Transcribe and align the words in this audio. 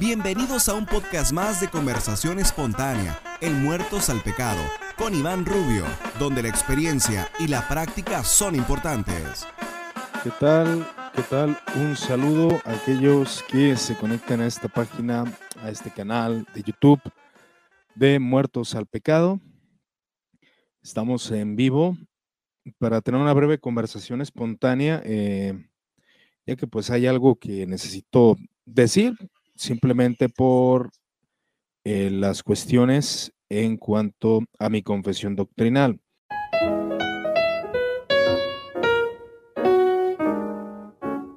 Bienvenidos 0.00 0.70
a 0.70 0.74
un 0.76 0.86
podcast 0.86 1.30
más 1.30 1.60
de 1.60 1.68
conversación 1.68 2.38
espontánea, 2.38 3.20
El 3.42 3.52
Muertos 3.52 4.08
al 4.08 4.22
Pecado, 4.22 4.62
con 4.96 5.14
Iván 5.14 5.44
Rubio, 5.44 5.84
donde 6.18 6.42
la 6.42 6.48
experiencia 6.48 7.28
y 7.38 7.48
la 7.48 7.68
práctica 7.68 8.24
son 8.24 8.54
importantes. 8.54 9.46
¿Qué 10.24 10.30
tal? 10.40 10.88
¿Qué 11.14 11.20
tal? 11.24 11.58
Un 11.76 11.96
saludo 11.96 12.62
a 12.64 12.72
aquellos 12.72 13.44
que 13.46 13.76
se 13.76 13.94
conectan 13.94 14.40
a 14.40 14.46
esta 14.46 14.68
página, 14.68 15.24
a 15.62 15.68
este 15.68 15.90
canal 15.90 16.46
de 16.54 16.62
YouTube 16.62 17.02
de 17.94 18.18
Muertos 18.18 18.74
al 18.74 18.86
Pecado. 18.86 19.38
Estamos 20.82 21.30
en 21.30 21.56
vivo 21.56 21.94
para 22.78 23.02
tener 23.02 23.20
una 23.20 23.34
breve 23.34 23.58
conversación 23.58 24.22
espontánea, 24.22 25.02
eh, 25.04 25.62
ya 26.46 26.56
que 26.56 26.66
pues 26.66 26.90
hay 26.90 27.06
algo 27.06 27.36
que 27.36 27.66
necesito 27.66 28.38
decir, 28.64 29.14
simplemente 29.60 30.28
por 30.28 30.90
eh, 31.84 32.10
las 32.10 32.42
cuestiones 32.42 33.32
en 33.50 33.76
cuanto 33.76 34.40
a 34.58 34.70
mi 34.70 34.82
confesión 34.82 35.36
doctrinal. 35.36 36.00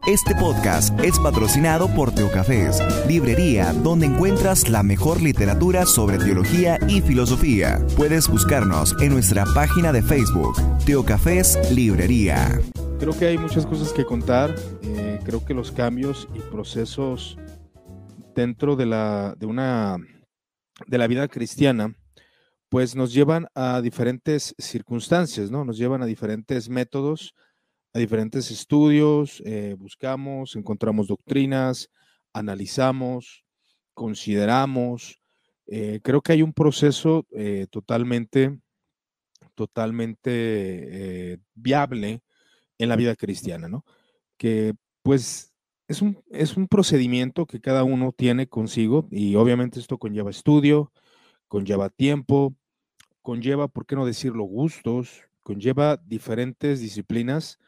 Este 0.05 0.35
podcast 0.35 0.99
es 0.99 1.17
patrocinado 1.19 1.87
por 1.95 2.13
Teocafés, 2.13 2.81
librería 3.07 3.71
donde 3.71 4.07
encuentras 4.07 4.67
la 4.67 4.83
mejor 4.83 5.21
literatura 5.21 5.85
sobre 5.85 6.17
teología 6.17 6.77
y 6.89 7.01
filosofía. 7.01 7.79
Puedes 7.95 8.27
buscarnos 8.27 8.95
en 9.01 9.13
nuestra 9.13 9.45
página 9.55 9.93
de 9.93 10.01
Facebook, 10.01 10.55
Teocafés 10.85 11.57
Librería. 11.71 12.59
Creo 12.99 13.17
que 13.17 13.27
hay 13.27 13.37
muchas 13.37 13.65
cosas 13.65 13.93
que 13.93 14.05
contar. 14.05 14.53
Eh, 14.83 15.19
creo 15.23 15.43
que 15.45 15.53
los 15.53 15.71
cambios 15.71 16.27
y 16.35 16.39
procesos 16.39 17.37
dentro 18.35 18.75
de 18.75 18.85
la, 18.85 19.35
de 19.37 19.45
una, 19.45 19.97
de 20.87 20.97
la 20.97 21.07
vida 21.07 21.27
cristiana, 21.27 21.95
pues 22.69 22.95
nos 22.95 23.13
llevan 23.13 23.47
a 23.53 23.81
diferentes 23.81 24.55
circunstancias, 24.57 25.51
¿no? 25.51 25.63
Nos 25.63 25.77
llevan 25.77 26.01
a 26.01 26.05
diferentes 26.05 26.69
métodos 26.69 27.33
a 27.93 27.99
diferentes 27.99 28.49
estudios, 28.49 29.41
eh, 29.45 29.75
buscamos, 29.77 30.55
encontramos 30.55 31.07
doctrinas, 31.07 31.89
analizamos, 32.33 33.45
consideramos. 33.93 35.19
Eh, 35.67 35.99
creo 36.03 36.21
que 36.21 36.33
hay 36.33 36.41
un 36.41 36.53
proceso 36.53 37.27
eh, 37.31 37.67
totalmente, 37.69 38.59
totalmente 39.53 41.39
viable 41.53 42.23
en 42.79 42.89
la 42.89 42.95
vida 42.95 43.15
cristiana, 43.15 43.67
¿no? 43.67 43.85
Que 44.37 44.73
pues 45.03 45.52
es 45.87 46.01
un, 46.01 46.23
es 46.29 46.57
un 46.57 46.67
procedimiento 46.67 47.45
que 47.45 47.61
cada 47.61 47.83
uno 47.83 48.11
tiene 48.11 48.47
consigo 48.47 49.07
y 49.11 49.35
obviamente 49.35 49.79
esto 49.79 49.97
conlleva 49.97 50.31
estudio, 50.31 50.91
conlleva 51.47 51.89
tiempo, 51.89 52.55
conlleva, 53.21 53.67
¿por 53.67 53.85
qué 53.85 53.95
no 53.95 54.05
decirlo, 54.05 54.43
gustos, 54.43 55.23
conlleva 55.41 55.97
diferentes 55.97 56.79
disciplinas 56.79 57.59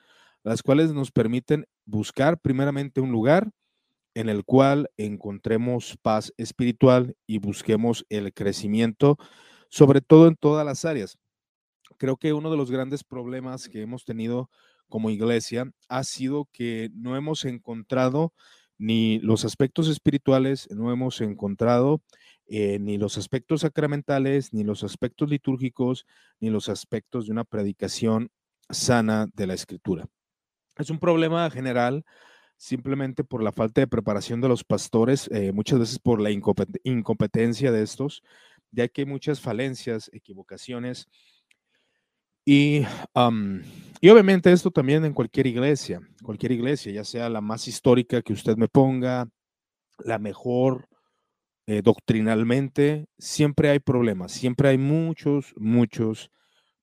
las 0.45 0.61
cuales 0.61 0.93
nos 0.93 1.11
permiten 1.11 1.65
buscar 1.85 2.39
primeramente 2.39 3.01
un 3.01 3.11
lugar 3.11 3.49
en 4.13 4.29
el 4.29 4.45
cual 4.45 4.91
encontremos 4.95 5.97
paz 6.03 6.31
espiritual 6.37 7.17
y 7.25 7.39
busquemos 7.39 8.05
el 8.09 8.31
crecimiento, 8.31 9.17
sobre 9.69 10.01
todo 10.01 10.27
en 10.27 10.35
todas 10.35 10.63
las 10.63 10.85
áreas. 10.85 11.17
Creo 11.97 12.15
que 12.17 12.31
uno 12.31 12.51
de 12.51 12.57
los 12.57 12.69
grandes 12.69 13.03
problemas 13.03 13.67
que 13.67 13.81
hemos 13.81 14.05
tenido 14.05 14.51
como 14.89 15.09
iglesia 15.09 15.71
ha 15.89 16.03
sido 16.03 16.49
que 16.51 16.89
no 16.93 17.15
hemos 17.15 17.45
encontrado 17.45 18.33
ni 18.77 19.19
los 19.19 19.45
aspectos 19.45 19.87
espirituales, 19.87 20.67
no 20.71 20.91
hemos 20.91 21.21
encontrado 21.21 22.01
eh, 22.47 22.77
ni 22.79 22.97
los 22.97 23.17
aspectos 23.17 23.61
sacramentales, 23.61 24.53
ni 24.53 24.63
los 24.63 24.83
aspectos 24.83 25.29
litúrgicos, 25.29 26.05
ni 26.39 26.49
los 26.49 26.69
aspectos 26.69 27.25
de 27.25 27.31
una 27.31 27.43
predicación 27.43 28.29
sana 28.69 29.27
de 29.33 29.47
la 29.47 29.53
escritura. 29.53 30.05
Es 30.77 30.89
un 30.89 30.99
problema 30.99 31.49
general 31.49 32.03
simplemente 32.57 33.23
por 33.23 33.43
la 33.43 33.51
falta 33.51 33.81
de 33.81 33.87
preparación 33.87 34.41
de 34.41 34.47
los 34.47 34.63
pastores, 34.63 35.29
eh, 35.31 35.51
muchas 35.51 35.79
veces 35.79 35.99
por 35.99 36.21
la 36.21 36.31
incompetencia 36.31 37.71
de 37.71 37.83
estos, 37.83 38.23
ya 38.71 38.87
que 38.87 39.01
hay 39.01 39.05
muchas 39.05 39.41
falencias, 39.41 40.09
equivocaciones. 40.13 41.07
Y, 42.45 42.83
y 44.01 44.09
obviamente 44.09 44.51
esto 44.51 44.69
también 44.69 45.03
en 45.03 45.13
cualquier 45.13 45.47
iglesia, 45.47 46.01
cualquier 46.23 46.51
iglesia, 46.51 46.91
ya 46.91 47.03
sea 47.03 47.29
la 47.29 47.41
más 47.41 47.67
histórica 47.67 48.21
que 48.21 48.33
usted 48.33 48.55
me 48.55 48.67
ponga, 48.67 49.27
la 49.99 50.19
mejor 50.19 50.87
eh, 51.67 51.81
doctrinalmente, 51.83 53.07
siempre 53.17 53.69
hay 53.71 53.79
problemas, 53.79 54.31
siempre 54.31 54.69
hay 54.69 54.77
muchos, 54.77 55.53
muchos 55.57 56.29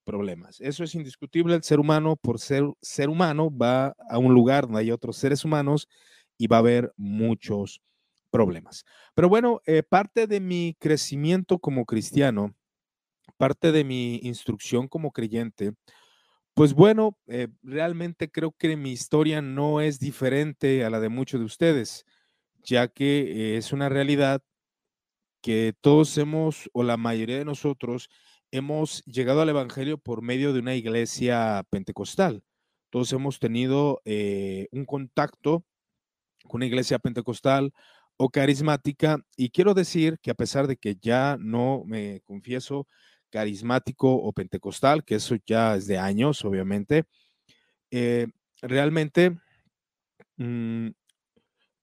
problemas. 0.03 0.59
Eso 0.59 0.83
es 0.83 0.95
indiscutible. 0.95 1.55
El 1.55 1.63
ser 1.63 1.79
humano, 1.79 2.17
por 2.17 2.39
ser 2.39 2.65
ser 2.81 3.09
humano, 3.09 3.49
va 3.55 3.95
a 4.09 4.17
un 4.17 4.33
lugar 4.33 4.65
donde 4.65 4.81
hay 4.81 4.91
otros 4.91 5.15
seres 5.17 5.45
humanos 5.45 5.87
y 6.37 6.47
va 6.47 6.57
a 6.57 6.59
haber 6.59 6.91
muchos 6.97 7.81
problemas. 8.31 8.83
Pero 9.15 9.29
bueno, 9.29 9.61
eh, 9.65 9.83
parte 9.83 10.27
de 10.27 10.39
mi 10.41 10.75
crecimiento 10.79 11.59
como 11.59 11.85
cristiano, 11.85 12.53
parte 13.37 13.71
de 13.71 13.83
mi 13.83 14.17
instrucción 14.23 14.87
como 14.87 15.11
creyente, 15.11 15.73
pues 16.53 16.73
bueno, 16.73 17.17
eh, 17.27 17.47
realmente 17.63 18.31
creo 18.31 18.51
que 18.51 18.77
mi 18.77 18.91
historia 18.91 19.41
no 19.41 19.81
es 19.81 19.99
diferente 19.99 20.85
a 20.85 20.89
la 20.89 20.99
de 20.99 21.09
muchos 21.09 21.39
de 21.39 21.45
ustedes, 21.45 22.05
ya 22.63 22.87
que 22.87 23.57
es 23.57 23.73
una 23.73 23.89
realidad 23.89 24.43
que 25.41 25.73
todos 25.81 26.17
hemos, 26.17 26.69
o 26.73 26.83
la 26.83 26.97
mayoría 26.97 27.37
de 27.37 27.45
nosotros, 27.45 28.09
hemos 28.51 29.03
llegado 29.05 29.41
al 29.41 29.49
Evangelio 29.49 29.97
por 29.97 30.21
medio 30.21 30.53
de 30.53 30.59
una 30.59 30.75
iglesia 30.75 31.65
pentecostal. 31.69 32.43
Todos 32.91 33.11
hemos 33.13 33.39
tenido 33.39 34.01
eh, 34.05 34.67
un 34.71 34.85
contacto 34.85 35.65
con 36.47 36.59
una 36.59 36.67
iglesia 36.67 36.99
pentecostal 36.99 37.73
o 38.17 38.29
carismática 38.29 39.17
y 39.35 39.49
quiero 39.49 39.73
decir 39.73 40.19
que 40.21 40.31
a 40.31 40.35
pesar 40.35 40.67
de 40.67 40.77
que 40.77 40.95
ya 41.01 41.37
no 41.39 41.83
me 41.85 42.21
confieso 42.25 42.87
carismático 43.33 44.13
o 44.13 44.31
pentecostal, 44.31 45.03
que 45.03 45.15
eso 45.15 45.35
ya 45.43 45.75
es 45.75 45.87
de 45.87 45.97
años, 45.97 46.45
obviamente, 46.45 47.05
eh, 47.89 48.27
realmente 48.61 49.35
mm, 50.37 50.89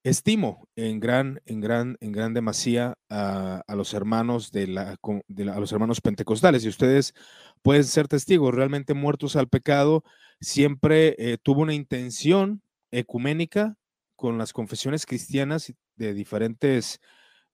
Estimo 0.02 0.66
en 0.76 0.98
gran, 0.98 1.42
en 1.44 1.60
gran, 1.60 1.98
en 2.00 2.12
gran 2.12 2.32
demasía 2.32 2.94
a, 3.10 3.62
los 3.76 3.92
hermanos 3.92 4.50
de 4.50 4.66
la, 4.66 4.92
a 4.92 5.60
los 5.60 5.72
hermanos 5.72 6.00
pentecostales. 6.00 6.64
Y 6.64 6.68
ustedes 6.68 7.12
pueden 7.60 7.84
ser 7.84 8.08
testigos, 8.08 8.54
realmente 8.54 8.94
muertos 8.94 9.36
al 9.36 9.48
pecado, 9.48 10.02
siempre 10.40 11.16
eh, 11.18 11.36
tuvo 11.42 11.60
una 11.60 11.74
intención 11.74 12.62
ecuménica 12.90 13.76
con 14.16 14.38
las 14.38 14.54
confesiones 14.54 15.04
cristianas 15.04 15.74
de 15.96 16.14
diferentes 16.14 16.98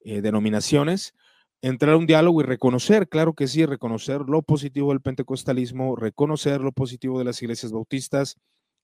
eh, 0.05 0.21
denominaciones, 0.21 1.15
entrar 1.63 1.95
a 1.95 1.97
un 1.97 2.07
diálogo 2.07 2.41
y 2.41 2.45
reconocer, 2.45 3.09
claro 3.09 3.35
que 3.35 3.47
sí, 3.47 3.65
reconocer 3.67 4.21
lo 4.23 4.43
positivo 4.43 4.91
del 4.91 5.01
pentecostalismo, 5.01 5.97
reconocer 5.97 6.61
lo 6.61 6.73
positivo 6.73 7.19
de 7.19 7.25
las 7.25 7.43
iglesias 7.43 7.73
bautistas, 7.73 8.37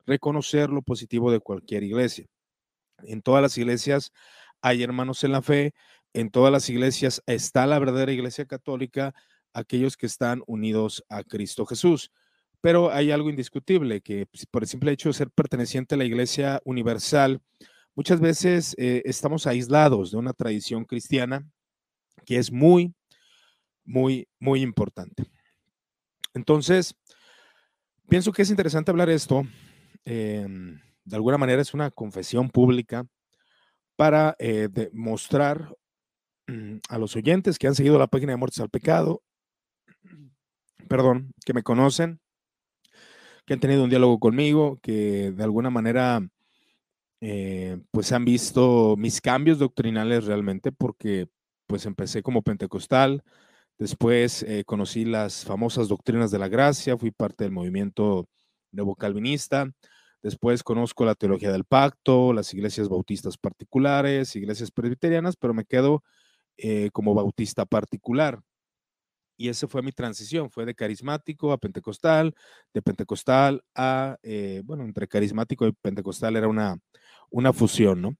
reconocer 0.06 0.70
lo 0.70 0.82
positivo 0.82 1.30
de 1.30 1.40
cualquier 1.40 1.84
iglesia. 1.84 2.26
En 3.04 3.22
todas 3.22 3.42
las 3.42 3.56
iglesias 3.58 4.12
hay 4.60 4.82
hermanos 4.82 5.24
en 5.24 5.32
la 5.32 5.42
fe, 5.42 5.74
en 6.12 6.30
todas 6.30 6.52
las 6.52 6.68
iglesias 6.68 7.22
está 7.26 7.66
la 7.66 7.78
verdadera 7.78 8.12
iglesia 8.12 8.46
católica, 8.46 9.14
aquellos 9.54 9.96
que 9.96 10.06
están 10.06 10.42
unidos 10.46 11.04
a 11.08 11.24
Cristo 11.24 11.66
Jesús. 11.66 12.10
Pero 12.60 12.92
hay 12.92 13.10
algo 13.10 13.28
indiscutible, 13.28 14.00
que 14.02 14.26
pues, 14.26 14.46
por 14.46 14.62
el 14.62 14.68
simple 14.68 14.92
hecho 14.92 15.08
de 15.08 15.14
ser 15.14 15.30
perteneciente 15.30 15.94
a 15.94 15.98
la 15.98 16.04
iglesia 16.04 16.60
universal, 16.64 17.40
muchas 17.94 18.20
veces 18.20 18.74
eh, 18.78 19.02
estamos 19.04 19.46
aislados 19.46 20.12
de 20.12 20.18
una 20.18 20.32
tradición 20.32 20.84
cristiana 20.84 21.44
que 22.24 22.38
es 22.38 22.52
muy, 22.52 22.94
muy, 23.84 24.28
muy 24.38 24.62
importante. 24.62 25.24
Entonces, 26.34 26.94
pienso 28.08 28.32
que 28.32 28.42
es 28.42 28.50
interesante 28.50 28.90
hablar 28.90 29.10
esto. 29.10 29.46
Em, 30.04 30.80
de 31.04 31.16
alguna 31.16 31.38
manera 31.38 31.62
es 31.62 31.74
una 31.74 31.90
confesión 31.90 32.50
pública 32.50 33.06
para 33.96 34.34
eh, 34.38 34.68
demostrar 34.70 35.74
mm, 36.46 36.78
a 36.88 36.98
los 36.98 37.16
oyentes 37.16 37.58
que 37.58 37.66
han 37.66 37.74
seguido 37.74 37.98
la 37.98 38.06
página 38.06 38.32
de 38.32 38.36
Muertes 38.36 38.60
al 38.60 38.70
Pecado, 38.70 39.22
perdón, 40.88 41.32
que 41.44 41.54
me 41.54 41.62
conocen, 41.62 42.20
que 43.46 43.54
han 43.54 43.60
tenido 43.60 43.84
un 43.84 43.90
diálogo 43.90 44.18
conmigo, 44.18 44.78
que 44.82 45.32
de 45.32 45.44
alguna 45.44 45.70
manera 45.70 46.20
eh, 47.20 47.80
pues 47.90 48.12
han 48.12 48.24
visto 48.24 48.96
mis 48.98 49.20
cambios 49.20 49.58
doctrinales 49.58 50.24
realmente, 50.24 50.72
porque 50.72 51.28
pues 51.66 51.86
empecé 51.86 52.22
como 52.22 52.42
pentecostal, 52.42 53.22
después 53.78 54.42
eh, 54.44 54.64
conocí 54.64 55.04
las 55.04 55.44
famosas 55.44 55.88
doctrinas 55.88 56.30
de 56.30 56.38
la 56.38 56.48
gracia, 56.48 56.98
fui 56.98 57.10
parte 57.10 57.44
del 57.44 57.52
movimiento 57.52 58.28
nuevo 58.72 58.94
calvinista, 58.96 59.70
Después 60.22 60.62
conozco 60.62 61.04
la 61.04 61.16
teología 61.16 61.50
del 61.50 61.64
pacto, 61.64 62.32
las 62.32 62.54
iglesias 62.54 62.88
bautistas 62.88 63.36
particulares, 63.36 64.36
iglesias 64.36 64.70
presbiterianas, 64.70 65.36
pero 65.36 65.52
me 65.52 65.64
quedo 65.64 66.04
eh, 66.56 66.90
como 66.92 67.12
bautista 67.12 67.66
particular. 67.66 68.40
Y 69.36 69.48
esa 69.48 69.66
fue 69.66 69.82
mi 69.82 69.90
transición, 69.90 70.48
fue 70.48 70.64
de 70.64 70.76
carismático 70.76 71.50
a 71.50 71.58
pentecostal, 71.58 72.34
de 72.72 72.82
pentecostal 72.82 73.64
a, 73.74 74.16
eh, 74.22 74.62
bueno, 74.64 74.84
entre 74.84 75.08
carismático 75.08 75.66
y 75.66 75.72
pentecostal 75.72 76.36
era 76.36 76.46
una, 76.46 76.78
una 77.30 77.52
fusión, 77.52 78.00
¿no? 78.00 78.16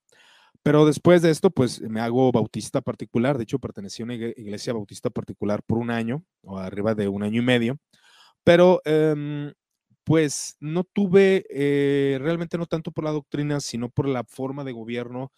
Pero 0.64 0.87
después 0.87 1.23
de 1.23 1.31
esto, 1.31 1.50
pues 1.50 1.81
me 1.81 2.00
hago 2.00 2.31
bautista 2.32 2.81
particular. 2.81 3.37
De 3.37 3.44
hecho, 3.44 3.59
pertenecí 3.59 4.03
a 4.03 4.05
una 4.05 4.14
iglesia 4.14 4.73
bautista 4.73 5.11
particular 5.11 5.62
por 5.64 5.79
un 5.79 5.91
año 5.91 6.25
o 6.43 6.59
arriba 6.59 6.94
de 6.94 7.09
un 7.09 7.23
año 7.25 7.43
y 7.43 7.44
medio. 7.44 7.79
Pero 8.44 8.82
em, 8.85 9.53
pues 10.05 10.56
no 10.61 10.85
tuve, 10.85 11.44
eh, 11.50 12.19
realmente 12.20 12.59
no 12.59 12.67
tanto 12.67 12.93
por 12.93 13.05
la 13.05 13.12
doctrina, 13.12 13.61
sino 13.61 13.91
por 13.91 14.09
la 14.09 14.25
forma 14.25 14.64
de 14.64 14.73
gobierno, 14.73 15.32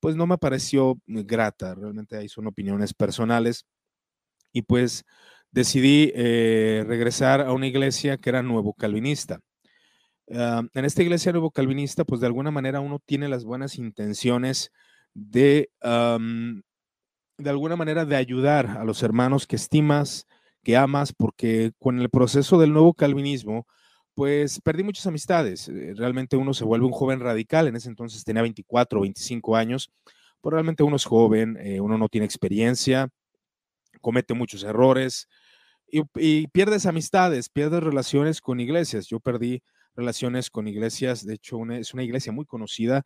pues 0.00 0.16
no 0.16 0.26
me 0.26 0.38
pareció 0.38 0.98
grata. 1.06 1.74
Realmente 1.74 2.16
ahí 2.16 2.28
son 2.28 2.46
opiniones 2.48 2.94
personales. 2.94 3.66
Y 4.52 4.62
pues 4.62 5.04
decidí 5.52 6.12
eh, 6.14 6.84
regresar 6.86 7.40
a 7.42 7.52
una 7.52 7.66
iglesia 7.68 8.18
que 8.18 8.30
era 8.30 8.42
nuevo 8.42 8.74
calvinista. 8.74 9.40
Ah, 10.32 10.62
en 10.74 10.84
esta 10.84 11.02
iglesia 11.02 11.32
nuevo 11.32 11.50
calvinista, 11.50 12.04
pues 12.04 12.20
de 12.20 12.26
alguna 12.26 12.50
manera 12.50 12.80
uno 12.80 13.00
tiene 13.04 13.28
las 13.28 13.44
buenas 13.44 13.76
intenciones 13.78 14.70
de, 15.14 15.70
de 15.82 17.50
alguna 17.50 17.76
manera, 17.76 18.04
de 18.04 18.16
ayudar 18.16 18.66
a 18.78 18.84
los 18.84 19.02
hermanos 19.02 19.46
que 19.46 19.56
estimas, 19.56 20.26
que 20.62 20.76
amas, 20.76 21.12
porque 21.12 21.72
con 21.78 21.98
el 22.00 22.10
proceso 22.10 22.58
del 22.58 22.72
nuevo 22.72 22.94
calvinismo, 22.94 23.66
pues 24.14 24.60
perdí 24.60 24.82
muchas 24.82 25.06
amistades. 25.06 25.68
Eh, 25.68 25.94
realmente 25.96 26.36
uno 26.36 26.52
se 26.54 26.64
vuelve 26.64 26.86
un 26.86 26.92
joven 26.92 27.20
radical. 27.20 27.68
En 27.68 27.76
ese 27.76 27.88
entonces 27.88 28.22
tenía 28.24 28.42
24 28.42 28.98
o 28.98 29.02
25 29.02 29.56
años. 29.56 29.90
Pero 30.42 30.56
realmente 30.56 30.82
uno 30.82 30.96
es 30.96 31.04
joven, 31.04 31.56
eh, 31.60 31.80
uno 31.80 31.98
no 31.98 32.08
tiene 32.08 32.24
experiencia, 32.24 33.08
comete 34.00 34.34
muchos 34.34 34.64
errores 34.64 35.28
y, 35.90 36.46
pierdes 36.48 36.86
amistades, 36.86 37.48
pierdes 37.48 37.82
relaciones 37.82 38.40
con 38.40 38.60
iglesias. 38.60 39.06
Yo 39.06 39.20
perdí 39.20 39.62
relaciones 39.94 40.50
con 40.50 40.68
iglesias. 40.68 41.24
De 41.24 41.34
hecho, 41.34 41.58
es 41.70 41.94
una 41.94 42.02
iglesia 42.02 42.32
muy 42.32 42.46
conocida, 42.46 43.02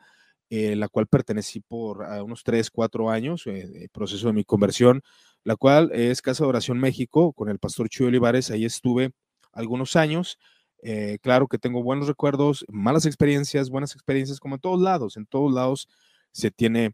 eh, 0.50 0.76
la 0.76 0.88
cual 0.88 1.06
pertenecí 1.06 1.60
por 1.60 2.04
ah, 2.04 2.22
unos 2.22 2.42
3, 2.44 2.70
4 2.70 3.10
años, 3.10 3.46
el 3.46 3.88
proceso 3.90 4.28
de 4.28 4.32
mi 4.34 4.44
conversión, 4.44 5.02
la 5.44 5.56
cual 5.56 5.90
es 5.92 6.22
Casa 6.22 6.44
de 6.44 6.48
Oración 6.48 6.78
México, 6.78 7.32
con 7.32 7.48
el 7.48 7.58
pastor 7.58 7.88
Chuy 7.88 8.08
Olivares. 8.08 8.50
Ahí 8.50 8.64
estuve 8.64 9.12
algunos 9.52 9.96
años 9.96 10.38
eh, 10.86 11.18
claro 11.22 11.48
que 11.48 11.58
tengo 11.58 11.82
buenos 11.82 12.08
recuerdos, 12.08 12.62
malas 12.68 13.06
experiencias, 13.06 13.70
buenas 13.70 13.94
experiencias, 13.94 14.38
como 14.38 14.56
en 14.56 14.60
todos 14.60 14.80
lados. 14.80 15.16
En 15.16 15.24
todos 15.24 15.50
lados 15.52 15.88
se 16.30 16.50
tiene 16.50 16.92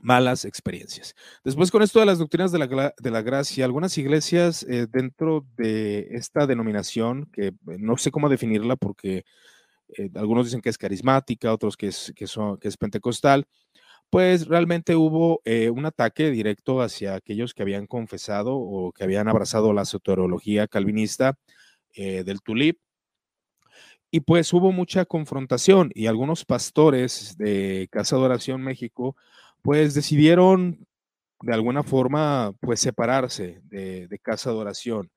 malas 0.00 0.44
experiencias. 0.44 1.14
Después 1.44 1.70
con 1.70 1.82
esto 1.82 2.00
de 2.00 2.06
las 2.06 2.18
doctrinas 2.18 2.52
de 2.52 2.58
la, 3.10 3.22
gracia, 3.22 3.64
algunas 3.64 3.96
iglesias 3.98 4.64
eh, 4.68 4.86
dentro 4.90 5.46
de 5.56 6.08
esta 6.12 6.46
denominación, 6.46 7.26
que 7.32 7.48
eh, 7.48 7.54
no 7.64 7.96
sé 7.96 8.10
cómo 8.10 8.28
definirla 8.28 8.76
porque 8.76 9.24
algunos 10.14 10.46
dicen 10.46 10.62
que 10.62 10.70
es 10.70 10.78
carismática, 10.78 11.52
otros 11.52 11.76
que 11.76 11.88
es, 11.88 12.14
que 12.16 12.24
es 12.24 12.76
pentecostal, 12.78 13.46
pues 14.08 14.46
realmente 14.46 14.96
hubo 14.96 15.42
un 15.44 15.84
ataque 15.84 16.30
directo 16.30 16.80
hacia 16.80 17.14
aquellos 17.14 17.52
que 17.52 17.62
habían 17.62 17.86
confesado 17.86 18.56
o 18.56 18.92
que 18.92 19.04
habían 19.04 19.28
abrazado 19.28 19.74
la 19.74 19.84
soteriología 19.84 20.66
calvinista 20.66 21.34
del 21.94 22.40
tulip 22.40 22.78
y 24.14 24.20
pues 24.20 24.52
hubo 24.52 24.72
mucha 24.72 25.06
confrontación 25.06 25.90
y 25.94 26.06
algunos 26.06 26.44
pastores 26.44 27.34
de 27.38 27.88
Casa 27.90 28.16
de 28.16 28.22
Oración 28.22 28.60
México 28.60 29.16
pues 29.62 29.94
decidieron 29.94 30.86
de 31.42 31.54
alguna 31.54 31.82
forma 31.82 32.52
pues 32.60 32.80
separarse 32.80 33.60
de, 33.64 34.18
Casa 34.22 34.50
de 34.50 34.56
Oración, 34.56 35.10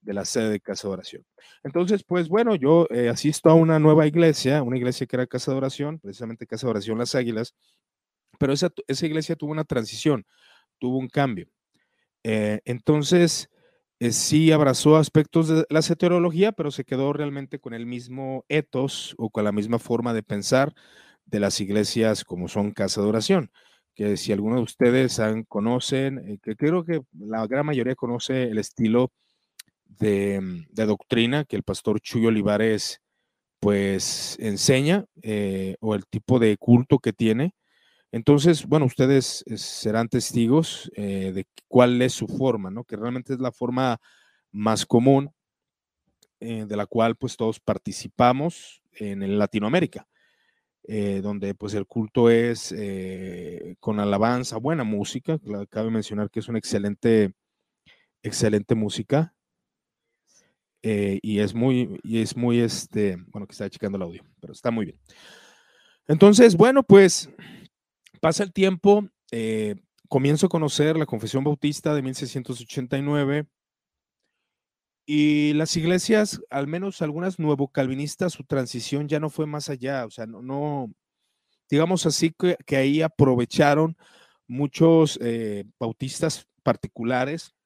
de 0.00 0.14
la 0.14 0.24
sede 0.24 0.50
de 0.50 0.60
Casa 0.60 0.88
de 0.88 0.94
Oración. 0.94 1.26
Entonces 1.62 2.04
pues 2.04 2.28
bueno, 2.28 2.54
yo 2.54 2.86
eh, 2.90 3.08
asisto 3.08 3.50
a 3.50 3.54
una 3.54 3.78
nueva 3.78 4.06
iglesia, 4.06 4.62
una 4.62 4.76
iglesia 4.76 5.06
que 5.06 5.16
era 5.16 5.26
Casa 5.26 5.52
de 5.52 5.58
Oración, 5.58 5.98
precisamente 5.98 6.46
Casa 6.46 6.66
de 6.66 6.72
Oración 6.72 6.98
Las 6.98 7.14
Águilas, 7.14 7.54
pero 8.38 8.52
esa, 8.52 8.70
esa 8.86 9.06
iglesia 9.06 9.36
tuvo 9.36 9.52
una 9.52 9.64
transición, 9.64 10.26
tuvo 10.78 10.98
un 10.98 11.08
cambio. 11.08 11.48
Eh, 12.24 12.60
entonces, 12.64 13.50
eh, 14.00 14.12
sí 14.12 14.50
abrazó 14.50 14.96
aspectos 14.96 15.48
de 15.48 15.66
la 15.68 15.80
heterología, 15.80 16.52
pero 16.52 16.70
se 16.70 16.84
quedó 16.84 17.12
realmente 17.12 17.58
con 17.58 17.74
el 17.74 17.86
mismo 17.86 18.44
ethos 18.48 19.14
o 19.18 19.30
con 19.30 19.44
la 19.44 19.52
misma 19.52 19.78
forma 19.78 20.14
de 20.14 20.22
pensar 20.22 20.74
de 21.26 21.40
las 21.40 21.60
iglesias 21.60 22.24
como 22.24 22.48
son 22.48 22.72
casa 22.72 23.02
de 23.02 23.08
oración, 23.08 23.50
que 24.00 24.16
si 24.16 24.32
alguno 24.32 24.56
de 24.56 24.62
ustedes 24.62 25.20
conocen, 25.46 26.26
eh, 26.26 26.38
que 26.42 26.56
creo 26.56 26.86
que 26.86 27.02
la 27.18 27.46
gran 27.46 27.66
mayoría 27.66 27.94
conoce 27.94 28.44
el 28.44 28.56
estilo 28.56 29.12
de, 29.84 30.40
mm, 30.40 30.74
doctrina 30.86 31.44
que 31.44 31.56
el 31.56 31.64
pastor 31.64 32.00
Chuy 32.00 32.24
Olivares 32.24 33.02
pues 33.60 34.38
enseña 34.40 35.04
eh, 35.20 35.76
o 35.80 35.94
el 35.94 36.06
tipo 36.06 36.38
de 36.38 36.56
culto 36.56 36.98
que 36.98 37.12
tiene, 37.12 37.52
entonces, 38.10 38.64
bueno, 38.64 38.86
ustedes 38.86 39.44
eh, 39.46 39.58
serán 39.58 40.08
testigos 40.08 40.90
de 40.96 41.44
cuál 41.68 42.00
es 42.00 42.14
su 42.14 42.26
forma, 42.26 42.70
¿no? 42.70 42.84
Que 42.84 42.96
realmente 42.96 43.34
es 43.34 43.38
la 43.38 43.52
forma 43.52 44.00
más 44.50 44.86
común 44.86 45.30
de 46.40 46.74
la 46.74 46.86
cual 46.86 47.16
pues 47.16 47.36
todos 47.36 47.60
participamos 47.60 48.80
en 48.92 49.38
Latinoamérica, 49.38 50.08
donde 51.22 51.54
pues 51.54 51.74
el 51.74 51.86
culto 51.86 52.30
es 52.30 52.74
con 53.80 54.00
alabanza, 54.00 54.56
buena 54.58 54.84
música, 54.84 55.38
cabe 55.68 55.90
mencionar 55.90 56.30
que 56.30 56.40
es 56.40 56.48
una 56.48 56.58
excelente, 56.58 57.32
excelente 58.22 58.74
música. 58.74 59.34
y 60.82 61.38
es 61.38 61.54
muy, 61.54 62.00
y 62.02 62.20
es 62.20 62.36
muy, 62.36 62.60
este, 62.60 63.16
bueno, 63.28 63.46
que 63.46 63.52
está 63.52 63.68
checando 63.70 63.96
el 63.96 64.02
audio, 64.02 64.24
pero 64.40 64.52
está 64.52 64.70
muy 64.70 64.86
bien. 64.86 64.98
Entonces, 66.08 66.56
bueno, 66.56 66.82
pues 66.82 67.30
Pasa 68.20 68.42
el 68.42 68.52
tiempo, 68.52 69.08
eh, 69.30 69.76
comienzo 70.08 70.46
a 70.46 70.50
conocer 70.50 70.98
la 70.98 71.06
Confesión 71.06 71.42
Bautista 71.42 71.94
de 71.94 72.02
1689 72.02 73.46
y 75.12 75.54
las 75.54 75.76
iglesias, 75.76 76.40
al 76.50 76.68
menos 76.68 77.02
algunas 77.02 77.40
nuevo 77.40 77.66
calvinistas, 77.66 78.32
su 78.32 78.44
transición 78.44 79.08
ya 79.08 79.18
no 79.18 79.28
fue 79.28 79.44
más 79.44 79.68
allá, 79.68 80.06
o 80.06 80.10
sea, 80.10 80.24
no, 80.24 80.94
digamos 81.68 82.06
así 82.06 82.32
que, 82.64 82.76
ahí 82.76 83.02
aprovecharon 83.02 83.96
muchos 84.46 85.18
eh, 85.20 85.64
bautistas 85.80 86.46
particulares 86.62 87.56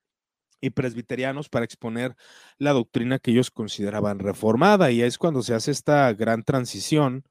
y 0.63 0.71
presbiterianos 0.71 1.51
para 1.51 1.67
exponer 1.67 2.17
la 2.57 2.73
doctrina 2.73 3.19
que 3.19 3.33
ellos 3.33 3.51
consideraban 3.51 4.21
reformada 4.21 4.91
y 4.91 5.03
es 5.03 5.19
cuando 5.19 5.43
se 5.43 5.53
hace 5.53 5.71
esta 5.71 6.11
gran 6.15 6.45
transición 6.45 7.25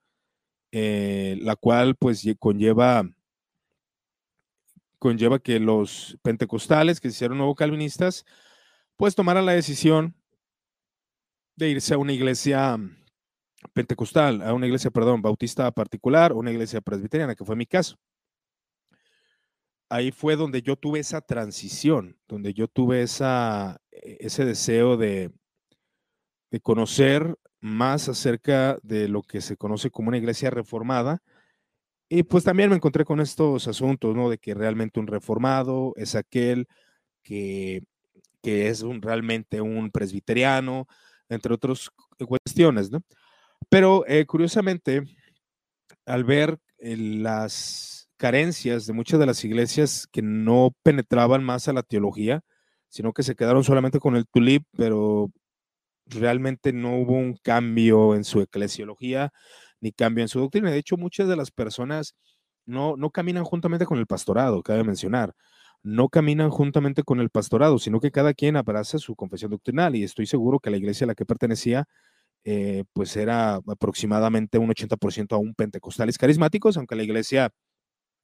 eh, 0.72 1.40
la 1.42 1.56
cual 1.56 1.96
pues 1.96 2.24
conlleva, 2.38 3.10
conlleva 5.00 5.40
que 5.40 5.60
los 5.60 6.20
pentecostales 6.22 7.02
que 7.02 7.10
se 7.10 7.16
hicieron 7.16 7.40
nuevo 7.40 7.56
calvinistas, 7.56 8.26
pues 8.98 9.16
tomaran 9.16 9.46
la 9.46 9.54
decisión 9.54 10.16
de 11.56 11.70
irse 11.70 11.94
a 11.94 11.98
una 11.98 12.14
iglesia 12.14 12.78
pentecostal, 13.74 14.42
a 14.42 14.54
una 14.54 14.66
iglesia, 14.66 14.92
perdón, 14.92 15.22
bautista 15.22 15.72
particular, 15.72 16.34
una 16.34 16.52
iglesia 16.52 16.82
presbiteriana, 16.82 17.36
que 17.36 17.46
fue 17.46 17.56
mi 17.56 17.66
caso. 17.66 17.98
Ahí 19.90 20.12
fue 20.12 20.36
donde 20.36 20.62
yo 20.62 20.76
tuve 20.76 21.00
esa 21.00 21.22
transición, 21.22 22.18
donde 22.28 22.54
yo 22.54 22.68
tuve 22.68 23.04
esa, 23.04 23.80
e, 23.92 24.18
ese 24.22 24.44
deseo 24.44 24.98
de, 24.98 25.32
de 26.52 26.60
conocer 26.60 27.38
más 27.62 28.10
acerca 28.10 28.78
de 28.84 29.08
lo 29.08 29.22
que 29.22 29.42
se 29.42 29.56
conoce 29.56 29.92
como 29.92 30.10
una 30.10 30.18
iglesia 30.18 30.50
reformada. 30.50 31.22
Y 32.10 32.24
pues 32.24 32.44
también 32.44 32.70
me 32.70 32.76
encontré 32.76 33.06
con 33.06 33.22
estos 33.22 33.68
asuntos, 33.68 34.16
¿no? 34.16 34.30
De 34.30 34.38
que 34.38 34.54
realmente 34.54 35.00
un 35.00 35.08
reformado 35.08 35.94
es 35.96 36.16
aquel 36.16 36.68
que, 37.24 37.84
que 38.44 38.68
es 38.68 38.84
un, 38.84 39.02
realmente 39.02 39.62
un 39.62 39.90
presbiteriano, 39.92 40.88
entre 41.30 41.54
otras 41.54 41.90
cuestiones, 42.28 42.92
¿no? 42.92 43.02
Pero 43.70 44.06
eh, 44.08 44.26
curiosamente, 44.26 45.04
al 46.06 46.24
ver 46.24 46.60
eh, 46.78 46.98
las 46.98 48.10
carencias 48.18 48.86
de 48.86 48.94
muchas 48.94 49.20
de 49.20 49.26
las 49.26 49.44
iglesias 49.44 50.08
que 50.12 50.22
no 50.22 50.76
penetraban 50.84 51.44
más 51.44 51.68
a 51.68 51.74
la 51.74 51.84
teología, 51.84 52.42
sino 52.90 53.14
que 53.14 53.24
se 53.24 53.36
quedaron 53.36 53.64
solamente 53.64 54.00
con 54.00 54.16
el 54.16 54.28
tulip, 54.28 54.64
pero 54.78 55.32
realmente 56.06 56.74
no 56.74 56.98
hubo 56.98 57.14
un 57.14 57.36
cambio 57.42 58.16
en 58.16 58.24
su 58.24 58.42
eclesiología 58.42 59.32
ni 59.82 59.92
cambio 59.92 60.24
en 60.24 60.28
su 60.30 60.40
doctrina. 60.40 60.72
De 60.72 60.78
hecho, 60.78 60.98
muchas 60.98 61.28
de 61.28 61.36
las 61.36 61.52
personas 61.52 62.16
no, 62.66 62.96
no 62.98 63.10
caminan 63.12 63.44
juntamente 63.44 63.86
con 63.86 64.00
el 64.00 64.08
pastorado, 64.08 64.64
cabe 64.64 64.84
mencionar. 64.84 65.34
No 65.84 66.08
caminan 66.10 66.50
juntamente 66.50 67.04
con 67.04 67.20
el 67.20 67.30
pastorado, 67.30 67.78
sino 67.80 68.00
que 68.00 68.12
cada 68.12 68.34
quien 68.34 68.56
abraza 68.56 69.00
su 69.00 69.16
confesión 69.16 69.52
doctrinal. 69.52 69.96
Y 69.96 70.04
estoy 70.04 70.26
seguro 70.28 70.60
que 70.60 70.70
la 70.72 70.78
iglesia 70.78 71.06
a 71.06 71.08
la 71.10 71.16
que 71.16 71.26
pertenecía 71.26 71.86
eh, 72.46 72.86
pues 72.94 73.18
era 73.18 73.56
aproximadamente 73.68 74.58
un 74.60 74.70
80% 74.72 75.36
aún 75.36 75.56
pentecostales 75.56 76.18
carismáticos, 76.18 76.78
aunque 76.78 76.96
la 76.96 77.04
iglesia 77.04 77.52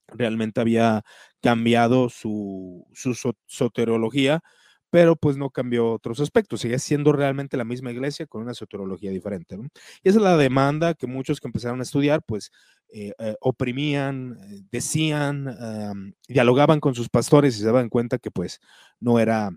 realmente 0.08 0.62
había 0.62 1.04
cambiado 1.42 2.10
su, 2.10 2.86
su 2.94 3.14
soterología, 3.48 4.42
pero 4.90 5.16
pues 5.16 5.38
no 5.38 5.50
cambió 5.50 5.92
otros 5.94 6.20
aspectos, 6.20 6.62
sigue 6.62 6.80
siendo 6.80 7.12
realmente 7.12 7.58
la 7.58 7.64
misma 7.66 7.92
iglesia 7.92 8.26
con 8.28 8.42
una 8.42 8.54
soterología 8.54 9.12
diferente. 9.12 9.56
Y 10.04 10.10
esa 10.10 10.20
es 10.20 10.24
la 10.24 10.38
demanda 10.38 10.94
que 10.96 11.08
muchos 11.08 11.40
que 11.40 11.48
empezaron 11.48 11.80
a 11.80 11.84
estudiar, 11.84 12.22
pues 12.26 12.52
eh, 12.92 13.14
eh, 13.20 13.36
oprimían, 13.42 14.38
decían, 14.72 16.16
dialogaban 16.28 16.80
con 16.80 16.96
sus 16.96 17.10
pastores 17.10 17.56
y 17.56 17.60
se 17.60 17.66
daban 17.66 17.90
cuenta 17.90 18.18
que 18.18 18.32
pues 18.32 18.60
no 19.00 19.20
era, 19.20 19.52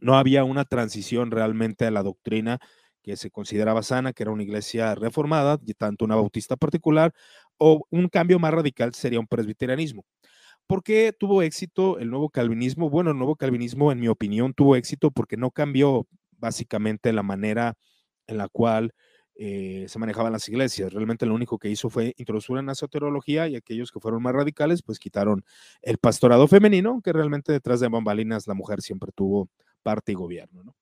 no 0.00 0.16
había 0.16 0.44
una 0.44 0.64
transición 0.64 1.30
realmente 1.30 1.86
a 1.86 1.90
la 1.90 2.02
doctrina 2.02 2.58
que 3.02 3.16
se 3.16 3.30
consideraba 3.30 3.82
sana, 3.82 4.12
que 4.12 4.22
era 4.22 4.32
una 4.32 4.44
iglesia 4.44 4.94
reformada, 4.94 5.58
tanto 5.76 6.04
una 6.04 6.14
bautista 6.16 6.56
particular, 6.56 7.12
o 7.58 7.86
un 7.90 8.08
cambio 8.08 8.38
más 8.38 8.52
radical 8.52 8.94
sería 8.94 9.20
un 9.20 9.26
presbiterianismo. 9.26 10.04
¿Por 10.66 10.82
qué 10.82 11.12
tuvo 11.12 11.42
éxito 11.42 11.98
el 11.98 12.10
nuevo 12.10 12.30
calvinismo? 12.30 12.88
Bueno, 12.88 13.10
el 13.10 13.18
nuevo 13.18 13.36
calvinismo, 13.36 13.92
en 13.92 14.00
mi 14.00 14.08
opinión, 14.08 14.54
tuvo 14.54 14.76
éxito 14.76 15.10
porque 15.10 15.36
no 15.36 15.50
cambió 15.50 16.06
básicamente 16.38 17.12
la 17.12 17.22
manera 17.22 17.76
en 18.26 18.38
la 18.38 18.48
cual 18.48 18.94
eh, 19.34 19.86
se 19.88 19.98
manejaban 19.98 20.32
las 20.32 20.48
iglesias. 20.48 20.92
Realmente 20.92 21.26
lo 21.26 21.34
único 21.34 21.58
que 21.58 21.68
hizo 21.68 21.90
fue 21.90 22.14
introducir 22.16 22.56
una 22.56 22.74
soterología 22.74 23.48
y 23.48 23.56
aquellos 23.56 23.90
que 23.90 24.00
fueron 24.00 24.22
más 24.22 24.34
radicales, 24.34 24.82
pues 24.82 24.98
quitaron 24.98 25.44
el 25.82 25.98
pastorado 25.98 26.46
femenino, 26.48 27.00
que 27.02 27.12
realmente 27.12 27.52
detrás 27.52 27.80
de 27.80 27.88
bambalinas 27.88 28.46
la 28.46 28.54
mujer 28.54 28.82
siempre 28.82 29.10
tuvo 29.14 29.48
parte 29.82 30.12
y 30.12 30.14
gobierno. 30.14 30.62
¿no? 30.64 30.76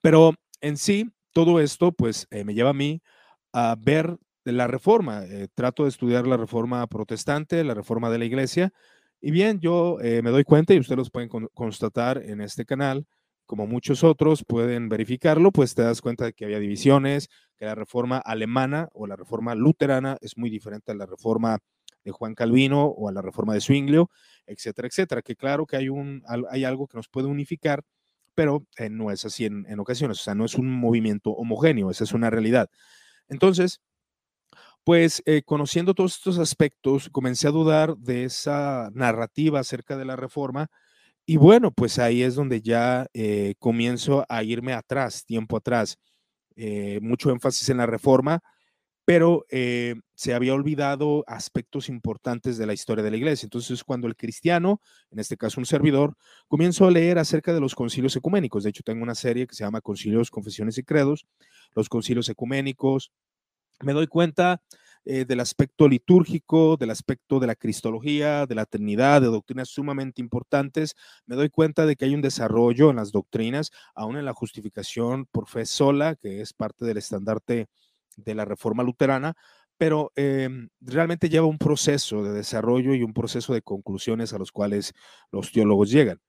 Pero 0.00 0.34
en 0.60 0.76
sí, 0.76 1.10
todo 1.32 1.60
esto 1.60 1.92
pues 1.92 2.26
eh, 2.30 2.44
me 2.44 2.54
lleva 2.54 2.70
a 2.70 2.74
mí 2.74 3.02
a 3.52 3.76
ver 3.78 4.16
la 4.44 4.66
reforma. 4.66 5.24
Eh, 5.24 5.48
trato 5.54 5.84
de 5.84 5.90
estudiar 5.90 6.26
la 6.26 6.36
reforma 6.36 6.86
protestante, 6.86 7.64
la 7.64 7.74
reforma 7.74 8.10
de 8.10 8.18
la 8.18 8.24
iglesia. 8.24 8.72
Y 9.20 9.30
bien, 9.30 9.60
yo 9.60 9.98
eh, 10.00 10.22
me 10.22 10.30
doy 10.30 10.44
cuenta, 10.44 10.74
y 10.74 10.78
ustedes 10.78 10.98
los 10.98 11.10
pueden 11.10 11.28
constatar 11.28 12.18
en 12.18 12.40
este 12.40 12.64
canal, 12.64 13.06
como 13.44 13.66
muchos 13.66 14.04
otros 14.04 14.44
pueden 14.44 14.88
verificarlo, 14.88 15.50
pues 15.50 15.74
te 15.74 15.82
das 15.82 16.00
cuenta 16.00 16.24
de 16.24 16.32
que 16.32 16.44
había 16.44 16.60
divisiones, 16.60 17.28
que 17.56 17.64
la 17.64 17.74
reforma 17.74 18.18
alemana 18.18 18.88
o 18.92 19.06
la 19.06 19.16
reforma 19.16 19.54
luterana 19.54 20.16
es 20.20 20.38
muy 20.38 20.50
diferente 20.50 20.92
a 20.92 20.94
la 20.94 21.04
reforma 21.04 21.58
de 22.04 22.12
Juan 22.12 22.34
Calvino 22.34 22.84
o 22.84 23.08
a 23.08 23.12
la 23.12 23.22
reforma 23.22 23.54
de 23.54 23.60
Zwinglio, 23.60 24.08
etcétera, 24.46 24.88
etcétera. 24.88 25.22
Que 25.22 25.36
claro 25.36 25.66
que 25.66 25.76
hay, 25.76 25.88
un, 25.88 26.22
hay 26.48 26.64
algo 26.64 26.86
que 26.86 26.96
nos 26.96 27.08
puede 27.08 27.26
unificar, 27.26 27.82
pero 28.34 28.66
eh, 28.78 28.88
no 28.88 29.10
es 29.10 29.24
así 29.24 29.44
en, 29.44 29.80
ocasiones, 29.80 30.20
o 30.20 30.22
sea, 30.22 30.34
no 30.34 30.44
es 30.44 30.54
un 30.54 30.70
movimiento 30.70 31.30
homogéneo, 31.30 31.90
esa 31.90 32.04
es 32.04 32.12
una 32.12 32.30
realidad. 32.30 32.70
Entonces, 33.28 33.80
pues 34.84 35.22
eh, 35.26 35.42
conociendo 35.44 35.94
todos 35.94 36.16
estos 36.16 36.38
aspectos, 36.38 37.08
comencé 37.10 37.48
a 37.48 37.52
dudar 37.52 37.96
de 37.96 38.24
esa 38.24 38.90
narrativa 38.94 39.60
acerca 39.60 39.96
de 39.96 40.04
la 40.04 40.16
reforma 40.16 40.68
y 41.26 41.36
bueno, 41.36 41.70
pues 41.72 41.98
ahí 41.98 42.22
es 42.22 42.34
donde 42.34 42.62
ya 42.62 43.06
eh, 43.14 43.54
comienzo 43.58 44.24
a 44.28 44.42
irme 44.42 44.72
atrás, 44.72 45.24
tiempo 45.24 45.56
atrás, 45.56 45.98
mucho 47.00 47.30
énfasis 47.30 47.70
en 47.70 47.78
la 47.78 47.86
reforma, 47.86 48.42
pero 49.10 49.44
eh, 49.50 49.96
se 50.14 50.34
había 50.34 50.54
olvidado 50.54 51.24
aspectos 51.26 51.88
importantes 51.88 52.58
de 52.58 52.66
la 52.66 52.74
historia 52.74 53.02
de 53.02 53.10
la 53.10 53.16
iglesia. 53.16 53.46
Entonces, 53.46 53.82
cuando 53.82 54.06
el 54.06 54.14
cristiano, 54.14 54.80
en 55.10 55.18
este 55.18 55.36
caso 55.36 55.60
un 55.60 55.66
servidor, 55.66 56.14
comienzo 56.46 56.86
a 56.86 56.92
leer 56.92 57.18
acerca 57.18 57.52
de 57.52 57.58
los 57.58 57.74
concilios 57.74 58.14
ecuménicos, 58.14 58.62
de 58.62 58.70
hecho 58.70 58.84
tengo 58.84 59.02
una 59.02 59.16
serie 59.16 59.48
que 59.48 59.56
se 59.56 59.64
llama 59.64 59.80
Concilios, 59.80 60.30
Confesiones 60.30 60.78
y 60.78 60.84
Credos, 60.84 61.26
los 61.74 61.88
concilios 61.88 62.28
ecuménicos, 62.28 63.10
me 63.82 63.92
doy 63.92 64.06
cuenta 64.06 64.62
eh, 65.06 65.24
del 65.24 65.40
aspecto 65.40 65.88
litúrgico, 65.88 66.76
del 66.76 66.90
aspecto 66.90 67.40
de 67.40 67.46
la 67.46 67.54
cristología, 67.54 68.44
de 68.46 68.54
la 68.54 68.66
Trinidad, 68.66 69.22
de 69.22 69.28
doctrinas 69.28 69.70
sumamente 69.70 70.20
importantes, 70.20 70.94
me 71.26 71.36
doy 71.36 71.48
cuenta 71.48 71.86
de 71.86 71.96
que 71.96 72.04
hay 72.04 72.14
un 72.14 72.20
desarrollo 72.20 72.90
en 72.90 72.96
las 72.96 73.10
doctrinas, 73.10 73.70
aún 73.94 74.18
en 74.18 74.26
la 74.26 74.34
justificación 74.34 75.26
por 75.26 75.48
fe 75.48 75.64
sola, 75.64 76.16
que 76.16 76.42
es 76.42 76.52
parte 76.52 76.84
del 76.84 76.98
estandarte 76.98 77.68
de 78.16 78.34
la 78.34 78.44
reforma 78.44 78.82
luterana, 78.82 79.34
pero 79.78 80.12
em, 80.16 80.68
realmente 80.82 81.30
lleva 81.30 81.46
un 81.46 81.56
proceso 81.56 82.22
de 82.22 82.32
desarrollo 82.32 82.94
y 82.94 83.02
un 83.02 83.14
proceso 83.14 83.54
de 83.54 83.62
conclusiones 83.62 84.34
a 84.34 84.38
los 84.38 84.52
cuales 84.52 84.92
los 85.32 85.50
teólogos 85.52 85.90
llegan. 85.90 86.20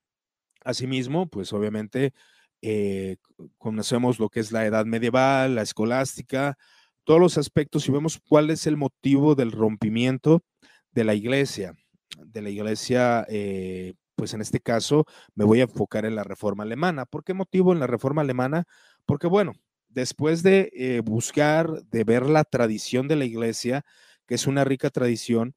Asimismo, 0.63 1.27
pues 1.27 1.51
obviamente 1.53 2.13
eh, 2.61 3.17
conocemos 3.57 4.19
lo 4.19 4.29
que 4.29 4.39
es 4.39 4.51
la 4.53 4.65
edad 4.65 4.85
medieval, 4.85 5.55
la 5.55 5.63
escolástica, 5.63 6.57
todos 7.03 7.19
los 7.19 7.37
aspectos 7.37 7.87
y 7.87 7.91
vemos 7.91 8.19
cuál 8.27 8.49
es 8.49 8.67
el 8.67 8.77
motivo 8.77 9.35
del 9.35 9.51
rompimiento 9.51 10.43
de 10.91 11.03
la 11.03 11.13
iglesia, 11.15 11.75
de 12.17 12.41
la 12.41 12.49
iglesia, 12.49 13.25
eh, 13.29 13.93
pues 14.15 14.33
en 14.33 14.41
este 14.41 14.59
caso 14.59 15.05
me 15.35 15.45
voy 15.45 15.61
a 15.61 15.63
enfocar 15.63 16.05
en 16.05 16.15
la 16.15 16.23
reforma 16.23 16.63
alemana. 16.63 17.05
¿Por 17.05 17.23
qué 17.23 17.33
motivo 17.33 17.73
en 17.73 17.79
la 17.79 17.87
reforma 17.87 18.21
alemana? 18.21 18.65
Porque 19.05 19.27
bueno, 19.27 19.53
después 19.89 20.43
de 20.43 20.69
eh, 20.73 21.01
buscar, 21.01 21.83
de 21.85 22.03
ver 22.03 22.27
la 22.27 22.43
tradición 22.43 23.07
de 23.07 23.15
la 23.15 23.25
iglesia, 23.25 23.83
que 24.27 24.35
es 24.35 24.47
una 24.47 24.63
rica 24.63 24.89
tradición, 24.89 25.55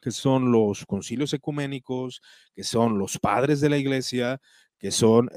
que 0.00 0.10
son 0.10 0.50
los 0.50 0.84
concilios 0.86 1.32
ecuménicos, 1.32 2.22
que 2.54 2.64
son 2.64 2.98
los 2.98 3.18
padres 3.18 3.60
de 3.60 3.68
la 3.68 3.78
iglesia, 3.78 4.40
que 4.78 4.90
son 4.90 5.28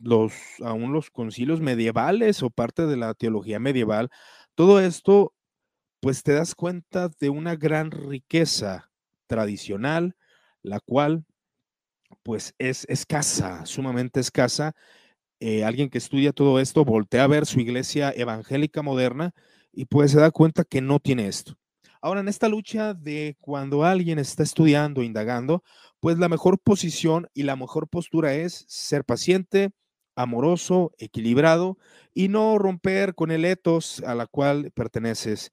los, 0.00 0.32
aún 0.62 0.92
los 0.92 1.10
concilios 1.10 1.60
medievales 1.60 2.42
o 2.42 2.50
parte 2.50 2.86
de 2.86 2.96
la 2.96 3.14
teología 3.14 3.60
medieval, 3.60 4.10
todo 4.54 4.80
esto, 4.80 5.34
pues 6.00 6.22
te 6.22 6.32
das 6.34 6.54
cuenta 6.54 7.10
de 7.20 7.30
una 7.30 7.56
gran 7.56 7.90
riqueza 7.90 8.90
tradicional, 9.26 10.16
la 10.62 10.80
cual 10.80 11.24
pues 12.22 12.54
es 12.58 12.84
escasa, 12.88 13.66
sumamente 13.66 14.20
escasa, 14.20 14.74
eh, 15.40 15.64
alguien 15.64 15.90
que 15.90 15.98
estudia 15.98 16.32
todo 16.32 16.60
esto 16.60 16.84
voltea 16.84 17.24
a 17.24 17.28
ver 17.28 17.46
su 17.46 17.60
iglesia 17.60 18.12
evangélica 18.14 18.82
moderna 18.82 19.32
y 19.72 19.86
pues 19.86 20.12
se 20.12 20.20
da 20.20 20.30
cuenta 20.30 20.64
que 20.64 20.80
no 20.80 21.00
tiene 21.00 21.26
esto. 21.26 21.54
Ahora, 22.00 22.20
en 22.20 22.28
esta 22.28 22.48
lucha 22.48 22.94
de 22.94 23.36
cuando 23.40 23.84
alguien 23.84 24.18
está 24.18 24.42
estudiando, 24.42 25.02
indagando, 25.02 25.62
pues 26.00 26.18
la 26.18 26.28
mejor 26.28 26.58
posición 26.58 27.28
y 27.34 27.44
la 27.44 27.56
mejor 27.56 27.88
postura 27.88 28.34
es 28.34 28.64
ser 28.68 29.04
paciente, 29.04 29.70
amoroso, 30.14 30.92
equilibrado 30.98 31.78
y 32.14 32.28
no 32.28 32.58
romper 32.58 33.14
con 33.14 33.30
el 33.30 33.44
etos 33.44 34.02
a 34.06 34.14
la 34.14 34.26
cual 34.26 34.70
perteneces 34.74 35.52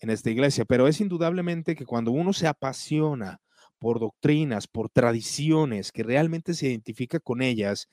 en 0.00 0.10
esta 0.10 0.30
iglesia. 0.30 0.64
Pero 0.64 0.88
es 0.88 1.00
indudablemente 1.00 1.74
que 1.74 1.86
cuando 1.86 2.12
uno 2.12 2.32
se 2.32 2.46
apasiona 2.46 3.40
por 3.78 4.00
doctrinas, 4.00 4.66
por 4.68 4.88
tradiciones, 4.90 5.92
que 5.92 6.02
realmente 6.02 6.54
se 6.54 6.68
identifica 6.68 7.20
con 7.20 7.42
ellas, 7.42 7.88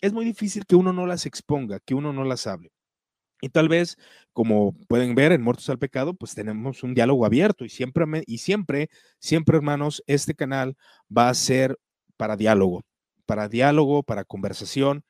es 0.00 0.12
muy 0.12 0.24
difícil 0.24 0.66
que 0.66 0.76
uno 0.76 0.92
no 0.92 1.06
las 1.06 1.26
exponga, 1.26 1.80
que 1.80 1.94
uno 1.94 2.12
no 2.12 2.24
las 2.24 2.46
hable. 2.46 2.70
Y 3.40 3.48
tal 3.48 3.68
vez, 3.68 3.96
como 4.32 4.72
pueden 4.88 5.16
ver 5.16 5.32
en 5.32 5.42
Muertos 5.42 5.68
al 5.68 5.78
Pecado, 5.78 6.14
pues 6.14 6.34
tenemos 6.34 6.84
un 6.84 6.94
diálogo 6.94 7.26
abierto 7.26 7.64
y 7.64 7.68
siempre, 7.68 8.04
y 8.26 8.38
siempre, 8.38 8.88
siempre, 9.18 9.56
hermanos, 9.56 10.02
este 10.06 10.34
canal 10.34 10.76
va 11.16 11.28
a 11.28 11.34
ser 11.34 11.78
para 12.16 12.36
diálogo, 12.36 12.82
para 13.26 13.48
diálogo, 13.48 14.04
para 14.04 14.24
conversación, 14.24 15.04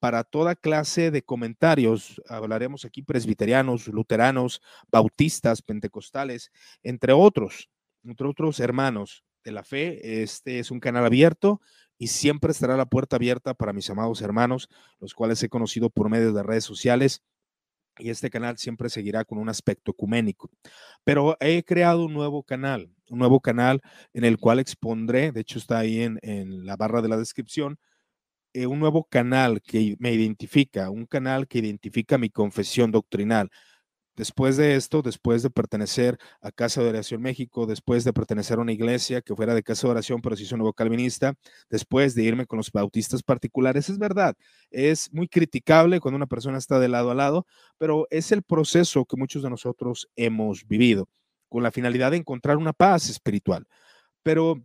para 0.00 0.24
toda 0.24 0.56
clase 0.56 1.10
de 1.10 1.22
comentarios. 1.22 2.20
Hablaremos 2.26 2.84
aquí 2.84 3.02
presbiterianos, 3.02 3.86
luteranos, 3.86 4.60
bautistas, 4.90 5.62
pentecostales, 5.62 6.50
entre 6.82 7.12
otros, 7.12 7.70
entre 8.02 8.26
otros 8.26 8.58
hermanos 8.58 9.24
de 9.44 9.52
la 9.52 9.62
fe. 9.62 10.22
Este 10.22 10.58
es 10.58 10.70
un 10.70 10.80
canal 10.80 11.04
abierto 11.04 11.60
y 11.98 12.08
siempre 12.08 12.50
estará 12.50 12.76
la 12.76 12.86
puerta 12.86 13.16
abierta 13.16 13.52
para 13.54 13.74
mis 13.74 13.88
amados 13.90 14.22
hermanos, 14.22 14.68
los 14.98 15.14
cuales 15.14 15.42
he 15.42 15.50
conocido 15.50 15.90
por 15.90 16.08
medio 16.08 16.32
de 16.32 16.42
redes 16.42 16.64
sociales. 16.64 17.22
Y 17.98 18.08
este 18.08 18.30
canal 18.30 18.56
siempre 18.56 18.88
seguirá 18.88 19.26
con 19.26 19.36
un 19.36 19.50
aspecto 19.50 19.90
ecuménico. 19.90 20.50
Pero 21.04 21.36
he 21.40 21.62
creado 21.62 22.06
un 22.06 22.14
nuevo 22.14 22.42
canal, 22.42 22.90
un 23.10 23.18
nuevo 23.18 23.40
canal 23.40 23.82
en 24.14 24.24
el 24.24 24.38
cual 24.38 24.60
expondré, 24.60 25.32
de 25.32 25.40
hecho 25.42 25.58
está 25.58 25.78
ahí 25.78 26.00
en, 26.00 26.18
en 26.22 26.64
la 26.64 26.76
barra 26.76 27.02
de 27.02 27.08
la 27.08 27.18
descripción, 27.18 27.78
eh, 28.54 28.66
un 28.66 28.80
nuevo 28.80 29.04
canal 29.04 29.62
que 29.62 29.96
me 29.98 30.12
identifica, 30.12 30.90
un 30.90 31.06
canal 31.06 31.48
que 31.48 31.58
identifica 31.58 32.18
mi 32.18 32.30
confesión 32.30 32.90
doctrinal. 32.90 33.50
Después 34.16 34.56
de 34.58 34.76
esto, 34.76 35.02
después 35.02 35.42
de 35.42 35.50
pertenecer 35.50 36.18
a 36.42 36.52
Casa 36.52 36.82
de 36.82 36.90
Oración 36.90 37.22
México, 37.22 37.64
después 37.66 38.04
de 38.04 38.12
pertenecer 38.12 38.58
a 38.58 38.62
una 38.62 38.72
iglesia 38.72 39.22
que 39.22 39.34
fuera 39.34 39.54
de 39.54 39.62
Casa 39.62 39.86
de 39.86 39.92
Oración, 39.92 40.20
pero 40.20 40.36
se 40.36 40.42
hizo 40.42 40.56
nuevo 40.58 40.74
calvinista, 40.74 41.34
después 41.70 42.14
de 42.14 42.24
irme 42.24 42.44
con 42.46 42.58
los 42.58 42.70
bautistas 42.70 43.22
particulares, 43.22 43.88
es 43.88 43.98
verdad, 43.98 44.36
es 44.70 45.10
muy 45.12 45.26
criticable 45.28 46.00
cuando 46.00 46.16
una 46.16 46.26
persona 46.26 46.58
está 46.58 46.78
de 46.78 46.88
lado 46.88 47.10
a 47.10 47.14
lado, 47.14 47.46
pero 47.78 48.06
es 48.10 48.30
el 48.32 48.42
proceso 48.42 49.06
que 49.06 49.16
muchos 49.16 49.42
de 49.42 49.50
nosotros 49.50 50.08
hemos 50.16 50.66
vivido, 50.66 51.08
con 51.48 51.62
la 51.62 51.70
finalidad 51.70 52.10
de 52.10 52.18
encontrar 52.18 52.58
una 52.58 52.74
paz 52.74 53.08
espiritual. 53.08 53.66
Pero 54.22 54.62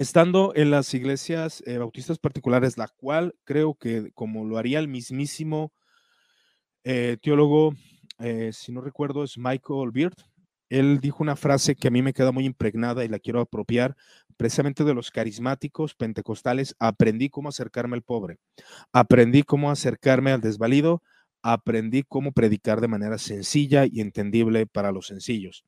estando 0.00 0.54
en 0.56 0.70
las 0.70 0.94
iglesias 0.94 1.62
eh, 1.66 1.76
bautistas 1.76 2.18
particulares, 2.18 2.78
la 2.78 2.88
cual 2.88 3.34
creo 3.44 3.74
que 3.74 4.10
como 4.14 4.46
lo 4.46 4.56
haría 4.56 4.78
el 4.78 4.88
mismísimo 4.88 5.74
eh, 6.84 7.18
teólogo, 7.20 7.74
eh, 8.18 8.50
si 8.54 8.72
no 8.72 8.80
recuerdo, 8.80 9.24
es 9.24 9.36
Michael 9.36 9.90
Beard. 9.92 10.14
Él 10.70 11.00
dijo 11.00 11.22
una 11.22 11.36
frase 11.36 11.76
que 11.76 11.88
a 11.88 11.90
mí 11.90 12.00
me 12.00 12.14
queda 12.14 12.32
muy 12.32 12.46
impregnada 12.46 13.04
y 13.04 13.08
la 13.08 13.18
quiero 13.18 13.42
apropiar, 13.42 13.94
precisamente 14.38 14.84
de 14.84 14.94
los 14.94 15.10
carismáticos 15.10 15.94
pentecostales. 15.94 16.74
Aprendí 16.78 17.28
cómo 17.28 17.50
acercarme 17.50 17.96
al 17.96 18.02
pobre, 18.02 18.38
aprendí 18.94 19.42
cómo 19.42 19.70
acercarme 19.70 20.32
al 20.32 20.40
desvalido, 20.40 21.02
aprendí 21.42 22.04
cómo 22.04 22.32
predicar 22.32 22.80
de 22.80 22.88
manera 22.88 23.18
sencilla 23.18 23.84
y 23.84 24.00
entendible 24.00 24.66
para 24.66 24.92
los 24.92 25.08
sencillos. 25.08 25.66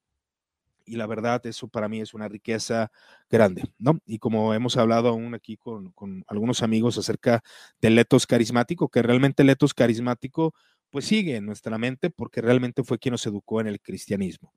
Y 0.92 0.96
la 0.96 1.06
verdad, 1.06 1.40
eso 1.46 1.68
para 1.68 1.88
mí 1.88 2.02
es 2.02 2.12
una 2.12 2.28
riqueza 2.28 2.92
grande, 3.30 3.62
¿no? 3.78 3.98
Y 4.04 4.18
como 4.18 4.52
hemos 4.52 4.76
hablado 4.76 5.08
aún 5.08 5.34
aquí 5.34 5.56
con, 5.56 5.90
con 5.92 6.22
algunos 6.26 6.62
amigos 6.62 6.98
acerca 6.98 7.42
del 7.80 7.94
letos 7.94 8.26
carismático, 8.26 8.90
que 8.90 9.00
realmente 9.00 9.42
el 9.42 9.46
letos 9.46 9.72
carismático 9.72 10.52
pues 10.90 11.06
sigue 11.06 11.36
en 11.36 11.46
nuestra 11.46 11.78
mente 11.78 12.10
porque 12.10 12.42
realmente 12.42 12.84
fue 12.84 12.98
quien 12.98 13.12
nos 13.12 13.24
educó 13.24 13.62
en 13.62 13.68
el 13.68 13.80
cristianismo. 13.80 14.52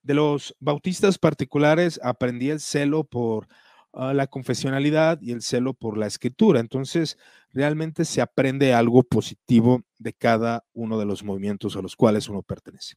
De 0.00 0.14
los 0.14 0.54
bautistas 0.60 1.18
particulares 1.18 1.98
aprendí 2.04 2.50
el 2.50 2.60
celo 2.60 3.02
por 3.02 3.48
uh, 3.94 4.12
la 4.12 4.28
confesionalidad 4.28 5.20
y 5.20 5.32
el 5.32 5.42
celo 5.42 5.74
por 5.74 5.98
la 5.98 6.06
escritura. 6.06 6.60
Entonces, 6.60 7.18
realmente 7.50 8.04
se 8.04 8.20
aprende 8.20 8.74
algo 8.74 9.02
positivo 9.02 9.82
de 9.98 10.12
cada 10.12 10.64
uno 10.72 11.00
de 11.00 11.06
los 11.06 11.24
movimientos 11.24 11.76
a 11.76 11.82
los 11.82 11.96
cuales 11.96 12.28
uno 12.28 12.42
pertenece. 12.42 12.94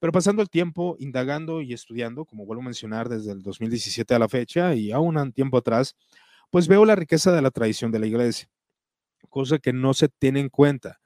Pero 0.00 0.12
pasando 0.12 0.42
el 0.42 0.48
tiempo, 0.48 0.96
indagando 1.00 1.60
y 1.60 1.72
estudiando, 1.72 2.24
como 2.24 2.46
vuelvo 2.46 2.62
a 2.62 2.66
mencionar 2.66 3.08
desde 3.08 3.32
el 3.32 3.42
2017 3.42 4.14
a 4.14 4.18
la 4.18 4.28
fecha 4.28 4.74
y 4.74 4.92
aún 4.92 5.16
un 5.18 5.32
tiempo 5.32 5.58
atrás, 5.58 5.96
pues 6.50 6.68
veo 6.68 6.84
la 6.84 6.96
riqueza 6.96 7.32
de 7.32 7.42
la 7.42 7.50
tradición 7.50 7.90
de 7.90 7.98
la 7.98 8.06
iglesia, 8.06 8.48
cosa 9.28 9.58
que 9.58 9.72
no 9.72 9.94
se 9.94 10.08
tiene 10.08 10.40
en 10.40 10.48
cuenta. 10.48 11.00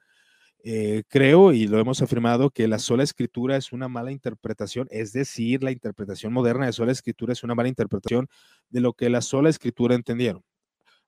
Eh, 0.65 1.03
creo, 1.09 1.51
y 1.51 1.67
lo 1.67 1.79
hemos 1.79 2.01
afirmado, 2.01 2.49
que 2.49 2.69
la 2.69 2.79
sola 2.79 3.03
escritura 3.03 3.57
es 3.57 3.73
una 3.73 3.89
mala 3.89 4.11
interpretación, 4.11 4.87
es 4.91 5.11
decir, 5.11 5.61
la 5.61 5.71
interpretación 5.71 6.31
moderna 6.31 6.67
de 6.67 6.71
sola 6.71 6.93
escritura 6.93 7.33
es 7.33 7.43
una 7.43 7.53
mala 7.53 7.67
interpretación 7.67 8.29
de 8.69 8.79
lo 8.79 8.93
que 8.93 9.09
la 9.09 9.21
sola 9.21 9.49
escritura 9.49 9.95
entendieron. 9.95 10.43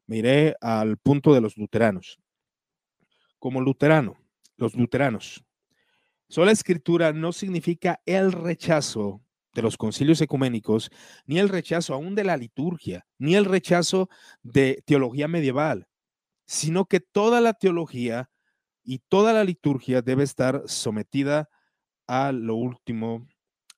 Miré 0.07 0.55
al 0.59 0.97
punto 0.97 1.33
de 1.33 1.41
los 1.41 1.55
luteranos. 1.55 2.19
Como 3.39 3.61
luterano, 3.61 4.17
los 4.57 4.75
luteranos, 4.75 5.44
sola 6.27 6.51
escritura 6.51 7.13
no 7.13 7.31
significa 7.31 8.01
el 8.05 8.31
rechazo 8.31 9.21
de 9.53 9.61
los 9.61 9.77
concilios 9.77 10.19
ecuménicos, 10.21 10.91
ni 11.25 11.39
el 11.39 11.49
rechazo 11.49 11.93
aún 11.93 12.13
de 12.13 12.25
la 12.25 12.37
liturgia, 12.37 13.07
ni 13.17 13.35
el 13.35 13.45
rechazo 13.45 14.09
de 14.43 14.83
teología 14.85 15.27
medieval, 15.27 15.87
sino 16.45 16.85
que 16.85 16.99
toda 16.99 17.41
la 17.41 17.53
teología 17.53 18.29
y 18.83 18.99
toda 18.99 19.33
la 19.33 19.43
liturgia 19.43 20.01
debe 20.01 20.23
estar 20.23 20.63
sometida 20.67 21.49
a 22.07 22.31
lo 22.31 22.55
último 22.55 23.27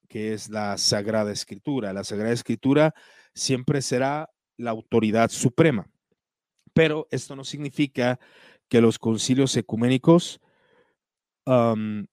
que 0.09 0.33
es 0.33 0.49
la 0.49 0.77
Sagrada 0.77 1.31
Escritura. 1.31 1.93
La 1.93 2.03
Sagrada 2.03 2.33
Escritura 2.33 2.93
siempre 3.33 3.81
será 3.81 4.29
la 4.57 4.71
autoridad 4.71 5.29
suprema, 5.29 5.87
pero 6.73 7.07
esto 7.11 7.35
no 7.35 7.43
significa 7.43 8.19
que 8.67 8.81
los 8.81 8.99
concilios 8.99 9.55
ecuménicos, 9.55 10.41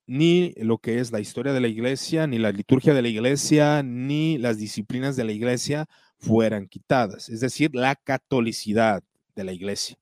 ni 0.07 0.53
lo 0.57 0.79
que 0.79 1.01
es 1.01 1.11
la 1.11 1.21
historia 1.21 1.53
de 1.53 1.61
la 1.61 1.69
iglesia, 1.69 2.27
ni 2.27 2.39
la 2.39 2.53
liturgia 2.53 2.95
de 2.95 3.03
la 3.03 3.09
iglesia, 3.09 3.83
ni 3.83 4.39
las 4.39 4.59
disciplinas 4.59 5.17
de 5.17 5.25
la 5.25 5.33
iglesia 5.33 5.87
fueran 6.19 6.69
quitadas, 6.69 7.29
es 7.29 7.41
decir, 7.41 7.75
la 7.75 7.97
catolicidad 7.97 9.03
de 9.35 9.45
la 9.45 9.53
iglesia, 9.53 9.99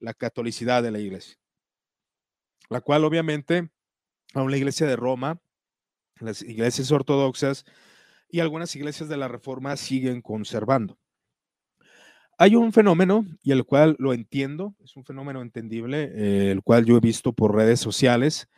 la 0.00 0.12
catolicidad 0.12 0.82
de 0.82 0.90
la 0.90 0.98
iglesia. 0.98 1.36
La 2.68 2.80
cual 2.80 3.04
obviamente 3.04 3.70
aún 4.34 4.50
la 4.50 4.56
iglesia 4.56 4.86
de 4.86 4.96
Roma, 4.96 5.40
las 6.18 6.42
iglesias 6.42 6.90
ortodoxas 6.90 7.64
y 8.28 8.40
algunas 8.40 8.74
iglesias 8.74 9.08
de 9.08 9.16
la 9.16 9.28
Reforma 9.28 9.76
siguen 9.76 10.20
conservando. 10.20 10.98
Hay 12.38 12.54
un 12.54 12.72
fenómeno 12.72 13.24
y 13.42 13.52
el 13.52 13.64
cual 13.64 13.96
lo 13.98 14.12
entiendo, 14.12 14.74
es 14.84 14.96
un 14.96 15.04
fenómeno 15.04 15.40
entendible, 15.40 16.12
eh, 16.14 16.50
el 16.50 16.62
cual 16.62 16.84
yo 16.84 16.96
he 16.96 17.00
visto 17.00 17.32
por 17.32 17.54
redes 17.54 17.80
sociales, 17.80 18.48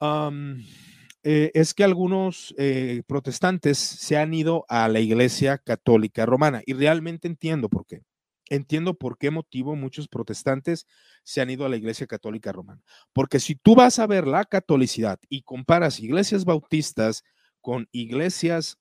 eh, 0.00 1.50
es 1.54 1.74
que 1.74 1.82
algunos 1.82 2.54
eh, 2.56 3.02
protestantes 3.06 3.78
se 3.78 4.16
han 4.16 4.32
ido 4.32 4.64
a 4.68 4.86
la 4.88 5.00
iglesia 5.00 5.58
católica 5.58 6.24
romana 6.24 6.62
y 6.66 6.74
realmente 6.74 7.26
entiendo 7.26 7.68
por 7.68 7.84
qué 7.84 8.02
entiendo 8.50 8.94
por 8.94 9.18
qué 9.18 9.30
motivo 9.30 9.76
muchos 9.76 10.08
protestantes 10.08 10.86
se 11.22 11.40
han 11.40 11.50
ido 11.50 11.64
a 11.66 11.68
la 11.68 11.76
Iglesia 11.76 12.06
Católica 12.06 12.52
Romana. 12.52 12.82
Porque 13.12 13.40
si 13.40 13.54
tú 13.54 13.74
vas 13.74 13.98
a 13.98 14.06
ver 14.06 14.26
la 14.26 14.44
catolicidad 14.44 15.18
y 15.28 15.42
comparas 15.42 16.00
iglesias 16.00 16.44
bautistas 16.44 17.24
con 17.60 17.88
iglesias 17.92 18.78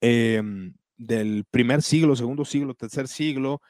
em, 0.00 0.74
del 1.00 1.44
primer 1.50 1.82
siglo, 1.82 2.14
segundo 2.14 2.44
siglo, 2.44 2.74
tercer 2.74 3.08
siglo, 3.08 3.62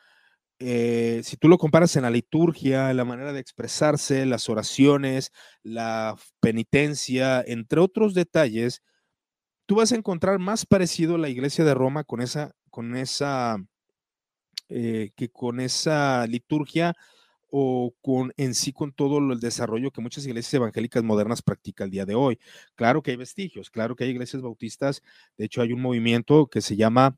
eh, 0.58 1.22
si 1.24 1.36
tú 1.38 1.48
lo 1.48 1.56
comparas 1.56 1.96
en 1.96 2.02
la 2.02 2.10
liturgia, 2.10 2.92
la 2.92 3.04
manera 3.06 3.32
de 3.32 3.40
expresarse, 3.40 4.26
las 4.26 4.48
oraciones, 4.50 5.32
la 5.62 6.16
penitencia, 6.40 7.42
entre 7.46 7.80
otros 7.80 8.12
detalles, 8.14 8.82
tú 9.66 9.76
vas 9.76 9.92
a 9.92 9.96
encontrar 9.96 10.38
más 10.38 10.66
parecido 10.66 11.14
a 11.14 11.18
la 11.18 11.30
iglesia 11.30 11.64
de 11.64 11.74
Roma 11.74 12.04
con 12.04 12.20
esa, 12.20 12.52
con 12.70 12.96
esa 12.96 13.56
eh, 14.68 15.10
que 15.16 15.30
con 15.30 15.60
esa 15.60 16.26
liturgia 16.26 16.94
o 17.50 17.94
con 18.02 18.32
en 18.36 18.54
sí 18.54 18.72
con 18.72 18.92
todo 18.92 19.18
el 19.18 19.40
desarrollo 19.40 19.90
que 19.90 20.00
muchas 20.00 20.26
iglesias 20.26 20.54
evangélicas 20.54 21.02
modernas 21.02 21.42
practican 21.42 21.86
el 21.86 21.90
día 21.92 22.06
de 22.06 22.14
hoy. 22.14 22.38
Claro 22.74 23.02
que 23.02 23.12
hay 23.12 23.16
vestigios, 23.16 23.70
claro 23.70 23.96
que 23.96 24.04
hay 24.04 24.10
iglesias 24.10 24.42
bautistas, 24.42 25.02
de 25.36 25.46
hecho 25.46 25.62
hay 25.62 25.72
un 25.72 25.82
movimiento 25.82 26.46
que 26.48 26.60
se 26.60 26.76
llama 26.76 27.16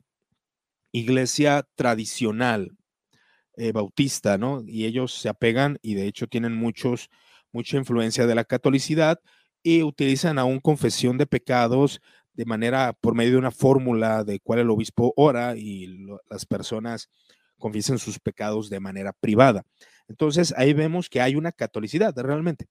iglesia 0.92 1.66
tradicional 1.75 2.77
eh, 3.57 3.73
bautista, 3.73 4.38
¿no? 4.38 4.62
Y 4.66 4.87
ellos 4.87 5.14
se 5.14 5.29
apegan 5.29 5.79
y 5.83 5.95
de 5.95 6.07
hecho 6.07 6.27
tienen 6.27 6.55
muchos, 6.55 7.11
mucha 7.53 7.77
influencia 7.77 8.27
de 8.27 8.35
la 8.35 8.45
catolicidad 8.45 9.21
y 9.62 9.83
utilizan 9.83 10.38
aún 10.38 10.61
confesión 10.61 11.18
de 11.18 11.27
pecados 11.27 12.01
de 12.35 12.47
manera, 12.47 12.95
por 12.95 13.14
medio 13.14 13.33
de 13.33 13.38
una 13.38 13.51
fórmula 13.51 14.25
de 14.25 14.40
cuál 14.40 14.61
el 14.61 14.71
obispo 14.71 15.12
ora 15.16 15.55
y 15.57 16.07
las 16.31 16.47
personas 16.47 17.11
confiesen 17.62 17.98
sus 17.98 18.18
pecados 18.18 18.68
de 18.68 18.81
manera 18.81 19.12
privada. 19.12 19.64
Entonces 20.09 20.53
ahí 20.57 20.75
vemos 20.75 21.09
que 21.09 21.20
hay 21.20 21.37
una 21.37 21.53
catolicidad 21.53 22.12
realmente. 22.18 22.66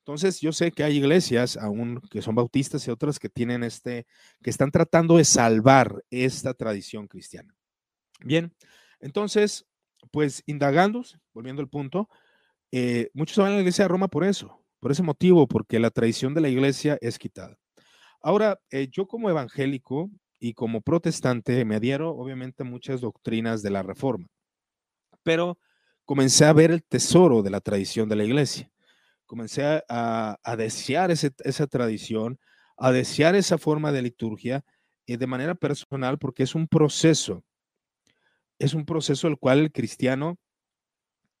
Entonces 0.00 0.40
yo 0.40 0.52
sé 0.52 0.70
que 0.70 0.84
hay 0.84 0.98
iglesias 0.98 1.56
aún 1.56 2.00
que 2.10 2.20
son 2.22 2.34
bautistas 2.34 2.86
y 2.86 2.90
otras 2.90 3.18
que 3.18 3.30
tienen 3.30 3.64
este, 3.64 4.06
que 4.42 4.50
están 4.50 4.70
tratando 4.70 5.16
de 5.16 5.24
salvar 5.24 6.04
esta 6.10 6.52
tradición 6.54 7.06
cristiana. 7.08 7.54
Bien, 8.20 8.54
entonces, 9.00 9.64
pues 10.10 10.42
indagando, 10.46 11.02
volviendo 11.32 11.62
al 11.62 11.68
punto, 11.68 12.08
eh, 12.70 13.10
muchos 13.14 13.38
van 13.38 13.52
a 13.52 13.54
la 13.54 13.60
iglesia 13.60 13.84
de 13.84 13.88
Roma 13.88 14.08
por 14.08 14.24
eso, 14.24 14.62
por 14.78 14.92
ese 14.92 15.02
motivo, 15.02 15.48
porque 15.48 15.78
la 15.80 15.90
tradición 15.90 16.34
de 16.34 16.40
la 16.42 16.48
iglesia 16.48 16.98
es 17.00 17.18
quitada. 17.18 17.56
Ahora, 18.20 18.60
eh, 18.70 18.88
yo 18.90 19.06
como 19.06 19.30
evangélico, 19.30 20.10
y 20.42 20.54
como 20.54 20.80
protestante 20.80 21.64
me 21.64 21.76
adhiero 21.76 22.10
obviamente 22.10 22.64
a 22.64 22.66
muchas 22.66 23.00
doctrinas 23.00 23.62
de 23.62 23.70
la 23.70 23.84
reforma, 23.84 24.26
pero 25.22 25.56
comencé 26.04 26.44
a 26.44 26.52
ver 26.52 26.72
el 26.72 26.82
tesoro 26.82 27.44
de 27.44 27.50
la 27.50 27.60
tradición 27.60 28.08
de 28.08 28.16
la 28.16 28.24
iglesia. 28.24 28.68
Comencé 29.24 29.84
a, 29.88 30.56
desear 30.58 31.12
esa 31.12 31.66
tradición, 31.68 32.40
a 32.76 32.90
desear 32.90 33.36
esa 33.36 33.56
forma 33.56 33.92
de 33.92 34.02
liturgia 34.02 34.64
y 35.06 35.16
de 35.16 35.28
manera 35.28 35.54
personal 35.54 36.18
porque 36.18 36.42
es 36.42 36.56
un 36.56 36.66
proceso, 36.66 37.44
es 38.58 38.74
un 38.74 38.84
proceso 38.84 39.28
el 39.28 39.38
cual 39.38 39.60
el 39.60 39.70
cristiano 39.70 40.40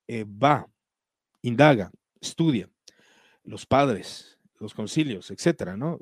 eh, 0.06 0.24
va, 0.24 0.68
indaga, 1.42 1.90
estudia, 2.20 2.70
los 3.42 3.66
padres, 3.66 4.38
los 4.60 4.74
concilios, 4.74 5.32
etcétera, 5.32 5.76
¿no? 5.76 5.98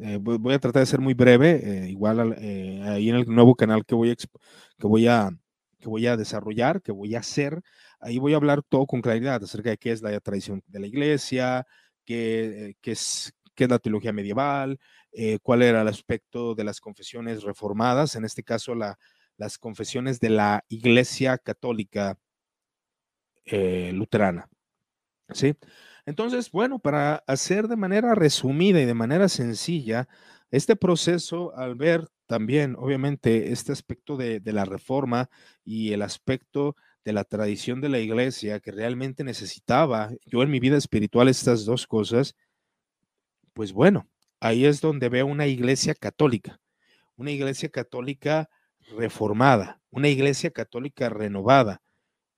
Eh, 0.00 0.18
voy 0.20 0.54
a 0.54 0.58
tratar 0.60 0.80
de 0.80 0.86
ser 0.86 1.00
muy 1.00 1.14
breve, 1.14 1.60
eh, 1.64 1.90
igual 1.90 2.36
eh, 2.38 2.82
ahí 2.84 3.10
en 3.10 3.16
el 3.16 3.26
nuevo 3.26 3.56
canal 3.56 3.84
que 3.84 3.96
voy, 3.96 4.12
a, 4.12 4.16
que, 4.16 4.86
voy 4.86 5.08
a, 5.08 5.30
que 5.80 5.88
voy 5.88 6.06
a 6.06 6.16
desarrollar, 6.16 6.82
que 6.82 6.92
voy 6.92 7.16
a 7.16 7.18
hacer, 7.18 7.60
ahí 7.98 8.18
voy 8.18 8.32
a 8.32 8.36
hablar 8.36 8.62
todo 8.62 8.86
con 8.86 9.00
claridad 9.02 9.42
acerca 9.42 9.70
de 9.70 9.78
qué 9.78 9.90
es 9.90 10.00
la 10.00 10.18
tradición 10.20 10.62
de 10.68 10.80
la 10.80 10.86
iglesia, 10.86 11.66
qué, 12.04 12.76
qué 12.80 12.92
es, 12.92 13.32
qué 13.56 13.64
es 13.64 13.70
la 13.70 13.80
teología 13.80 14.12
medieval, 14.12 14.78
cuál 15.42 15.62
era 15.62 15.82
el 15.82 15.88
aspecto 15.88 16.54
de 16.54 16.62
las 16.62 16.80
confesiones 16.80 17.42
reformadas, 17.42 18.14
en 18.14 18.24
este 18.24 18.44
caso 18.44 18.76
la, 18.76 18.96
las 19.36 19.58
confesiones 19.58 20.20
de 20.20 20.30
la 20.30 20.64
iglesia 20.68 21.38
católica 21.38 22.16
luterana. 23.46 24.48
¿Sí? 25.32 25.54
Entonces, 26.08 26.50
bueno, 26.50 26.78
para 26.78 27.16
hacer 27.26 27.68
de 27.68 27.76
manera 27.76 28.14
resumida 28.14 28.80
y 28.80 28.86
de 28.86 28.94
manera 28.94 29.28
sencilla, 29.28 30.08
este 30.50 30.74
proceso, 30.74 31.54
al 31.54 31.74
ver 31.74 32.08
también, 32.24 32.76
obviamente, 32.78 33.52
este 33.52 33.72
aspecto 33.72 34.16
de, 34.16 34.40
la 34.42 34.64
reforma 34.64 35.28
y 35.66 35.92
el 35.92 36.00
aspecto 36.00 36.76
de 37.04 37.12
la 37.12 37.24
tradición 37.24 37.82
de 37.82 37.90
la 37.90 37.98
iglesia 37.98 38.58
que 38.58 38.72
realmente 38.72 39.22
necesitaba 39.22 40.10
yo 40.24 40.42
en 40.42 40.50
mi 40.50 40.60
vida 40.60 40.78
espiritual 40.78 41.28
estas 41.28 41.66
dos 41.66 41.86
cosas, 41.86 42.34
pues 43.52 43.74
bueno, 43.74 44.08
ahí 44.40 44.64
es 44.64 44.80
donde 44.80 45.10
veo 45.10 45.26
una 45.26 45.46
iglesia 45.46 45.94
católica, 45.94 46.58
una 47.16 47.32
iglesia 47.32 47.68
católica 47.68 48.48
reformada, 48.96 49.82
una 49.90 50.08
iglesia 50.08 50.52
católica 50.52 51.10
renovada, 51.10 51.82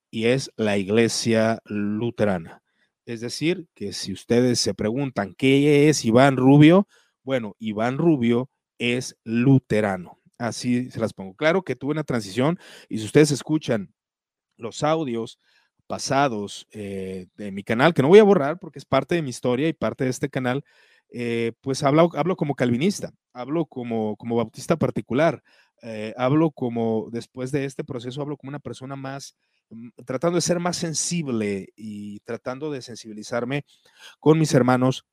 y 0.09 0.25
es 0.25 0.51
la 0.57 0.77
iglesia 0.77 1.61
luterana. 1.63 2.61
Es 3.05 3.21
decir, 3.21 3.67
que 3.73 3.93
si 3.93 4.13
ustedes 4.13 4.59
se 4.59 4.73
preguntan 4.73 5.33
qué 5.35 5.89
es 5.89 6.05
Iván 6.05 6.37
Rubio, 6.37 6.87
bueno, 7.23 7.55
Iván 7.59 7.97
Rubio 7.97 8.49
es 8.77 9.17
luterano. 9.23 10.19
Así 10.37 10.89
se 10.89 10.99
las 10.99 11.13
pongo. 11.13 11.35
Claro 11.35 11.63
que 11.63 11.75
tuve 11.75 11.91
una 11.91 12.03
transición 12.03 12.59
y 12.89 12.99
si 12.99 13.05
ustedes 13.05 13.31
escuchan 13.31 13.93
los 14.57 14.83
audios 14.83 15.39
pasados 15.87 16.67
eh, 16.71 17.27
de 17.35 17.51
mi 17.51 17.63
canal, 17.63 17.93
que 17.93 18.01
no 18.01 18.07
voy 18.07 18.19
a 18.19 18.23
borrar 18.23 18.59
porque 18.59 18.79
es 18.79 18.85
parte 18.85 19.15
de 19.15 19.21
mi 19.21 19.29
historia 19.29 19.67
y 19.67 19.73
parte 19.73 20.05
de 20.05 20.09
este 20.09 20.29
canal, 20.29 20.63
eh, 21.09 21.51
pues 21.61 21.83
hablo, 21.83 22.09
hablo 22.15 22.37
como 22.37 22.55
calvinista, 22.55 23.13
hablo 23.33 23.65
como, 23.65 24.15
como 24.15 24.37
bautista 24.37 24.77
particular, 24.77 25.43
eh, 25.81 26.13
hablo 26.15 26.51
como, 26.51 27.09
después 27.11 27.51
de 27.51 27.65
este 27.65 27.83
proceso, 27.83 28.21
hablo 28.21 28.37
como 28.37 28.49
una 28.49 28.59
persona 28.59 28.95
más, 28.95 29.35
tratando 30.05 30.35
de 30.35 30.41
ser 30.41 30.59
más 30.59 30.77
sensible 30.77 31.69
y 31.75 32.19
tratando 32.21 32.71
de 32.71 32.81
sensibilizarme 32.81 33.65
con 34.19 34.39
mis 34.39 34.53
hermanos 34.53 35.05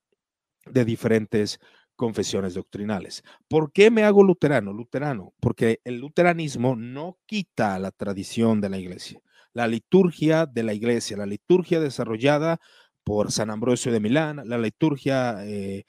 de 0.67 0.85
diferentes 0.85 1.59
confesiones 1.97 2.55
doctrinales. 2.55 3.25
¿Por 3.49 3.73
qué 3.73 3.91
me 3.91 4.05
hago 4.05 4.23
luterano? 4.23 4.73
Luterano, 4.73 5.35
porque 5.41 5.81
el 5.85 5.99
luteranismo 5.99 6.77
no 6.77 7.19
quita 7.27 7.79
la 7.79 7.91
tradición 7.91 8.61
de 8.61 8.69
la 8.69 8.79
iglesia, 8.79 9.21
la 9.53 9.67
liturgia 9.67 10.47
de 10.47 10.63
la 10.63 10.75
iglesia, 10.75 11.17
la 11.17 11.27
liturgia 11.27 11.81
desarrollada 11.81 12.61
por 13.03 13.33
San 13.33 13.51
Ambrosio 13.51 13.91
de 13.91 14.01
Milán, 14.01 14.43
la 14.45 14.59
liturgia, 14.59 15.45
eh, 15.45 15.87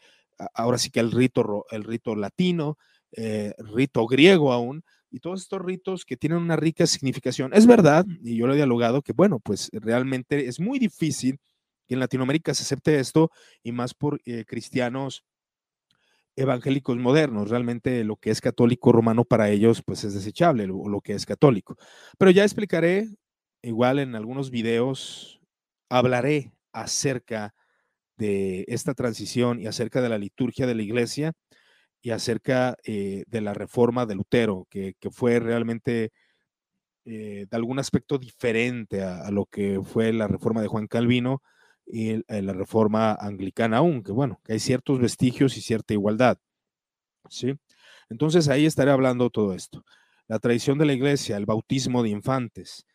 ahora 0.54 0.78
sí 0.78 0.90
que 0.90 1.00
el 1.00 1.12
rito, 1.12 1.66
el 1.70 1.84
rito 1.84 2.16
latino, 2.16 2.78
eh, 3.12 3.54
rito 3.60 4.08
griego 4.08 4.52
aún, 4.52 4.84
y 5.12 5.20
todos 5.20 5.42
estos 5.42 5.62
ritos 5.62 6.06
que 6.06 6.18
tienen 6.18 6.40
una 6.40 6.56
rica 6.56 6.86
significación. 6.88 7.54
Es 7.54 7.66
verdad, 7.68 8.06
y 8.24 8.38
yo 8.38 8.48
lo 8.48 8.54
he 8.54 8.58
dialogado, 8.58 9.02
que 9.02 9.14
bueno, 9.14 9.40
pues 9.40 9.70
realmente 9.74 10.48
es 10.48 10.60
muy 10.60 10.80
difícil 10.80 11.40
que 11.88 11.96
en 11.96 12.00
Latinoamérica 12.00 12.54
se 12.54 12.64
acepte 12.64 13.00
esto, 13.00 13.32
y 13.64 13.72
más 13.72 13.94
por 13.94 14.22
eh, 14.26 14.46
cristianos 14.46 15.24
evangélicos 16.36 16.98
modernos. 16.98 17.50
Realmente 17.50 18.04
lo 18.04 18.16
que 18.16 18.32
es 18.32 18.42
católico 18.42 18.92
romano 18.92 19.26
para 19.26 19.50
ellos, 19.50 19.82
pues 19.84 20.04
es 20.04 20.14
desechable, 20.14 20.68
lo, 20.68 20.88
lo 20.88 21.02
que 21.02 21.14
es 21.14 21.26
católico. 21.26 21.78
Pero 22.18 22.32
ya 22.32 22.44
explicaré, 22.44 23.08
igual 23.62 24.00
en 24.00 24.16
algunos 24.16 24.52
videos, 24.52 25.42
hablaré 25.90 26.54
acerca 26.72 27.54
de 28.18 28.66
esta 28.68 28.94
transición 28.94 29.60
y 29.60 29.68
acerca 29.68 30.02
de 30.02 30.10
la 30.10 30.18
liturgia 30.18 30.68
de 30.68 30.76
la 30.76 30.84
iglesia 30.84 31.34
y 32.02 32.12
acerca 32.12 32.78
eh, 32.84 33.24
de 33.28 33.42
la 33.42 33.54
reforma 33.54 34.06
de 34.06 34.16
Lutero, 34.16 34.68
que, 34.70 34.96
fue 35.12 35.40
realmente 35.40 36.12
eh, 37.06 37.46
de 37.50 37.58
algún 37.58 37.80
aspecto 37.80 38.18
diferente 38.18 39.04
a, 39.04 39.30
lo 39.32 39.46
que 39.46 39.82
fue 39.84 40.14
la 40.14 40.28
reforma 40.28 40.62
de 40.62 40.68
Juan 40.68 40.88
Calvino 40.88 41.42
y 41.86 42.12
eh, 42.12 42.42
la 42.42 42.54
reforma 42.54 43.14
anglicana 43.14 43.78
aunque 43.78 44.12
bueno, 44.12 44.40
que 44.44 44.54
hay 44.54 44.60
ciertos 44.60 45.00
vestigios 45.00 45.58
y 45.58 45.62
cierta 45.62 45.94
igualdad. 45.94 46.38
¿sí? 47.30 47.56
Entonces 48.10 48.48
ahí 48.50 48.66
estaré 48.66 48.92
hablando 48.92 49.30
todo 49.30 49.54
esto. 49.54 49.84
La 50.28 50.40
tradición 50.40 50.78
de 50.78 50.86
la 50.86 50.94
iglesia, 50.94 51.38
el 51.38 51.46
bautismo 51.46 52.04
de 52.04 52.10
infantes, 52.10 52.86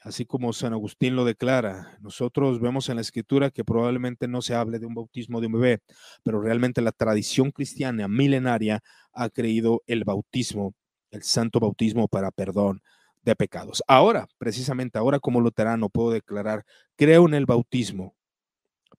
así 0.00 0.24
como 0.24 0.52
San 0.52 0.72
Agustín 0.72 1.14
lo 1.14 1.24
declara. 1.24 1.96
Nosotros 2.00 2.60
vemos 2.60 2.88
en 2.88 2.96
la 2.96 3.02
escritura 3.02 3.50
que 3.50 3.64
probablemente 3.64 4.28
no 4.28 4.42
se 4.42 4.54
hable 4.54 4.78
de 4.78 4.86
un 4.86 4.94
bautismo 4.94 5.40
de 5.40 5.46
un 5.46 5.54
bebé, 5.54 5.82
pero 6.22 6.40
realmente 6.40 6.80
la 6.80 6.92
tradición 6.92 7.50
cristiana 7.50 8.08
milenaria 8.08 8.82
ha 9.12 9.28
creído 9.28 9.82
el 9.86 10.04
bautismo, 10.04 10.74
el 11.10 11.22
santo 11.22 11.60
bautismo 11.60 12.08
para 12.08 12.30
perdón 12.30 12.82
de 13.22 13.36
pecados. 13.36 13.82
Ahora, 13.86 14.26
precisamente 14.38 14.98
ahora 14.98 15.20
como 15.20 15.40
luterano 15.40 15.90
puedo 15.90 16.10
declarar, 16.10 16.64
creo 16.96 17.26
en 17.26 17.34
el 17.34 17.46
bautismo 17.46 18.14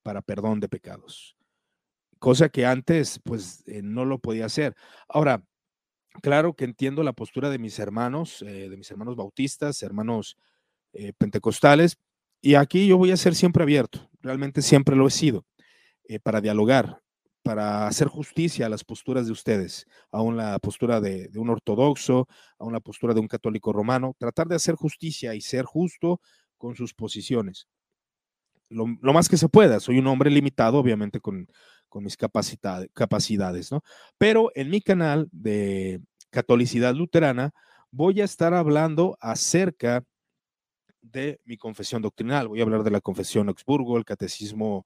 para 0.04 0.22
perdón 0.22 0.60
de 0.60 0.70
pecados, 0.70 1.36
cosa 2.20 2.50
que 2.50 2.66
antes 2.66 3.20
pues 3.24 3.64
eh, 3.68 3.82
no 3.84 4.06
lo 4.06 4.20
podía 4.20 4.46
hacer. 4.46 4.76
Ahora, 5.08 5.44
claro 6.22 6.54
que 6.56 6.66
entiendo 6.66 7.02
la 7.04 7.14
postura 7.14 7.50
de 7.50 7.60
mis 7.60 7.80
hermanos, 7.80 8.44
eh, 8.44 8.70
de 8.70 8.78
mis 8.78 8.92
hermanos 8.92 9.16
bautistas, 9.16 9.82
hermanos 9.82 10.38
eh, 10.94 11.14
pentecostales. 11.18 11.98
Y 12.42 12.56
aquí 12.56 12.88
yo 12.88 12.98
voy 12.98 13.12
a 13.12 13.18
ser 13.18 13.36
siempre 13.36 13.64
abierto, 13.64 14.10
realmente 14.22 14.62
siempre 14.62 14.96
lo 14.96 15.08
he 15.08 15.12
sido, 15.12 15.46
eh, 16.06 16.20
para 16.20 16.42
dialogar, 16.42 17.02
para 17.44 17.88
hacer 17.88 18.08
justicia 18.08 18.66
a 18.66 18.70
las 18.70 18.84
posturas 18.84 19.26
de 19.26 19.32
ustedes, 19.32 19.88
aún 20.12 20.38
la 20.38 20.58
postura 20.60 21.00
de, 21.02 21.30
un 21.36 21.50
ortodoxo, 21.50 22.28
aún 22.60 22.74
la 22.74 22.80
postura 22.80 23.14
de 23.14 23.20
un 23.20 23.28
católico 23.28 23.74
romano, 23.74 24.16
tratar 24.18 24.48
de 24.48 24.56
hacer 24.56 24.76
justicia 24.76 25.36
y 25.36 25.42
ser 25.42 25.66
justo 25.66 26.20
con 26.58 26.76
sus 26.76 26.94
posiciones. 26.94 27.68
Lo, 28.70 28.88
más 28.88 29.28
que 29.28 29.38
se 29.38 29.50
pueda, 29.50 29.80
soy 29.80 30.00
un 30.00 30.08
hombre 30.08 30.32
limitado, 30.32 30.78
obviamente, 30.78 31.20
con, 31.20 31.48
con 31.90 32.04
mis 32.04 32.16
capacidades, 32.16 33.72
¿no? 33.72 33.84
Pero 34.18 34.50
en 34.56 34.70
mi 34.70 34.82
canal 34.82 35.28
de 35.32 36.02
Catolicidad 36.30 36.96
Luterana 36.96 37.52
voy 37.92 38.22
a 38.22 38.26
estar 38.26 38.54
hablando 38.54 39.18
acerca 39.20 40.06
de 41.02 41.40
mi 41.46 41.58
confesión 41.58 42.02
doctrinal. 42.02 42.48
Voy 42.48 42.60
a 42.60 42.64
hablar 42.64 42.84
de 42.84 42.92
la 42.92 43.02
confesión 43.02 43.50
Augsburgo, 43.50 43.98
el 43.98 44.06
catecismo 44.06 44.86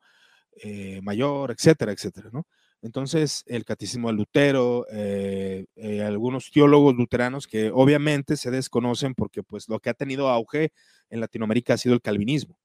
eh, 0.57 1.01
mayor, 1.01 1.51
etcétera, 1.51 1.91
etcétera, 1.91 2.29
¿no? 2.31 2.47
Entonces, 2.81 3.43
el 3.47 3.65
catecismo 3.65 4.09
de 4.09 4.13
Lutero, 4.13 4.85
eh, 4.91 5.65
eh, 5.75 6.03
algunos 6.03 6.51
teólogos 6.51 6.95
luteranos 6.95 7.47
que 7.47 7.71
obviamente 7.73 8.37
se 8.37 8.51
desconocen 8.51 9.15
porque 9.15 9.43
pues 9.43 9.67
lo 9.67 9.79
que 9.79 9.89
ha 9.89 9.93
tenido 9.95 10.29
auge 10.29 10.71
en 11.09 11.19
Latinoamérica 11.19 11.73
ha 11.73 11.77
sido 11.77 11.95
el 11.95 12.01
calvinismo. 12.01 12.59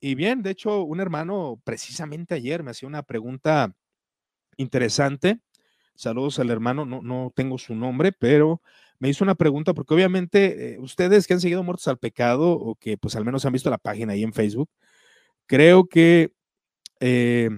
Y 0.00 0.14
bien, 0.14 0.42
de 0.42 0.50
hecho, 0.50 0.82
un 0.82 1.00
hermano 1.00 1.60
precisamente 1.64 2.34
ayer 2.34 2.62
me 2.62 2.72
hacía 2.72 2.88
una 2.88 3.02
pregunta 3.02 3.74
interesante. 4.56 5.40
Saludos 5.94 6.38
al 6.38 6.50
hermano, 6.50 6.84
no, 6.84 7.00
no 7.02 7.32
tengo 7.34 7.58
su 7.58 7.74
nombre, 7.74 8.12
pero 8.12 8.60
me 8.98 9.08
hizo 9.08 9.24
una 9.24 9.34
pregunta, 9.34 9.74
porque 9.74 9.94
obviamente 9.94 10.74
eh, 10.74 10.78
ustedes 10.78 11.26
que 11.26 11.34
han 11.34 11.40
seguido 11.40 11.62
Muertos 11.62 11.88
al 11.88 11.98
Pecado 11.98 12.52
o 12.52 12.74
que 12.76 12.96
pues 12.96 13.16
al 13.16 13.24
menos 13.24 13.44
han 13.44 13.52
visto 13.52 13.70
la 13.70 13.78
página 13.78 14.12
ahí 14.12 14.22
en 14.22 14.32
Facebook, 14.32 14.70
creo 15.46 15.86
que, 15.86 16.32
eh, 17.00 17.50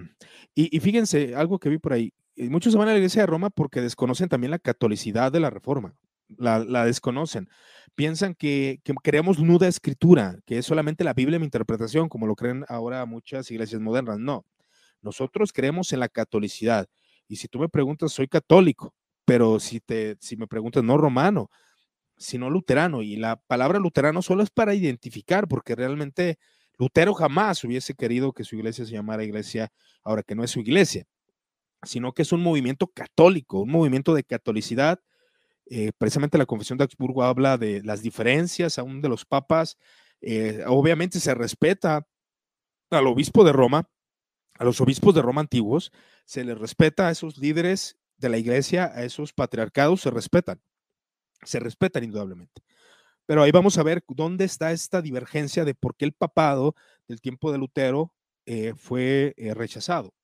y, 0.54 0.80
fíjense, 0.80 1.34
algo 1.36 1.58
que 1.58 1.68
vi 1.68 1.78
por 1.78 1.92
ahí, 1.92 2.12
eh, 2.36 2.48
muchos 2.50 2.72
se 2.72 2.78
van 2.78 2.88
a 2.88 2.92
la 2.92 2.98
iglesia 2.98 3.22
de 3.22 3.26
Roma 3.26 3.50
porque 3.50 3.80
desconocen 3.80 4.28
también 4.28 4.50
la 4.50 4.58
catolicidad 4.58 5.30
de 5.32 5.40
la 5.40 5.50
reforma, 5.50 5.94
la, 6.36 6.84
desconocen, 6.84 7.48
piensan 7.94 8.34
que, 8.34 8.80
que, 8.84 8.94
creamos 9.02 9.38
nuda 9.38 9.68
escritura, 9.68 10.38
que 10.46 10.58
es 10.58 10.66
solamente 10.66 11.04
la 11.04 11.14
Biblia 11.14 11.38
mi 11.38 11.44
interpretación, 11.44 12.08
como 12.08 12.26
lo 12.26 12.34
creen 12.34 12.64
ahora 12.68 13.04
muchas 13.06 13.50
iglesias 13.50 13.80
modernas, 13.80 14.18
no, 14.18 14.44
nosotros 15.02 15.52
creemos 15.52 15.92
en 15.92 16.00
la 16.00 16.08
catolicidad. 16.08 16.88
Y 17.28 17.36
si 17.36 17.48
tú 17.48 17.58
me 17.58 17.68
preguntas, 17.68 18.12
soy 18.12 18.26
católico, 18.26 18.94
pero 19.28 19.60
si, 19.60 19.78
te, 19.80 20.16
si 20.20 20.38
me 20.38 20.46
preguntas, 20.46 20.82
no 20.82 20.96
romano, 20.96 21.50
sino 22.16 22.48
luterano. 22.48 23.02
Y 23.02 23.16
la 23.16 23.36
palabra 23.36 23.78
luterano 23.78 24.22
solo 24.22 24.42
es 24.42 24.48
para 24.48 24.74
identificar, 24.74 25.48
porque 25.48 25.74
realmente 25.74 26.38
Lutero 26.78 27.12
jamás 27.12 27.62
hubiese 27.62 27.92
querido 27.92 28.32
que 28.32 28.44
su 28.44 28.56
iglesia 28.56 28.86
se 28.86 28.92
llamara 28.92 29.24
iglesia, 29.24 29.70
ahora 30.02 30.22
que 30.22 30.34
no 30.34 30.44
es 30.44 30.50
su 30.50 30.60
iglesia, 30.60 31.04
sino 31.82 32.14
que 32.14 32.22
es 32.22 32.32
un 32.32 32.42
movimiento 32.42 32.86
católico, 32.86 33.60
un 33.60 33.70
movimiento 33.70 34.14
de 34.14 34.24
catolicidad. 34.24 34.98
Eh, 35.66 35.92
precisamente 35.98 36.38
la 36.38 36.46
Confesión 36.46 36.78
de 36.78 36.84
Augsburgo 36.84 37.22
habla 37.22 37.58
de 37.58 37.82
las 37.82 38.00
diferencias 38.00 38.78
aún 38.78 39.02
de 39.02 39.10
los 39.10 39.26
papas. 39.26 39.76
Eh, 40.22 40.64
obviamente 40.66 41.20
se 41.20 41.34
respeta 41.34 42.06
al 42.88 43.06
obispo 43.06 43.44
de 43.44 43.52
Roma, 43.52 43.90
a 44.54 44.64
los 44.64 44.80
obispos 44.80 45.14
de 45.14 45.20
Roma 45.20 45.42
antiguos, 45.42 45.92
se 46.24 46.44
les 46.44 46.56
respeta 46.56 47.08
a 47.08 47.10
esos 47.10 47.36
líderes 47.36 47.98
de 48.18 48.28
la 48.28 48.38
iglesia, 48.38 48.92
a 48.94 49.04
esos 49.04 49.32
patriarcados 49.32 50.02
se 50.02 50.10
respetan, 50.10 50.60
se 51.42 51.60
respetan 51.60 52.04
indudablemente. 52.04 52.62
Pero 53.28 53.42
ahí 53.42 53.50
vamos 53.52 53.76
a 53.78 53.82
ver 53.82 54.02
dónde 54.08 54.46
está 54.46 54.72
esta 54.72 55.02
divergencia 55.02 55.64
de 55.64 55.74
por 55.74 55.96
qué 55.96 56.06
el 56.06 56.12
papado 56.12 56.74
del 57.06 57.20
tiempo 57.20 57.52
de 57.52 57.58
Lutero 57.58 58.14
eh, 58.46 58.72
fue 58.74 59.34
eh, 59.36 59.52
rechazado. 59.52 60.14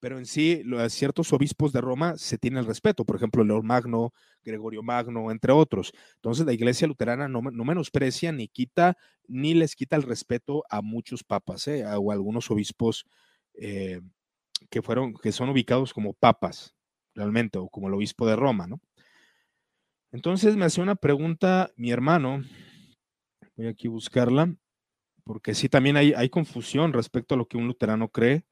Pero 0.00 0.18
en 0.18 0.26
sí, 0.26 0.62
a 0.78 0.90
ciertos 0.90 1.32
obispos 1.32 1.72
de 1.72 1.80
Roma 1.80 2.18
se 2.18 2.36
tiene 2.36 2.60
el 2.60 2.66
respeto, 2.66 3.06
por 3.06 3.16
ejemplo, 3.16 3.42
León 3.42 3.66
Magno, 3.66 4.12
Gregorio 4.42 4.82
Magno, 4.82 5.30
entre 5.30 5.52
otros. 5.52 5.94
Entonces, 6.16 6.44
la 6.44 6.52
iglesia 6.52 6.86
luterana 6.86 7.26
no, 7.26 7.40
menosprecia 7.40 8.30
ni 8.32 8.48
quita, 8.48 8.98
ni 9.26 9.54
les 9.54 9.74
quita 9.74 9.96
el 9.96 10.02
respeto 10.02 10.62
a 10.68 10.82
muchos 10.82 11.24
papas 11.24 11.66
eh, 11.68 11.86
o 11.86 12.10
a 12.10 12.14
algunos 12.14 12.50
obispos 12.50 13.06
que, 13.54 14.82
fueron, 14.82 15.14
que 15.14 15.32
son 15.32 15.48
ubicados 15.48 15.94
como 15.94 16.12
papas 16.12 16.74
realmente, 17.14 17.58
o 17.58 17.68
como 17.68 17.88
el 17.88 17.94
obispo 17.94 18.26
de 18.26 18.36
Roma, 18.36 18.66
¿no? 18.66 18.80
Entonces 20.12 20.56
me 20.56 20.64
hacía 20.64 20.84
una 20.84 20.94
pregunta 20.94 21.70
mi 21.76 21.90
hermano 21.90 22.42
Voy 23.56 23.68
aquí 23.68 23.86
a 23.86 23.90
buscarla, 23.90 24.52
porque 25.22 25.54
sí, 25.54 25.68
también 25.68 25.96
hay, 25.96 26.12
hay 26.12 26.28
confusión 26.28 26.92
respecto 26.92 27.34
a 27.34 27.38
lo 27.38 27.46
que 27.46 27.56
un 27.56 27.68
luterano 27.68 28.08
cree. 28.08 28.44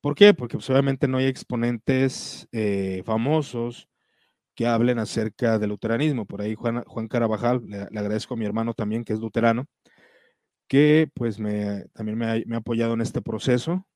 ¿Por 0.00 0.14
qué? 0.14 0.32
Porque 0.32 0.56
pues, 0.56 0.70
obviamente 0.70 1.06
no 1.06 1.18
hay 1.18 1.26
exponentes 1.26 2.48
eh, 2.52 3.02
famosos 3.04 3.88
que 4.54 4.66
hablen 4.66 4.98
acerca 4.98 5.58
del 5.58 5.70
luteranismo. 5.70 6.26
Por 6.26 6.40
ahí 6.40 6.54
Juan, 6.54 6.82
Juan 6.84 7.08
Carabajal, 7.08 7.62
le, 7.66 7.82
agradezco 7.82 8.34
a 8.34 8.36
mi 8.38 8.46
hermano 8.46 8.72
también, 8.74 9.04
que 9.04 9.12
es 9.12 9.20
luterano, 9.20 9.66
que 10.66 11.10
pues 11.14 11.38
me, 11.38 11.84
también 11.92 12.18
me 12.18 12.56
ha, 12.56 12.58
apoyado 12.58 12.94
en 12.94 13.02
este 13.02 13.20
proceso, 13.20 13.86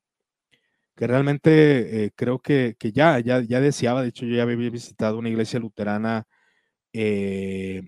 que 0.97 1.07
realmente 1.07 2.07
eh, 2.07 2.11
creo 2.17 2.39
que, 2.41 2.77
ya, 2.95 3.19
ya, 3.21 3.41
ya 3.43 3.61
deseaba, 3.61 4.03
de 4.03 4.09
hecho 4.09 4.27
yo 4.27 4.37
ya 4.37 4.43
había 4.45 4.71
visitado 4.71 5.19
una 5.19 5.29
iglesia 5.31 5.61
luterana 5.61 6.27
eh, 6.95 7.83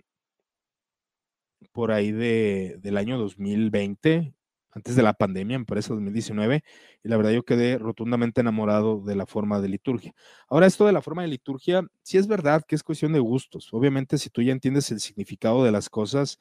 por 1.72 1.92
ahí 1.92 2.12
de, 2.12 2.76
del 2.80 2.96
año 2.96 3.18
2020, 3.18 4.34
antes 4.72 4.96
de 4.96 5.02
la 5.02 5.14
pandemia, 5.14 5.58
me 5.58 5.64
parece 5.64 5.92
2019, 5.92 6.62
y 7.02 7.08
la 7.08 7.16
verdad 7.16 7.32
yo 7.32 7.44
quedé 7.44 7.78
rotundamente 7.78 8.40
enamorado 8.40 9.00
de 9.00 9.16
la 9.16 9.26
forma 9.26 9.60
de 9.60 9.68
liturgia. 9.68 10.14
Ahora, 10.48 10.66
esto 10.66 10.86
de 10.86 10.92
la 10.92 11.02
forma 11.02 11.22
de 11.22 11.28
liturgia, 11.28 11.82
sí 12.02 12.18
es 12.18 12.26
verdad 12.28 12.62
que 12.66 12.74
es 12.74 12.82
cuestión 12.82 13.12
de 13.12 13.20
gustos. 13.20 13.68
Obviamente, 13.72 14.18
si 14.18 14.30
tú 14.30 14.42
ya 14.42 14.52
entiendes 14.52 14.90
el 14.90 15.00
significado 15.00 15.64
de 15.64 15.72
las 15.72 15.88
cosas, 15.88 16.38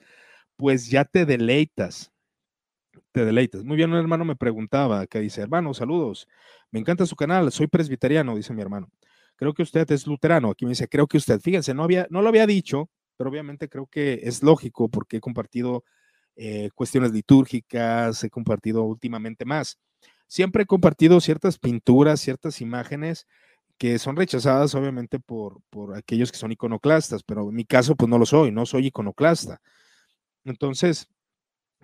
pues 0.58 0.89
ya 0.89 1.06
te 1.06 1.25
deleitas, 1.25 2.12
te 3.12 3.25
deleitas. 3.25 3.63
Muy 3.63 3.77
bien, 3.77 3.91
un 3.91 3.97
hermano 3.97 4.25
me 4.25 4.36
preguntaba, 4.36 5.08
que 5.08 5.19
dice, 5.19 5.41
hermano, 5.41 5.73
saludos, 5.73 6.27
me 6.71 6.80
encanta 6.80 7.06
su 7.06 7.15
canal, 7.15 7.51
soy 7.51 7.67
presbiteriano, 7.67 8.36
dice 8.36 8.53
mi 8.53 8.62
hermano. 8.62 8.89
Creo 9.36 9.53
que 9.53 9.63
usted 9.63 9.89
es 9.91 10.08
luterano. 10.08 10.49
Aquí 10.49 10.65
me 10.65 10.71
dice, 10.71 10.88
creo 10.88 11.08
que 11.08 11.17
usted, 11.17 11.39
fíjense, 11.39 11.73
no, 11.73 11.84
había, 11.84 12.08
no 12.10 12.21
lo 12.21 12.30
había 12.30 12.47
dicho, 12.47 12.89
pero 13.15 13.30
obviamente 13.30 13.69
creo 13.69 13.88
que 13.88 14.21
es 14.23 14.43
lógico 14.43 14.89
porque 14.89 15.17
he 15.17 15.21
compartido 15.21 15.84
eh, 16.36 16.69
cuestiones 16.75 17.12
litúrgicas, 17.12 18.23
he 18.23 18.30
compartido 18.30 18.84
últimamente 18.84 19.45
más. 19.45 19.80
Siempre 20.27 20.63
he 20.63 20.65
compartido 20.65 21.21
ciertas 21.21 21.58
pinturas, 21.58 22.19
ciertas 22.19 22.62
imágenes 22.62 23.27
que 23.77 23.99
son 23.99 24.15
rechazadas 24.15 24.75
obviamente 24.75 25.19
por, 25.19 25.62
por 25.69 25.95
aquellos 25.95 26.32
que 26.32 26.38
son 26.38 26.51
iconoclastas, 26.51 27.23
pero 27.23 27.49
en 27.49 27.56
mi 27.56 27.65
caso 27.65 27.95
pues 27.95 28.10
no 28.10 28.17
lo 28.17 28.25
soy, 28.25 28.51
no 28.51 28.65
soy 28.65 28.88
iconoclasta. 28.88 29.62
Entonces, 30.45 31.08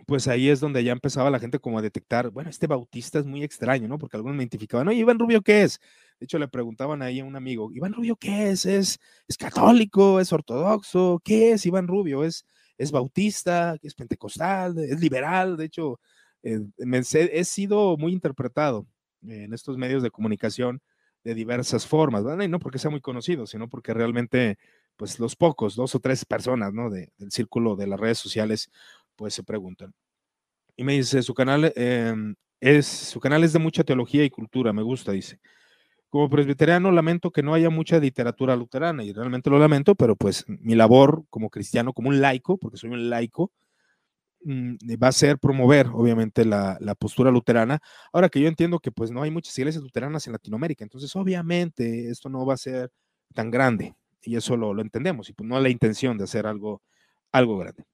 pues 0.06 0.28
ahí 0.28 0.50
es 0.50 0.60
donde 0.60 0.84
ya 0.84 0.92
empezaba 0.92 1.30
la 1.30 1.39
gente 1.39 1.60
como 1.60 1.80
a 1.80 1.82
detectar, 1.82 2.30
bueno, 2.30 2.50
este 2.50 2.68
bautista 2.68 3.20
es 3.20 3.26
muy 3.26 3.44
extraño, 3.44 3.88
¿no? 3.88 3.98
Porque 3.98 4.18
algunos 4.18 4.36
me 4.36 4.44
identificaban, 4.44 4.88
oye, 4.88 5.00
Iván 5.00 5.20
Rubio, 5.20 5.42
¿qué 5.42 5.63
es? 5.63 5.80
De 6.20 6.26
hecho, 6.26 6.39
le 6.39 6.48
preguntaban 6.48 7.02
ahí 7.02 7.20
a 7.20 7.26
un 7.26 7.36
amigo, 7.36 7.72
Iván 7.74 7.94
Rubio, 7.94 8.16
¿qué 8.16 8.50
es? 8.50 8.66
¿Es, 8.66 9.00
es 9.28 9.38
católico? 9.38 10.20
¿Es 10.20 10.34
ortodoxo? 10.34 11.22
¿Qué 11.24 11.52
es 11.54 11.66
Iván 11.66 11.88
Rubio? 11.88 12.24
¿Es, 12.24 12.46
es 12.78 12.92
bautista? 12.92 13.78
¿Es 13.82 13.96
pentecostal? 13.96 14.78
¿Es 14.80 15.00
liberal? 15.00 15.58
De 15.58 15.66
hecho, 15.66 16.00
eh, 16.44 16.60
he 17.32 17.44
sido 17.46 17.98
muy 17.98 18.13
interpretado 18.13 18.86
en 19.22 19.54
estos 19.54 19.78
medios 19.78 20.04
de 20.04 20.12
comunicación 20.12 20.82
de 21.24 21.34
diversas 21.34 21.88
formas, 21.88 22.24
¿verdad? 22.24 22.44
Y 22.44 22.50
no 22.50 22.60
porque 22.60 22.80
sea 22.80 22.92
muy 22.92 23.02
conocido, 23.02 23.48
sino 23.48 23.70
porque 23.70 23.94
realmente, 23.94 24.58
pues 24.98 25.20
los 25.20 25.36
pocos, 25.36 25.76
dos 25.76 25.96
o 25.96 26.00
tres 26.00 26.26
personas, 26.26 26.74
¿no? 26.74 26.89
del 26.89 27.10
círculo 27.30 27.76
de 27.76 27.88
las 27.88 28.00
redes 28.00 28.18
sociales, 28.18 28.70
pues 29.24 29.36
se 29.36 29.44
preguntan. 29.44 29.94
Y 30.76 30.84
me 30.84 30.94
dice, 30.94 31.24
su 31.24 31.34
canal, 31.34 31.72
em, 31.78 32.36
es, 32.60 32.86
su 32.86 33.22
canal 33.22 33.46
es 33.46 33.54
de 33.54 33.60
mucha 33.60 33.86
teología 33.86 34.26
y 34.26 34.30
cultura, 34.30 34.74
me 34.74 34.82
gusta, 34.82 35.14
dice. 35.14 35.40
Como 36.10 36.30
presbiteriano 36.30 36.92
lamento 36.92 37.32
que 37.32 37.42
no 37.42 37.54
haya 37.54 37.70
mucha 37.70 38.00
literatura 38.00 38.58
luterana 38.58 39.06
y 39.06 39.14
realmente 39.14 39.50
lo 39.50 39.60
lamento, 39.60 39.96
pero 39.96 40.18
pues 40.18 40.44
mi 40.48 40.76
labor 40.76 41.24
como 41.30 41.50
cristiano, 41.50 41.94
como 41.94 42.10
un 42.10 42.20
laico, 42.20 42.58
porque 42.58 42.76
soy 42.78 42.90
un 42.90 43.10
laico, 43.10 43.54
mm, 44.44 44.76
va 45.02 45.08
a 45.08 45.14
ser 45.14 45.40
promover 45.40 45.88
obviamente 45.94 46.44
la, 46.44 46.78
la, 46.82 46.94
postura 46.96 47.32
luterana. 47.32 47.80
Ahora 48.12 48.28
que 48.28 48.42
yo 48.42 48.50
entiendo 48.50 48.80
que 48.80 48.92
pues 48.92 49.10
no 49.12 49.24
hay 49.24 49.32
muchas 49.32 49.58
iglesias 49.58 49.84
luteranas 49.84 50.28
en 50.28 50.34
Latinoamérica, 50.34 50.84
entonces 50.84 51.16
obviamente 51.16 52.10
esto 52.10 52.28
no 52.30 52.46
va 52.46 52.56
a 52.56 52.58
ser 52.58 52.92
tan 53.34 53.52
grande 53.52 53.96
y 54.22 54.36
eso 54.36 54.58
lo, 54.58 54.74
lo 54.74 54.82
entendemos 54.82 55.30
y 55.30 55.34
pues 55.34 55.48
no 55.48 55.60
la 55.62 55.70
intención 55.70 56.18
de 56.18 56.26
hacer 56.26 56.46
algo, 56.46 56.82
algo 57.32 57.58
grande. 57.58 57.86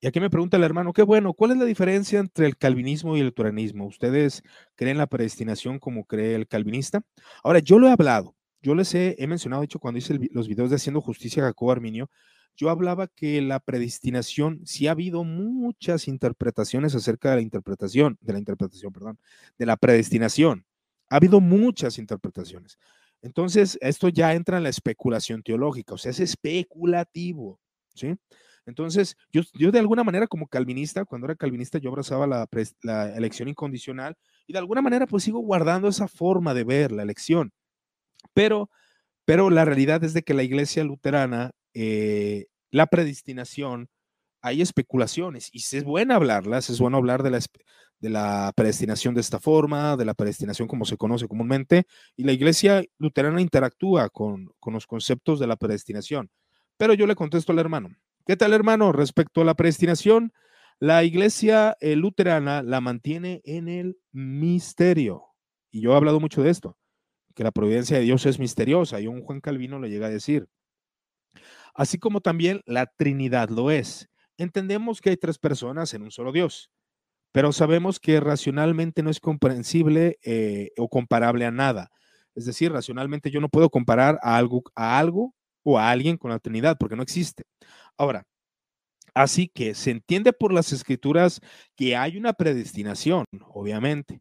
Y 0.00 0.06
aquí 0.06 0.20
me 0.20 0.28
pregunta 0.30 0.58
el 0.58 0.64
hermano, 0.64 0.92
qué 0.92 1.02
bueno, 1.02 1.32
¿cuál 1.32 1.52
es 1.52 1.56
la 1.56 1.64
diferencia 1.64 2.18
entre 2.18 2.46
el 2.46 2.56
calvinismo 2.58 3.16
y 3.16 3.20
el 3.20 3.26
luteranismo? 3.26 3.86
¿Ustedes 3.86 4.42
creen 4.74 4.98
la 4.98 5.06
predestinación 5.06 5.78
como 5.78 6.04
cree 6.04 6.34
el 6.34 6.46
calvinista? 6.46 7.02
Ahora, 7.42 7.60
yo 7.60 7.78
lo 7.78 7.88
he 7.88 7.92
hablado, 7.92 8.36
yo 8.60 8.74
les 8.74 8.94
he, 8.94 9.16
mencionado, 9.26 9.62
de 9.62 9.66
hecho, 9.66 9.78
cuando 9.78 9.98
hice 9.98 10.18
los 10.32 10.48
videos 10.48 10.68
de 10.68 10.76
Haciendo 10.76 11.00
Justicia 11.00 11.42
a 11.42 11.46
Jacobo 11.46 11.72
Arminio, 11.72 12.10
yo 12.56 12.70
hablaba 12.70 13.06
que 13.06 13.40
la 13.40 13.60
predestinación, 13.60 14.60
sí 14.66 14.86
ha 14.86 14.92
habido 14.92 15.24
muchas 15.24 16.08
interpretaciones 16.08 16.94
acerca 16.94 17.30
de 17.30 17.36
la 17.36 17.42
interpretación, 17.42 18.18
de 18.20 18.32
la 18.32 18.38
interpretación, 18.38 18.92
perdón, 18.92 19.18
de 19.58 19.66
la 19.66 19.76
predestinación. 19.76 20.66
Ha 21.08 21.16
habido 21.16 21.40
muchas 21.40 21.98
interpretaciones. 21.98 22.78
Entonces, 23.22 23.78
esto 23.80 24.08
ya 24.08 24.34
entra 24.34 24.58
en 24.58 24.62
la 24.62 24.68
especulación 24.68 25.42
teológica, 25.42 25.94
o 25.94 25.98
sea, 25.98 26.10
es 26.10 26.20
especulativo, 26.20 27.60
¿sí? 27.94 28.14
Entonces, 28.66 29.16
yo, 29.32 29.42
yo 29.54 29.70
de 29.70 29.78
alguna 29.78 30.04
manera 30.04 30.26
como 30.26 30.48
calvinista, 30.48 31.04
cuando 31.04 31.26
era 31.26 31.36
calvinista, 31.36 31.78
yo 31.78 31.90
abrazaba 31.90 32.26
la, 32.26 33.16
elección 33.16 33.48
incondicional 33.48 34.16
y 34.46 34.52
de 34.52 34.58
alguna 34.58 34.82
manera 34.82 35.06
pues 35.06 35.22
sigo 35.22 35.38
guardando 35.38 35.88
esa 35.88 36.08
forma 36.08 36.52
de 36.52 36.64
ver 36.64 36.92
la 36.92 37.04
elección. 37.04 37.52
Pero, 38.34 38.70
pero 39.24 39.50
la 39.50 39.64
realidad 39.64 40.04
es 40.04 40.14
de 40.14 40.22
que 40.22 40.34
la 40.34 40.42
iglesia 40.42 40.84
luterana, 40.84 41.52
eh, 41.74 42.46
la 42.72 42.86
predestinación, 42.86 43.88
hay 44.42 44.62
especulaciones 44.62 45.50
y 45.52 45.58
es 45.58 45.84
bueno 45.84 46.14
hablarlas, 46.14 46.70
es 46.70 46.80
bueno 46.80 46.98
hablar 46.98 47.22
de 47.22 47.30
la, 47.30 47.40
de 48.00 48.10
la 48.10 48.52
predestinación 48.56 49.14
de 49.14 49.20
esta 49.20 49.40
forma, 49.40 49.96
de 49.96 50.04
la 50.04 50.14
predestinación 50.14 50.68
como 50.68 50.84
se 50.84 50.96
conoce 50.96 51.28
comúnmente, 51.28 51.86
y 52.16 52.24
la 52.24 52.32
iglesia 52.32 52.84
luterana 52.98 53.40
interactúa 53.40 54.08
con, 54.10 54.52
con 54.60 54.74
los 54.74 54.86
conceptos 54.86 55.38
de 55.40 55.46
la 55.46 55.56
predestinación. 55.56 56.30
Pero 56.76 56.94
yo 56.94 57.06
le 57.06 57.14
contesto 57.14 57.52
al 57.52 57.58
hermano, 57.58 57.90
¿Qué 58.26 58.36
tal, 58.36 58.52
hermano? 58.54 58.90
Respecto 58.90 59.40
a 59.40 59.44
la 59.44 59.54
predestinación, 59.54 60.32
la 60.80 61.04
iglesia 61.04 61.76
eh, 61.78 61.94
luterana 61.94 62.64
la 62.64 62.80
mantiene 62.80 63.40
en 63.44 63.68
el 63.68 63.98
misterio. 64.10 65.26
Y 65.70 65.80
yo 65.80 65.92
he 65.92 65.96
hablado 65.96 66.18
mucho 66.18 66.42
de 66.42 66.50
esto, 66.50 66.76
que 67.36 67.44
la 67.44 67.52
providencia 67.52 67.96
de 67.96 68.02
Dios 68.02 68.26
es 68.26 68.40
misteriosa, 68.40 69.00
y 69.00 69.06
un 69.06 69.22
Juan 69.22 69.40
Calvino 69.40 69.78
lo 69.78 69.86
llega 69.86 70.08
a 70.08 70.10
decir. 70.10 70.48
Así 71.72 71.98
como 71.98 72.20
también 72.20 72.62
la 72.66 72.86
Trinidad 72.86 73.48
lo 73.48 73.70
es. 73.70 74.08
Entendemos 74.38 75.00
que 75.00 75.10
hay 75.10 75.16
tres 75.16 75.38
personas 75.38 75.94
en 75.94 76.02
un 76.02 76.10
solo 76.10 76.32
Dios, 76.32 76.72
pero 77.30 77.52
sabemos 77.52 78.00
que 78.00 78.18
racionalmente 78.18 79.04
no 79.04 79.10
es 79.10 79.20
comprensible 79.20 80.18
eh, 80.24 80.72
o 80.78 80.88
comparable 80.88 81.46
a 81.46 81.52
nada. 81.52 81.92
Es 82.34 82.44
decir, 82.44 82.72
racionalmente 82.72 83.30
yo 83.30 83.40
no 83.40 83.48
puedo 83.48 83.70
comparar 83.70 84.18
a 84.20 84.36
algo, 84.36 84.64
a 84.74 84.98
algo 84.98 85.32
o 85.62 85.78
a 85.78 85.90
alguien 85.90 86.16
con 86.16 86.30
la 86.30 86.38
Trinidad, 86.40 86.76
porque 86.78 86.96
no 86.96 87.02
existe. 87.02 87.44
Ahora, 87.98 88.24
así 89.14 89.48
que 89.48 89.74
se 89.74 89.90
entiende 89.90 90.32
por 90.32 90.52
las 90.52 90.72
escrituras 90.72 91.40
que 91.76 91.96
hay 91.96 92.16
una 92.16 92.32
predestinación, 92.32 93.24
obviamente. 93.48 94.20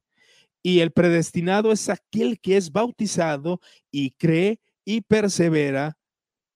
Y 0.64 0.80
el 0.80 0.92
predestinado 0.92 1.72
es 1.72 1.90
aquel 1.90 2.40
que 2.40 2.58
es 2.58 2.72
bautizado 2.72 3.60
y 3.92 4.12
cree 4.12 4.60
y 4.84 5.02
persevera 5.02 5.98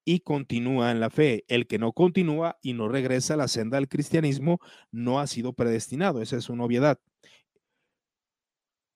y 0.05 0.21
continúa 0.21 0.89
en 0.89 0.99
la 0.99 1.11
fe. 1.11 1.45
El 1.47 1.67
que 1.67 1.77
no 1.77 1.93
continúa 1.93 2.57
y 2.63 2.73
no 2.73 2.87
regresa 2.87 3.35
a 3.35 3.37
la 3.37 3.47
senda 3.47 3.77
del 3.77 3.87
cristianismo 3.87 4.59
no 4.91 5.19
ha 5.19 5.27
sido 5.27 5.53
predestinado. 5.53 6.21
Esa 6.21 6.37
es 6.37 6.49
una 6.49 6.63
obviedad. 6.63 6.99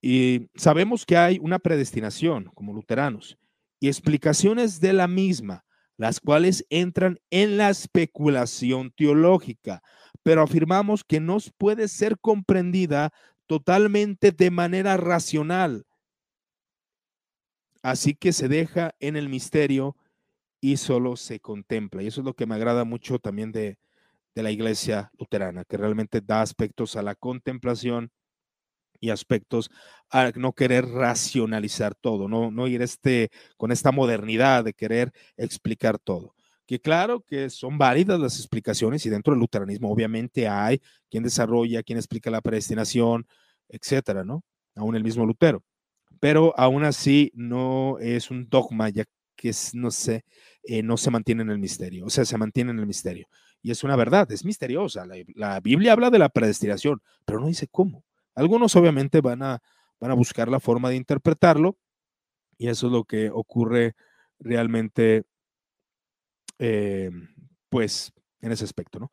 Y 0.02 0.50
sabemos 0.56 1.06
que 1.06 1.16
hay 1.16 1.38
una 1.40 1.60
predestinación 1.60 2.46
como 2.56 2.74
luteranos 2.74 3.38
y 3.80 3.88
explicaciones 3.88 4.80
de 4.82 4.94
la 4.94 5.08
misma 5.08 5.64
las 5.98 6.20
cuales 6.20 6.66
entran 6.70 7.20
en 7.30 7.58
la 7.58 7.70
especulación 7.70 8.92
teológica, 8.92 9.82
pero 10.24 10.42
afirmamos 10.42 11.04
que 11.04 11.20
no 11.20 11.38
puede 11.58 11.88
ser 11.88 12.18
comprendida 12.20 13.12
totalmente 13.46 14.32
de 14.32 14.52
manera 14.52 14.98
racional. 14.98 15.86
Así 17.82 18.16
que 18.16 18.32
se 18.32 18.48
deja 18.48 18.96
en 19.00 19.18
el 19.18 19.30
misterio 19.30 19.98
y 20.62 20.78
solo 20.78 21.18
se 21.18 21.42
contempla. 21.42 22.02
Y 22.02 22.08
eso 22.08 22.22
es 22.22 22.26
lo 22.26 22.34
que 22.34 22.46
me 22.46 22.56
agrada 22.56 22.86
mucho 22.86 23.20
también 23.20 23.52
de, 23.52 23.78
de 24.34 24.44
la 24.44 24.52
iglesia 24.52 25.12
luterana, 25.20 25.66
que 25.66 25.78
realmente 25.78 26.22
da 26.22 26.42
aspectos 26.42 26.96
a 26.96 27.04
la 27.04 27.16
contemplación 27.16 28.12
y 29.04 29.10
aspectos 29.10 29.70
a 30.10 30.32
no 30.36 30.54
querer 30.54 30.86
racionalizar 30.86 31.94
todo, 31.94 32.30
no, 32.30 32.52
no 32.52 32.68
ir 32.68 32.82
este, 32.82 33.32
con 33.58 33.74
esta 33.74 33.92
modernidad 33.92 34.64
de 34.64 34.74
querer 34.74 35.12
explicar 35.36 36.00
todo. 36.00 36.34
Que 36.66 36.80
claro 36.80 37.20
que 37.20 37.50
son 37.50 37.78
válidas 37.78 38.18
las 38.18 38.38
explicaciones 38.38 39.06
y 39.06 39.10
dentro 39.10 39.34
del 39.34 39.42
luteranismo 39.42 39.92
obviamente 39.92 40.48
hay 40.48 40.80
quien 41.10 41.22
desarrolla, 41.22 41.84
quien 41.84 41.98
explica 41.98 42.32
la 42.32 42.40
predestinación, 42.40 43.28
etcétera, 43.68 44.24
¿no? 44.24 44.46
Aún 44.76 44.96
el 44.96 45.04
mismo 45.04 45.26
Lutero. 45.26 45.62
Pero 46.22 46.54
aún 46.58 46.86
así 46.86 47.30
no 47.36 48.00
es 48.00 48.32
un 48.32 48.48
dogma 48.48 48.88
ya 48.88 49.04
que 49.36 49.52
no 49.74 49.92
se, 49.92 50.24
eh, 50.64 50.82
no 50.82 50.96
se 50.96 51.12
mantiene 51.12 51.42
en 51.42 51.50
el 51.50 51.60
misterio, 51.60 52.06
o 52.06 52.10
sea, 52.10 52.24
se 52.24 52.38
mantiene 52.38 52.72
en 52.72 52.80
el 52.80 52.88
misterio. 52.88 53.28
Y 53.62 53.72
es 53.72 53.84
una 53.84 53.98
verdad, 53.98 54.32
es 54.32 54.46
misteriosa. 54.46 55.06
La, 55.36 55.60
Biblia 55.60 55.92
habla 55.92 56.10
de 56.10 56.20
la 56.20 56.30
predestinación, 56.30 57.02
pero 57.26 57.42
no 57.42 57.48
dice 57.48 57.68
cómo. 57.68 58.06
Algunos 58.36 58.76
obviamente 58.76 59.22
van 59.22 59.44
a, 59.44 59.62
van 60.00 60.12
a 60.12 60.16
buscar 60.16 60.50
la 60.50 60.60
forma 60.60 60.90
de 60.90 60.96
interpretarlo 60.98 61.78
y 62.58 62.70
eso 62.70 62.88
es 62.88 62.94
lo 62.94 63.04
que 63.06 63.30
ocurre 63.32 63.96
realmente, 64.40 65.26
eh, 66.60 67.10
pues, 67.70 68.12
en 68.42 68.52
ese 68.52 68.64
aspecto, 68.66 69.00
¿no? 69.00 69.12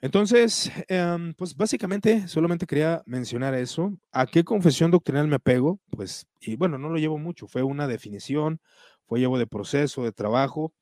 Entonces, 0.00 0.70
em, 0.88 1.34
pues 1.34 1.56
básicamente 1.56 2.26
solamente 2.28 2.66
quería 2.66 3.02
mencionar 3.06 3.54
eso. 3.54 3.96
¿A 4.12 4.26
qué 4.26 4.44
confesión 4.44 4.90
doctrinal 4.90 5.28
me 5.28 5.36
apego? 5.36 5.80
Pues, 5.90 6.26
y 6.40 6.56
bueno, 6.56 6.76
no 6.78 6.88
lo 6.90 6.98
llevo 6.98 7.18
mucho, 7.18 7.46
fue 7.46 7.62
una 7.62 7.86
definición, 7.86 8.60
fue 9.06 9.20
llevo 9.20 9.38
de 9.38 9.46
proceso, 9.46 10.04
de 10.04 10.12
trabajo. 10.12 10.72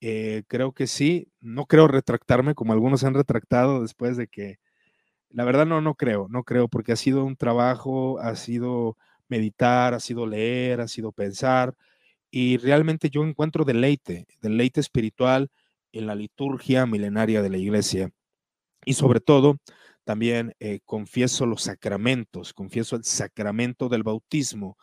Eh, 0.00 0.44
creo 0.48 0.72
que 0.72 0.86
sí, 0.88 1.28
no 1.40 1.66
creo 1.66 1.88
retractarme 1.88 2.54
como 2.54 2.72
algunos 2.74 3.04
han 3.04 3.14
retractado 3.14 3.82
después 3.82 4.16
de 4.18 4.28
que, 4.28 4.58
la 5.34 5.44
verdad 5.44 5.66
no, 5.66 5.80
no 5.80 5.94
creo, 5.96 6.28
no 6.30 6.44
creo, 6.44 6.68
porque 6.68 6.92
ha 6.92 6.96
sido 6.96 7.24
un 7.24 7.36
trabajo, 7.36 8.20
ha 8.20 8.36
sido 8.36 8.96
meditar, 9.28 9.94
ha 9.94 10.00
sido 10.00 10.26
leer, 10.26 10.80
ha 10.80 10.88
sido 10.88 11.12
pensar, 11.12 11.74
y 12.30 12.58
realmente 12.58 13.10
yo 13.10 13.24
encuentro 13.24 13.64
deleite, 13.64 14.26
deleite 14.40 14.80
espiritual 14.80 15.50
en 15.92 16.06
la 16.06 16.14
liturgia 16.14 16.86
milenaria 16.86 17.42
de 17.42 17.50
la 17.50 17.58
iglesia 17.58 18.10
y 18.84 18.94
sobre 18.94 19.20
todo, 19.20 19.58
también 20.04 20.54
eh, 20.60 20.80
confieso 20.84 21.46
los 21.46 21.62
sacramentos, 21.62 22.52
confieso 22.52 22.96
el 22.96 23.04
sacramento 23.04 23.88
del 23.88 24.02
bautismo, 24.02 24.76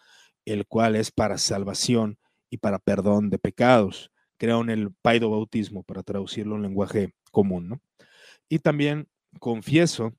el 0.45 0.65
cual 0.65 0.95
es 0.95 1.11
para 1.11 1.37
salvación 1.37 2.17
y 2.49 2.57
para 2.57 2.79
perdón 2.79 3.29
de 3.29 3.37
pecados. 3.37 4.11
Creo 4.37 4.61
en 4.61 4.71
el 4.71 4.91
paido 5.01 5.29
bautismo, 5.29 5.83
para 5.83 6.01
traducirlo 6.03 6.55
en 6.55 6.63
lenguaje 6.63 7.13
común, 7.31 7.69
¿no? 7.69 7.81
Y 8.49 8.59
también 8.59 9.07
confieso 9.39 10.13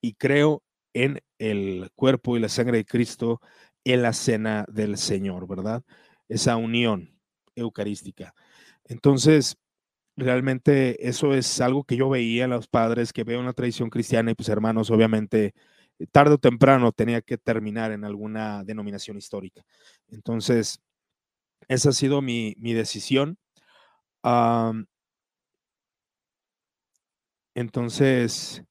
y 0.00 0.14
creo 0.14 0.62
en 0.94 1.20
el 1.38 1.90
cuerpo 1.94 2.36
y 2.36 2.40
la 2.40 2.48
sangre 2.48 2.78
de 2.78 2.84
Cristo 2.84 3.40
en 3.84 4.02
la 4.02 4.12
cena 4.12 4.64
del 4.68 4.98
Señor, 4.98 5.46
¿verdad? 5.46 5.82
Esa 6.28 6.56
unión 6.56 7.18
eucarística. 7.54 8.34
Entonces, 8.84 9.56
realmente 10.16 11.08
eso 11.08 11.34
es 11.34 11.60
algo 11.60 11.84
que 11.84 11.96
yo 11.96 12.08
veía 12.08 12.44
en 12.44 12.50
los 12.50 12.68
padres, 12.68 13.12
que 13.12 13.24
veo 13.24 13.40
una 13.40 13.52
tradición 13.52 13.90
cristiana 13.90 14.30
y 14.30 14.34
pues 14.34 14.48
hermanos, 14.48 14.90
obviamente, 14.90 15.54
eh, 15.98 16.06
tarde 16.10 16.34
o 16.34 16.38
temprano 16.38 16.92
tenía 16.92 17.22
que 17.22 17.38
terminar 17.38 17.92
en 17.92 18.04
alguna 18.04 18.64
denominación 18.64 19.16
histórica. 19.18 19.64
Entonces, 20.08 20.80
esa 21.68 21.90
ha 21.90 21.92
sido 21.92 22.22
mi, 22.22 22.54
decisión. 22.58 23.38
entonces, 27.54 28.64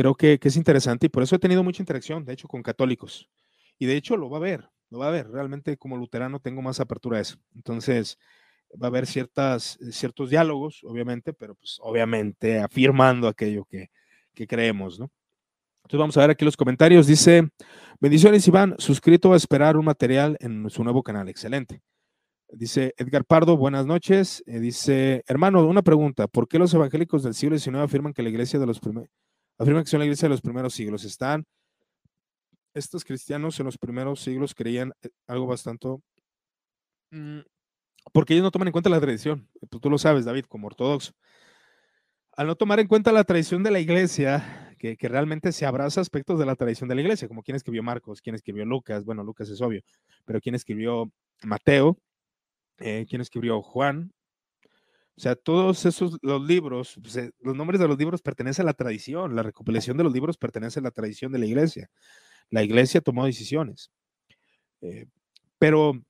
creo 0.00 0.14
que, 0.14 0.38
es 0.40 0.56
interesante 0.56 1.06
y 1.06 1.08
por 1.10 1.22
eso 1.22 1.36
he 1.36 1.38
tenido 1.38 1.62
mucha 1.62 1.82
interacción, 1.82 2.24
de 2.24 2.32
hecho, 2.32 2.48
con 2.48 2.62
católicos. 2.62 3.28
Y 3.78 3.86
de 3.86 3.96
hecho, 3.96 4.16
lo 4.16 4.30
va 4.30 4.38
a 4.38 4.40
ver, 4.40 4.68
lo 4.88 4.98
va 4.98 5.08
a 5.08 5.10
ver. 5.10 5.28
Realmente 5.30 5.76
como 5.76 5.96
luterano 5.96 6.40
tengo 6.40 6.62
más 6.62 6.80
apertura 6.80 7.18
a 7.18 7.20
eso. 7.20 7.36
Entonces, 7.54 8.18
va 8.82 8.86
a 8.86 8.88
haber 8.88 9.06
ciertas, 9.06 9.78
eh, 9.80 9.92
ciertos 9.92 10.30
diálogos, 10.30 10.80
obviamente, 10.84 11.32
pero 11.32 11.54
pues 11.54 11.78
obviamente 11.80 12.60
afirmando 12.60 13.28
aquello 13.28 13.64
que, 13.66 13.90
que 14.34 14.46
creemos, 14.46 14.98
¿no? 14.98 15.10
Entonces 15.82 15.98
vamos 15.98 16.16
a 16.16 16.20
ver 16.20 16.30
aquí 16.30 16.44
los 16.44 16.56
comentarios. 16.56 17.06
Dice, 17.06 17.50
bendiciones 18.00 18.46
Iván, 18.46 18.76
suscrito 18.78 19.32
a 19.32 19.36
esperar 19.36 19.76
un 19.76 19.84
material 19.84 20.36
en 20.40 20.70
su 20.70 20.84
nuevo 20.84 21.02
canal. 21.02 21.28
Excelente. 21.28 21.82
Dice 22.52 22.94
Edgar 22.96 23.24
Pardo, 23.24 23.56
buenas 23.56 23.86
noches. 23.86 24.42
Eh, 24.46 24.60
dice, 24.60 25.24
hermano, 25.26 25.66
una 25.66 25.82
pregunta. 25.82 26.26
¿Por 26.26 26.48
qué 26.48 26.58
los 26.58 26.72
evangélicos 26.74 27.22
del 27.22 27.34
siglo 27.34 27.58
XIX 27.58 27.78
afirman 27.78 28.12
que 28.12 28.22
la 28.22 28.28
iglesia 28.28 28.58
de 28.58 28.66
los 28.66 28.80
primeros, 28.80 29.10
afirman 29.62 29.84
que 29.84 29.90
son 29.90 30.00
la 30.00 30.06
iglesia 30.06 30.26
de 30.26 30.30
los 30.30 30.40
primeros 30.40 30.74
siglos? 30.74 31.04
Están, 31.04 31.44
estos 32.74 33.04
cristianos 33.04 33.58
en 33.60 33.66
los 33.66 33.78
primeros 33.78 34.20
siglos 34.20 34.54
creían 34.54 34.92
eh, 35.02 35.10
algo 35.26 35.46
bastante, 35.46 35.88
mm, 37.10 37.40
porque 38.12 38.34
ellos 38.34 38.44
no 38.44 38.50
toman 38.50 38.68
en 38.68 38.72
cuenta 38.72 38.90
la 38.90 39.00
tradición. 39.00 39.48
Pues, 39.68 39.80
tú 39.80 39.90
lo 39.90 39.98
sabes, 39.98 40.24
David, 40.24 40.46
como 40.46 40.66
ortodoxo. 40.66 41.12
Al 42.32 42.46
no 42.46 42.56
tomar 42.56 42.80
en 42.80 42.86
cuenta 42.86 43.12
la 43.12 43.24
tradición 43.24 43.62
de 43.62 43.70
la 43.70 43.80
iglesia, 43.80 44.70
que, 44.78 44.96
realmente 45.08 45.52
se 45.52 45.66
abraza 45.66 46.00
aspectos 46.00 46.38
de 46.38 46.46
la 46.46 46.56
tradición 46.56 46.88
de 46.88 46.94
la 46.94 47.02
iglesia, 47.02 47.28
como 47.28 47.42
quién 47.42 47.56
escribió 47.56 47.82
Marcos, 47.82 48.22
quién 48.22 48.34
escribió 48.34 48.64
Lucas, 48.64 49.04
bueno, 49.04 49.22
Lucas 49.22 49.50
es 49.50 49.60
obvio, 49.60 49.82
pero 50.24 50.40
quién 50.40 50.54
escribió 50.54 51.12
Mateo, 51.42 51.98
eh, 52.78 53.04
quién 53.08 53.20
escribió 53.20 53.60
Juan. 53.60 54.12
O 55.20 55.22
sea, 55.22 55.36
todos 55.36 55.84
esos, 55.84 56.16
los 56.22 56.42
libros, 56.42 56.98
pues, 57.02 57.14
eh, 57.16 57.30
los 57.42 57.54
nombres 57.54 57.78
de 57.78 57.86
los 57.86 57.98
libros 57.98 58.22
pertenecen 58.22 58.62
a 58.62 58.70
la 58.70 58.72
tradición, 58.72 59.36
la 59.36 59.42
recopilación 59.42 59.98
de 59.98 60.04
los 60.04 60.14
libros 60.14 60.38
pertenece 60.38 60.80
a 60.80 60.82
la 60.82 60.92
tradición 60.92 61.30
de 61.30 61.38
la 61.38 61.44
iglesia. 61.44 61.90
La 62.48 62.62
iglesia 62.62 63.02
tomó 63.02 63.26
decisiones. 63.26 63.90
Eh, 64.80 65.04
pero 65.58 66.02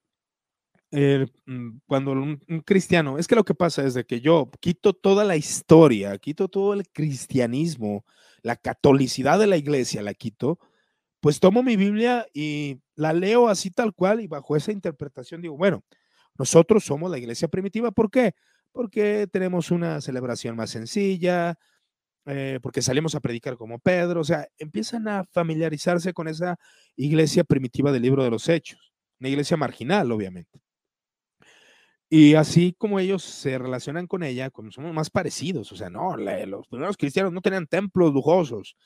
eh, 0.92 1.26
mm, 1.44 1.78
cuando 1.88 2.12
un, 2.12 2.38
cristiano, 2.64 3.18
es 3.18 3.26
que 3.26 3.34
lo 3.34 3.42
que 3.44 3.52
pasa 3.52 3.84
es 3.84 3.94
de 3.94 4.04
que 4.04 4.20
yo 4.20 4.48
quito 4.60 4.92
toda 4.92 5.24
la 5.24 5.36
historia, 5.36 6.16
quito 6.18 6.46
todo 6.46 6.74
el 6.74 6.88
cristianismo, 6.88 8.04
la 8.42 8.54
catolicidad 8.54 9.40
de 9.40 9.48
la 9.48 9.56
iglesia, 9.56 10.02
la 10.02 10.14
quito, 10.14 10.60
pues 11.18 11.40
tomo 11.40 11.64
mi 11.64 11.74
Biblia 11.74 12.28
y 12.32 12.78
la 12.94 13.12
leo 13.12 13.48
así 13.48 13.72
tal 13.72 13.92
cual 13.92 14.20
y 14.20 14.28
bajo 14.28 14.54
esa 14.54 14.70
interpretación 14.70 15.42
digo, 15.42 15.56
bueno, 15.56 15.82
nosotros 16.38 16.84
somos 16.84 17.10
la 17.10 17.18
iglesia 17.18 17.48
primitiva, 17.48 17.90
¿por 17.90 18.08
qué? 18.08 18.36
Porque 18.72 19.26
tenemos 19.30 19.70
una 19.70 20.00
celebración 20.00 20.56
más 20.56 20.70
sencilla, 20.70 21.56
eh, 22.26 22.60
porque 22.62 22.82
salimos 22.82 23.14
a 23.14 23.20
predicar 23.20 23.56
como 23.56 23.78
Pedro, 23.78 24.20
o 24.20 24.24
sea, 24.24 24.46
empiezan 24.58 25.08
a 25.08 25.24
familiarizarse 25.24 26.12
con 26.12 26.28
esa 26.28 26.56
iglesia 26.96 27.44
primitiva 27.44 27.92
del 27.92 28.02
libro 28.02 28.22
de 28.24 28.30
los 28.30 28.48
hechos, 28.48 28.92
una 29.18 29.30
iglesia 29.30 29.56
marginal, 29.56 30.12
obviamente. 30.12 30.60
Y 32.12 32.34
así 32.34 32.74
como 32.76 32.98
ellos 32.98 33.22
se 33.22 33.56
relacionan 33.56 34.06
con 34.08 34.24
ella, 34.24 34.50
como 34.50 34.72
somos 34.72 34.92
más 34.92 35.10
parecidos, 35.10 35.70
o 35.72 35.76
sea, 35.76 35.90
no, 35.90 36.16
los 36.16 36.66
primeros 36.68 36.96
cristianos 36.96 37.32
no 37.32 37.40
tenían 37.40 37.66
templos 37.68 38.12
lujosos. 38.12 38.76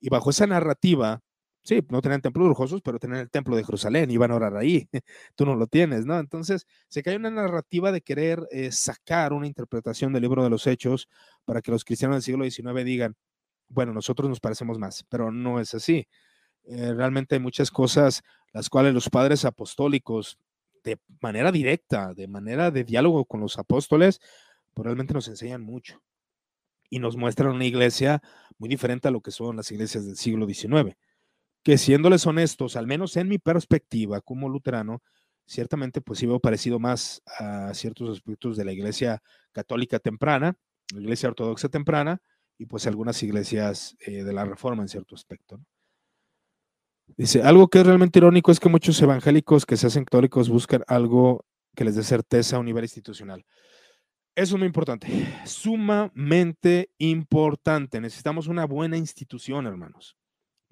Y 0.00 0.10
bajo 0.10 0.30
esa 0.30 0.46
narrativa, 0.46 1.20
sí, 1.64 1.84
no 1.90 2.00
tenían 2.02 2.20
templos 2.20 2.46
lujosos, 2.48 2.82
pero 2.82 2.98
tenían 2.98 3.20
el 3.20 3.30
templo 3.30 3.56
de 3.56 3.64
Jerusalén, 3.64 4.10
iban 4.10 4.30
a 4.30 4.36
orar 4.36 4.56
ahí. 4.56 4.88
Tú 5.34 5.46
no 5.46 5.56
lo 5.56 5.66
tienes, 5.66 6.06
¿no? 6.06 6.18
Entonces, 6.18 6.66
se 6.88 7.02
cae 7.02 7.16
una 7.16 7.30
narrativa 7.30 7.90
de 7.92 8.02
querer 8.02 8.46
eh, 8.50 8.70
sacar 8.72 9.32
una 9.32 9.46
interpretación 9.46 10.12
del 10.12 10.22
libro 10.22 10.44
de 10.44 10.50
los 10.50 10.66
hechos 10.66 11.08
para 11.44 11.62
que 11.62 11.70
los 11.72 11.84
cristianos 11.84 12.16
del 12.16 12.22
siglo 12.22 12.44
XIX 12.48 12.84
digan, 12.84 13.16
bueno, 13.68 13.92
nosotros 13.92 14.28
nos 14.28 14.40
parecemos 14.40 14.78
más, 14.78 15.04
pero 15.08 15.32
no 15.32 15.60
es 15.60 15.74
así. 15.74 16.06
Eh, 16.64 16.94
realmente 16.94 17.34
hay 17.34 17.40
muchas 17.40 17.70
cosas 17.70 18.22
las 18.52 18.70
cuales 18.70 18.94
los 18.94 19.10
padres 19.10 19.44
apostólicos 19.44 20.38
de 20.84 20.98
manera 21.20 21.50
directa, 21.50 22.14
de 22.14 22.28
manera 22.28 22.70
de 22.70 22.84
diálogo 22.84 23.24
con 23.24 23.40
los 23.40 23.58
apóstoles, 23.58 24.20
pues 24.74 24.84
realmente 24.84 25.14
nos 25.14 25.28
enseñan 25.28 25.62
mucho 25.62 26.02
y 26.90 26.98
nos 26.98 27.16
muestran 27.16 27.50
una 27.50 27.64
iglesia 27.64 28.22
muy 28.58 28.68
diferente 28.68 29.08
a 29.08 29.10
lo 29.10 29.20
que 29.20 29.30
son 29.30 29.56
las 29.56 29.70
iglesias 29.72 30.06
del 30.06 30.16
siglo 30.16 30.46
XIX, 30.46 30.96
que 31.64 31.78
siéndoles 31.78 32.26
honestos, 32.26 32.76
al 32.76 32.86
menos 32.86 33.16
en 33.16 33.28
mi 33.28 33.38
perspectiva 33.38 34.20
como 34.20 34.48
luterano, 34.48 35.02
ciertamente 35.46 36.00
pues 36.00 36.18
sí 36.18 36.26
veo 36.26 36.38
parecido 36.38 36.78
más 36.78 37.22
a 37.38 37.72
ciertos 37.74 38.10
aspectos 38.10 38.56
de 38.56 38.64
la 38.64 38.72
iglesia 38.72 39.22
católica 39.52 39.98
temprana, 39.98 40.58
la 40.92 41.00
iglesia 41.00 41.30
ortodoxa 41.30 41.70
temprana 41.70 42.20
y 42.58 42.66
pues 42.66 42.86
algunas 42.86 43.22
iglesias 43.22 43.96
eh, 44.00 44.22
de 44.22 44.32
la 44.32 44.44
reforma 44.44 44.82
en 44.82 44.88
cierto 44.88 45.14
aspecto. 45.14 45.58
Dice, 47.16 47.42
algo 47.42 47.68
que 47.68 47.80
es 47.80 47.86
realmente 47.86 48.18
irónico 48.18 48.52
es 48.52 48.60
que 48.60 48.68
muchos 48.68 49.00
evangélicos 49.00 49.66
que 49.66 49.76
se 49.76 49.86
hacen 49.86 50.04
católicos 50.04 50.48
buscan 50.48 50.84
algo 50.86 51.44
que 51.74 51.84
les 51.84 51.96
dé 51.96 52.02
certeza 52.02 52.56
a 52.56 52.58
un 52.58 52.66
nivel 52.66 52.84
institucional. 52.84 53.44
Eso 54.36 54.56
es 54.56 54.58
muy 54.58 54.66
importante, 54.66 55.06
sumamente 55.44 56.90
importante. 56.98 58.00
Necesitamos 58.00 58.48
una 58.48 58.66
buena 58.66 58.96
institución, 58.96 59.66
hermanos. 59.66 60.16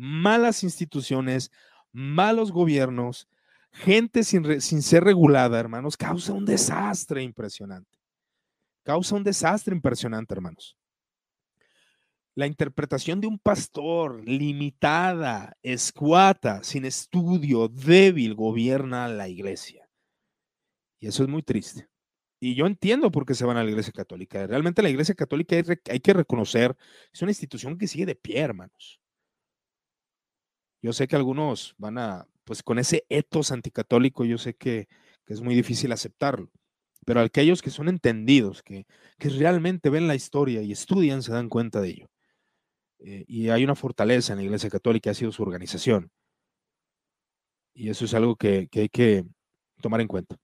Malas 0.05 0.65
instituciones, 0.65 1.53
malos 1.93 2.51
gobiernos, 2.51 3.29
gente 3.71 4.25
sin, 4.25 4.61
sin 4.61 4.83
ser 4.83 5.05
regulada, 5.05 5.61
hermanos, 5.61 5.97
causa 5.97 6.33
un 6.33 6.45
desastre 6.45 7.23
impresionante. 7.23 7.99
Causa 8.83 9.15
un 9.15 9.23
desastre 9.23 9.75
impresionante, 9.75 10.35
hermanos 10.35 10.77
la 12.35 12.47
interpretación 12.47 13.21
de 13.21 13.27
un 13.27 13.39
pastor 13.39 14.27
limitada, 14.27 15.57
escuata, 15.63 16.63
sin 16.63 16.85
estudio, 16.85 17.69
débil, 17.69 18.35
gobierna 18.35 19.09
la 19.09 19.29
iglesia. 19.29 19.89
Y 20.99 21.09
eso 21.09 21.23
es 21.25 21.29
muy 21.29 21.43
triste. 21.43 21.89
Y 22.41 22.55
yo 22.55 22.67
entiendo 22.67 23.11
por 23.11 23.27
qué 23.27 23.35
se 23.35 23.45
van 23.45 23.57
a 23.57 23.65
la 23.65 23.71
iglesia 23.71 23.93
católica. 23.93 24.47
Realmente 24.47 24.83
la 24.83 24.91
iglesia 24.91 25.15
católica 25.15 25.57
hay, 25.57 26.01
que 26.01 26.13
reconocer, 26.13 26.77
es 27.13 27.23
una 27.23 27.31
institución 27.31 27.79
que 27.79 27.87
sigue 27.87 28.07
de 28.07 28.17
pie, 28.17 28.41
hermanos. 28.41 29.01
Yo 30.83 30.93
sé 30.93 31.09
que 31.09 31.17
algunos 31.17 31.75
van 31.79 31.99
a, 31.99 32.27
pues 32.45 32.63
con 32.63 32.79
ese 32.79 33.05
etos 33.09 33.53
anticatólico, 33.53 34.25
yo 34.25 34.39
sé 34.39 34.55
que, 34.55 34.89
que 35.25 35.35
es 35.35 35.41
muy 35.41 35.55
difícil 35.55 35.93
aceptarlo. 35.93 36.51
pero 37.07 37.21
aquellos 37.21 37.63
que 37.63 37.71
son 37.71 37.89
entendidos, 37.89 38.63
que, 38.63 38.87
que 39.19 39.29
realmente 39.31 39.91
ven 39.91 40.09
la 40.09 40.15
historia 40.15 40.63
y 40.63 40.73
estudian, 40.73 41.23
se 41.23 41.33
dan 41.33 41.49
cuenta 41.49 41.81
de 41.81 41.91
ello. 41.91 42.09
Eh, 43.05 43.25
y 43.27 43.49
hay 43.51 43.65
una 43.65 43.75
fortaleza 43.75 44.33
en 44.33 44.39
la 44.39 44.45
Iglesia 44.45 44.71
Católica, 44.71 45.11
ha 45.11 45.15
sido 45.15 45.33
su 45.33 45.43
organización. 45.43 46.11
Y 47.75 47.91
eso 47.91 48.05
es 48.05 48.15
algo 48.15 48.37
que, 48.37 48.69
hay 48.73 48.89
que 48.89 49.25
tomar 49.81 50.01
en 50.01 50.09
cuenta. 50.09 50.37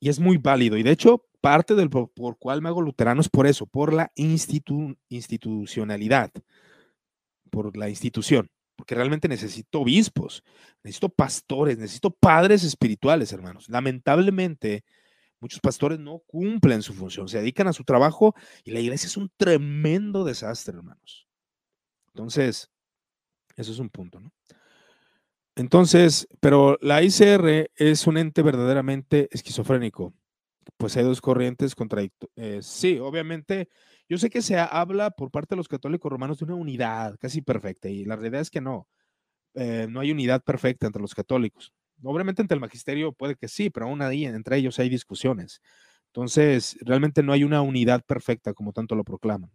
Y 0.00 0.08
es 0.08 0.18
muy 0.18 0.38
válido. 0.38 0.76
Y 0.76 0.82
de 0.82 0.90
hecho, 0.90 1.24
parte 1.40 1.74
del 1.74 1.90
por, 1.90 2.38
cual 2.38 2.62
me 2.62 2.68
hago 2.68 2.82
luterano 2.82 3.20
es 3.20 3.28
por 3.28 3.46
eso, 3.46 3.66
por 3.66 3.92
la 3.92 4.10
institucionalidad, 4.14 6.30
por 7.50 7.76
la 7.76 7.88
institución. 7.88 8.48
Porque 8.76 8.94
realmente 8.94 9.26
necesito 9.28 9.80
obispos, 9.80 10.44
necesito 10.84 11.08
pastores, 11.08 11.78
necesito 11.78 12.10
padres 12.10 12.62
espirituales, 12.62 13.32
hermanos. 13.32 13.68
Lamentablemente, 13.68 14.84
muchos 15.40 15.60
pastores 15.60 15.98
no 15.98 16.18
cumplen 16.26 16.82
su 16.82 16.92
función, 16.92 17.28
se 17.28 17.38
dedican 17.38 17.68
a 17.68 17.72
su 17.72 17.84
trabajo 17.84 18.34
y 18.64 18.72
la 18.72 18.80
iglesia 18.80 19.06
es 19.06 19.16
un 19.16 19.30
tremendo 19.36 20.24
desastre, 20.24 20.76
hermanos. 20.76 21.26
Entonces, 22.08 22.70
eso 23.56 23.72
es 23.72 23.78
un 23.78 23.88
punto, 23.88 24.20
¿no? 24.20 24.32
Entonces, 25.56 26.28
pero 26.40 26.78
la 26.82 27.02
ICR 27.02 27.70
es 27.74 28.06
un 28.06 28.18
ente 28.18 28.42
verdaderamente 28.42 29.28
esquizofrénico. 29.32 30.12
Pues 30.76 30.96
hay 30.96 31.04
dos 31.04 31.22
corrientes 31.22 31.74
contradictorias. 31.74 32.32
Eh, 32.36 32.60
sí, 32.62 32.98
obviamente, 32.98 33.70
yo 34.08 34.18
sé 34.18 34.30
que 34.30 34.42
se 34.42 34.58
habla 34.58 35.10
por 35.10 35.30
parte 35.30 35.54
de 35.54 35.56
los 35.56 35.68
católicos 35.68 36.10
romanos 36.10 36.38
de 36.38 36.44
una 36.44 36.54
unidad 36.54 37.16
casi 37.18 37.42
perfecta 37.42 37.88
y 37.88 38.04
la 38.04 38.16
realidad 38.16 38.40
es 38.40 38.50
que 38.50 38.60
no. 38.60 38.88
Eh, 39.54 39.86
no 39.88 40.00
hay 40.00 40.12
unidad 40.12 40.42
perfecta 40.42 40.86
entre 40.86 41.02
los 41.02 41.14
católicos. 41.14 41.72
Obviamente 42.02 42.42
entre 42.42 42.54
el 42.54 42.60
magisterio 42.60 43.12
puede 43.12 43.36
que 43.36 43.48
sí, 43.48 43.70
pero 43.70 43.86
aún 43.86 44.02
ahí 44.02 44.26
entre 44.26 44.58
ellos 44.58 44.78
hay 44.78 44.88
discusiones. 44.88 45.60
Entonces, 46.08 46.76
realmente 46.82 47.22
no 47.22 47.32
hay 47.32 47.42
una 47.42 47.62
unidad 47.62 48.02
perfecta 48.04 48.54
como 48.54 48.72
tanto 48.72 48.94
lo 48.94 49.04
proclaman. 49.04 49.50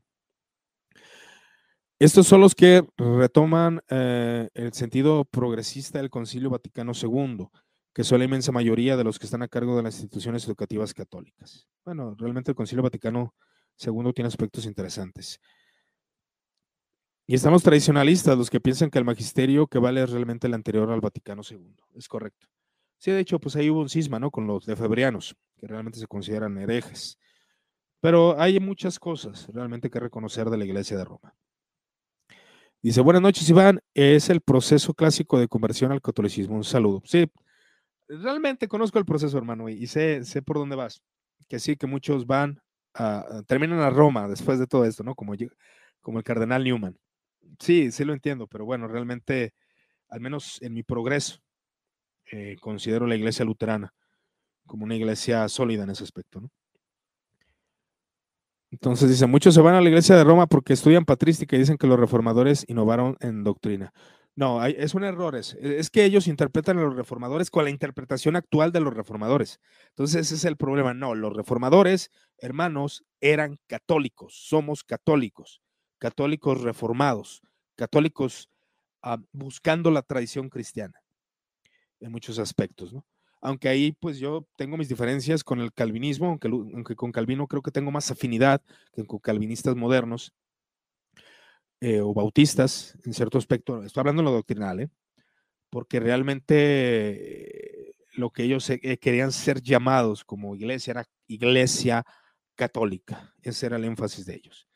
Estos 1.99 2.26
son 2.26 2.41
los 2.41 2.56
que 2.56 2.84
retoman 2.97 3.80
eh, 3.89 4.49
el 4.56 4.74
sentido 4.74 5.24
progresista 5.24 5.99
del 5.99 6.10
Concilio 6.10 6.49
Vaticano 6.49 6.93
II, 6.99 7.47
que 7.93 8.04
son 8.04 8.20
la 8.20 8.26
inmensa 8.26 8.52
mayoría 8.52 8.97
de 8.97 9.04
los 9.04 9.20
que 9.20 9.26
están 9.26 9.43
a 9.43 9.47
cargo 9.47 9.78
de 9.78 9.84
las 9.84 9.95
instituciones 9.95 10.45
educativas 10.45 10.95
católicas. 10.95 11.68
Bueno, 11.86 12.16
realmente 12.18 12.52
el 12.52 12.56
Concilio 12.56 12.82
Vaticano 12.82 13.36
II 13.36 13.51
tiene 13.76 14.28
aspectos 14.28 14.66
interesantes. 14.66 15.40
Y 17.28 17.36
están 17.36 17.54
los 17.54 17.64
tradicionalistas, 17.64 18.38
los 18.38 18.50
que 18.50 18.60
piensan 18.60 18.90
que 18.90 19.00
el 19.00 19.06
magisterio 19.06 19.68
que 19.68 19.80
vale 19.80 20.04
es 20.04 20.10
realmente 20.10 20.48
el 20.48 20.54
anterior 20.54 20.92
al 20.92 21.02
Vaticano 21.02 21.42
II. 21.50 21.76
Es 21.96 22.08
correcto. 22.08 22.48
Sí, 22.98 23.12
de 23.12 23.20
hecho, 23.20 23.40
pues 23.40 23.56
ahí 23.56 23.70
hubo 23.70 23.80
un 23.80 23.90
cisma, 23.90 24.20
¿no? 24.20 24.32
Con 24.32 24.48
los 24.48 24.66
defebrianos, 24.66 25.36
que 25.58 25.68
realmente 25.68 25.98
se 25.98 26.08
consideran 26.08 26.58
herejes. 26.58 27.18
Pero 28.02 28.40
hay 28.40 28.60
muchas 28.60 29.00
cosas 29.00 29.48
realmente 29.54 29.90
que 29.90 30.00
reconocer 30.00 30.50
de 30.50 30.58
la 30.58 30.66
Iglesia 30.66 30.98
de 30.98 31.06
Roma. 31.06 31.36
Dice, 32.84 33.02
buenas 33.02 33.22
noches, 33.22 33.48
Iván. 33.50 33.80
Es 33.94 34.30
el 34.30 34.42
proceso 34.42 34.94
clásico 34.94 35.40
de 35.40 35.48
conversión 35.48 35.92
al 35.92 36.02
catolicismo. 36.02 36.56
Un 36.56 36.64
saludo. 36.64 37.02
Sí, 37.06 37.32
realmente 38.08 38.68
conozco 38.68 39.00
el 39.00 39.06
proceso, 39.06 39.38
hermano, 39.38 39.70
y 39.70 39.88
sé, 39.88 40.24
sé 40.26 40.42
por 40.42 40.58
dónde 40.58 40.76
vas. 40.76 41.02
Que 41.48 41.60
sí, 41.60 41.78
que 41.78 41.88
muchos 41.88 42.26
van, 42.26 42.60
terminan 43.48 43.80
a 43.80 43.89
Roma 43.89 44.28
después 44.28 44.60
de 44.60 44.68
todo 44.68 44.86
esto, 44.86 45.04
¿no? 45.04 45.16
Como, 45.16 45.34
como 46.02 46.18
el 46.18 46.24
cardenal 46.24 46.64
Newman. 46.64 46.98
Sí, 47.60 47.92
sí 47.92 48.06
lo 48.06 48.14
entiendo, 48.14 48.48
pero 48.48 48.66
bueno, 48.66 48.88
realmente, 48.88 49.54
al 50.10 50.22
menos 50.22 50.62
en 50.62 50.74
mi 50.74 50.84
progreso, 50.84 51.39
eh, 52.32 52.56
considero 52.62 53.08
la 53.08 53.16
iglesia 53.16 53.46
luterana 53.46 53.94
como 54.66 54.86
una 54.86 54.96
iglesia 54.96 55.48
sólida 55.50 55.84
en 55.84 55.89
ese 55.89 56.04
aspecto, 56.04 56.39
¿no? 56.39 56.50
Entonces 58.72 59.10
dice, 59.10 59.28
muchos 59.28 59.54
se 59.54 59.60
van 59.60 59.76
a 59.76 59.82
la 59.82 59.89
iglesia 59.89 60.16
de 60.16 60.24
Roma 60.24 60.48
porque 60.48 60.72
estudian 60.72 61.04
patrística 61.04 61.56
y 61.56 61.60
dicen 61.60 61.78
que 61.78 61.88
los 61.88 62.00
reformadores 62.00 62.64
innovaron 62.70 63.18
en 63.20 63.44
doctrina. 63.44 63.92
No, 64.36 64.66
es 64.66 64.94
un 64.94 65.04
error. 65.04 65.36
Es, 65.36 65.54
es, 65.56 65.90
que 65.90 66.06
ellos 66.06 66.28
interpretan 66.28 66.78
a 66.78 66.82
los 66.82 66.96
reformadores 66.96 67.52
con 67.52 67.66
la 67.66 67.70
interpretación 67.70 68.36
actual 68.36 68.72
de 68.72 68.80
los 68.80 68.94
reformadores. 68.94 69.60
Entonces 69.90 70.22
ese 70.22 70.36
es 70.36 70.46
el 70.46 70.58
problema. 70.58 70.94
No, 70.94 71.16
los 71.16 71.36
reformadores, 71.36 72.12
hermanos, 72.38 73.04
eran 73.20 73.60
católicos. 73.68 74.34
Somos 74.36 74.84
católicos, 74.84 75.62
católicos 75.98 76.62
reformados, 76.62 77.42
católicos 77.76 78.50
ah, 79.02 79.18
buscando 79.32 79.92
la 79.92 80.02
tradición 80.02 80.50
cristiana 80.50 81.02
en 82.00 82.12
muchos 82.12 82.40
aspectos, 82.40 82.94
¿no? 82.94 83.06
aunque 83.42 83.68
ahí 83.68 83.92
pues 83.94 84.20
yo 84.20 84.48
tengo 84.56 84.78
mis 84.78 84.88
diferencias 84.88 85.44
con 85.44 85.60
el 85.60 85.74
calvinismo, 85.74 86.28
aunque, 86.28 86.48
aunque 86.48 86.96
con 86.96 87.12
Calvino 87.12 87.48
creo 87.48 87.62
que 87.62 87.72
tengo 87.72 87.92
más 87.92 88.12
afinidad 88.12 88.62
que 88.94 89.06
con 89.06 89.20
calvinistas 89.20 89.76
modernos 89.76 90.32
eh, 91.82 92.00
o 92.00 92.14
bautistas 92.14 92.98
en 93.06 93.14
cierto 93.14 93.38
aspecto, 93.38 93.84
estoy 93.84 94.02
hablando 94.02 94.22
en 94.22 94.26
lo 94.26 94.32
doctrinal, 94.32 94.80
¿eh? 94.80 94.90
porque 95.70 96.00
realmente 96.00 97.96
lo 98.14 98.30
que 98.30 98.44
ellos 98.44 98.70
eh, 98.70 98.98
querían 99.00 99.32
ser 99.32 99.62
llamados 99.62 100.24
como 100.24 100.56
iglesia 100.56 100.92
era 100.92 101.06
iglesia 101.28 102.06
católica, 102.56 103.34
ese 103.42 103.66
era 103.66 103.78
el 103.78 103.86
énfasis 103.86 104.26
de 104.26 104.36
ellos. 104.36 104.68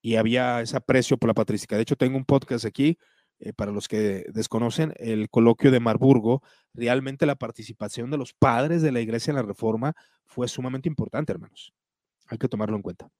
Y 0.00 0.16
había 0.16 0.60
ese 0.60 0.76
aprecio 0.76 1.16
por 1.16 1.28
la 1.28 1.34
patrística. 1.34 1.74
De 1.74 1.82
hecho, 1.82 1.96
tengo 1.96 2.16
un 2.16 2.24
podcast 2.24 2.64
aquí 2.64 2.96
eh, 3.38 3.52
para 3.52 3.72
los 3.72 3.88
que 3.88 4.24
desconocen, 4.32 4.94
el 4.96 5.28
coloquio 5.28 5.70
de 5.70 5.80
Marburgo, 5.80 6.42
realmente 6.72 7.26
la 7.26 7.34
participación 7.34 8.10
de 8.10 8.18
los 8.18 8.32
padres 8.32 8.82
de 8.82 8.92
la 8.92 9.00
iglesia 9.00 9.30
en 9.30 9.36
la 9.36 9.42
reforma 9.42 9.94
fue 10.24 10.48
sumamente 10.48 10.88
importante, 10.88 11.32
hermanos. 11.32 11.72
Hay 12.28 12.38
que 12.38 12.48
tomarlo 12.48 12.76
en 12.76 12.82
cuenta. 12.82 13.10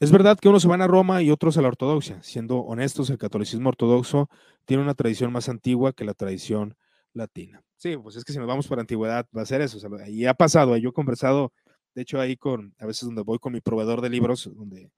Es 0.00 0.10
verdad 0.10 0.38
que 0.38 0.48
unos 0.48 0.62
se 0.62 0.68
van 0.68 0.80
a 0.80 0.86
Roma 0.86 1.20
y 1.22 1.30
otros 1.30 1.58
a 1.58 1.62
la 1.62 1.68
ortodoxia. 1.68 2.22
Siendo 2.22 2.58
honestos, 2.60 3.10
el 3.10 3.18
catolicismo 3.18 3.68
ortodoxo 3.68 4.30
tiene 4.64 4.82
una 4.82 4.94
tradición 4.94 5.30
más 5.30 5.50
antigua 5.50 5.92
que 5.92 6.06
la 6.06 6.14
tradición 6.14 6.74
latina. 7.12 7.62
Sí, 7.76 7.98
pues 7.98 8.16
es 8.16 8.24
que 8.24 8.32
si 8.32 8.38
nos 8.38 8.48
vamos 8.48 8.66
por 8.66 8.80
antigüedad 8.80 9.26
va 9.36 9.42
a 9.42 9.46
ser 9.46 9.60
eso. 9.60 9.78
y 10.08 10.24
ha 10.24 10.32
pasado, 10.32 10.74
yo 10.78 10.88
he 10.88 10.92
conversado, 10.92 11.52
de 11.94 12.02
hecho 12.02 12.18
ahí 12.18 12.36
con, 12.36 12.74
a 12.78 12.86
veces 12.86 13.04
donde 13.04 13.20
voy 13.22 13.38
con 13.38 13.52
mi 13.52 13.60
proveedor 13.60 14.00
de 14.00 14.08
libros, 14.08 14.50
donde 14.54 14.90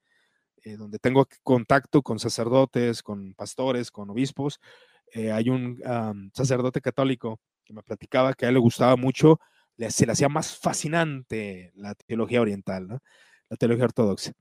eh, 0.63 0.77
donde 0.77 0.97
tengo 0.97 1.27
contacto 1.43 2.01
con 2.01 2.19
sacerdotes, 2.19 3.03
con 3.03 3.33
pastores, 3.33 3.91
con 3.91 4.09
obispos. 4.09 4.61
Eh, 5.11 5.31
hay 5.33 5.49
un 5.49 5.81
sacerdote 6.33 6.79
católico 6.79 7.41
que 7.65 7.73
me 7.73 7.83
platicaba 7.83 8.33
que 8.33 8.45
a 8.45 8.49
él 8.49 8.55
le 8.55 8.61
gustaba 8.61 8.95
mucho, 8.95 9.39
se 9.89 10.05
le 10.05 10.13
hacía 10.13 10.29
más 10.29 10.57
fascinante 10.57 11.73
la 11.75 11.93
teología 11.95 12.39
oriental, 12.39 13.01
la 13.49 13.57
teología 13.57 13.85
ortodoxa. 13.85 14.31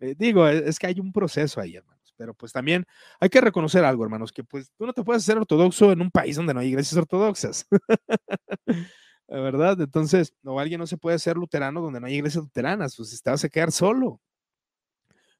Eh, 0.00 0.14
digo, 0.18 0.48
e, 0.48 0.68
es, 0.68 0.78
que 0.78 0.86
hay 0.86 1.00
un 1.00 1.12
proceso 1.12 1.60
ahí, 1.60 1.76
hermanos, 1.76 2.14
pero 2.16 2.34
pues 2.34 2.52
también 2.52 2.84
hay 3.20 3.28
que 3.28 3.40
reconocer 3.40 3.84
algo, 3.84 4.04
hermanos, 4.04 4.32
que 4.32 4.44
pues 4.44 4.72
tú 4.76 4.86
no 4.86 4.92
te 4.92 5.02
puedes 5.04 5.22
hacer 5.22 5.38
ortodoxo 5.38 5.92
en 5.92 6.00
un 6.00 6.10
país 6.10 6.36
donde 6.36 6.54
no 6.54 6.60
hay 6.60 6.68
iglesias 6.68 6.96
ortodoxas. 6.96 7.66
¿verdad? 9.28 9.80
Entonces, 9.80 10.34
o 10.44 10.58
alguien 10.58 10.80
no 10.80 10.86
se 10.86 10.98
puede 10.98 11.18
ser 11.18 11.36
luterano 11.36 11.80
donde 11.80 12.00
no 12.00 12.06
hay 12.06 12.14
iglesias 12.16 12.44
luteranas, 12.44 12.96
pues 12.96 13.22
te 13.22 13.30
vas 13.30 13.44
a 13.44 13.48
quedar 13.48 13.70
solo. 13.72 14.20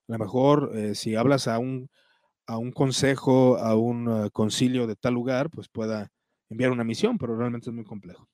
A 0.08 0.12
lo 0.12 0.18
mejor 0.18 0.72
eh, 0.74 0.94
si 0.94 1.14
hablas 1.16 1.48
a 1.48 1.58
un, 1.58 1.88
a 2.46 2.58
un 2.58 2.72
consejo, 2.72 3.58
a 3.58 3.76
un 3.76 4.26
eh, 4.26 4.30
concilio 4.32 4.86
de 4.86 4.96
tal 4.96 5.14
lugar, 5.14 5.50
pues 5.50 5.68
pueda 5.68 6.10
enviar 6.48 6.70
una 6.72 6.84
misión, 6.84 7.18
pero 7.18 7.36
realmente 7.36 7.70
es 7.70 7.74
muy 7.74 7.84
complejo. 7.84 8.28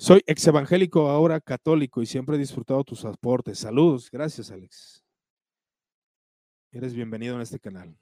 Soy 0.00 0.22
ex 0.26 0.46
evangélico, 0.46 1.08
ahora 1.08 1.40
católico 1.40 2.00
y 2.00 2.06
siempre 2.06 2.36
he 2.36 2.38
disfrutado 2.38 2.84
tus 2.84 3.04
aportes. 3.04 3.58
Saludos, 3.58 4.08
gracias 4.12 4.52
Alex. 4.52 5.04
Eres 6.70 6.94
bienvenido 6.94 7.34
en 7.34 7.40
este 7.40 7.58
canal. 7.58 7.98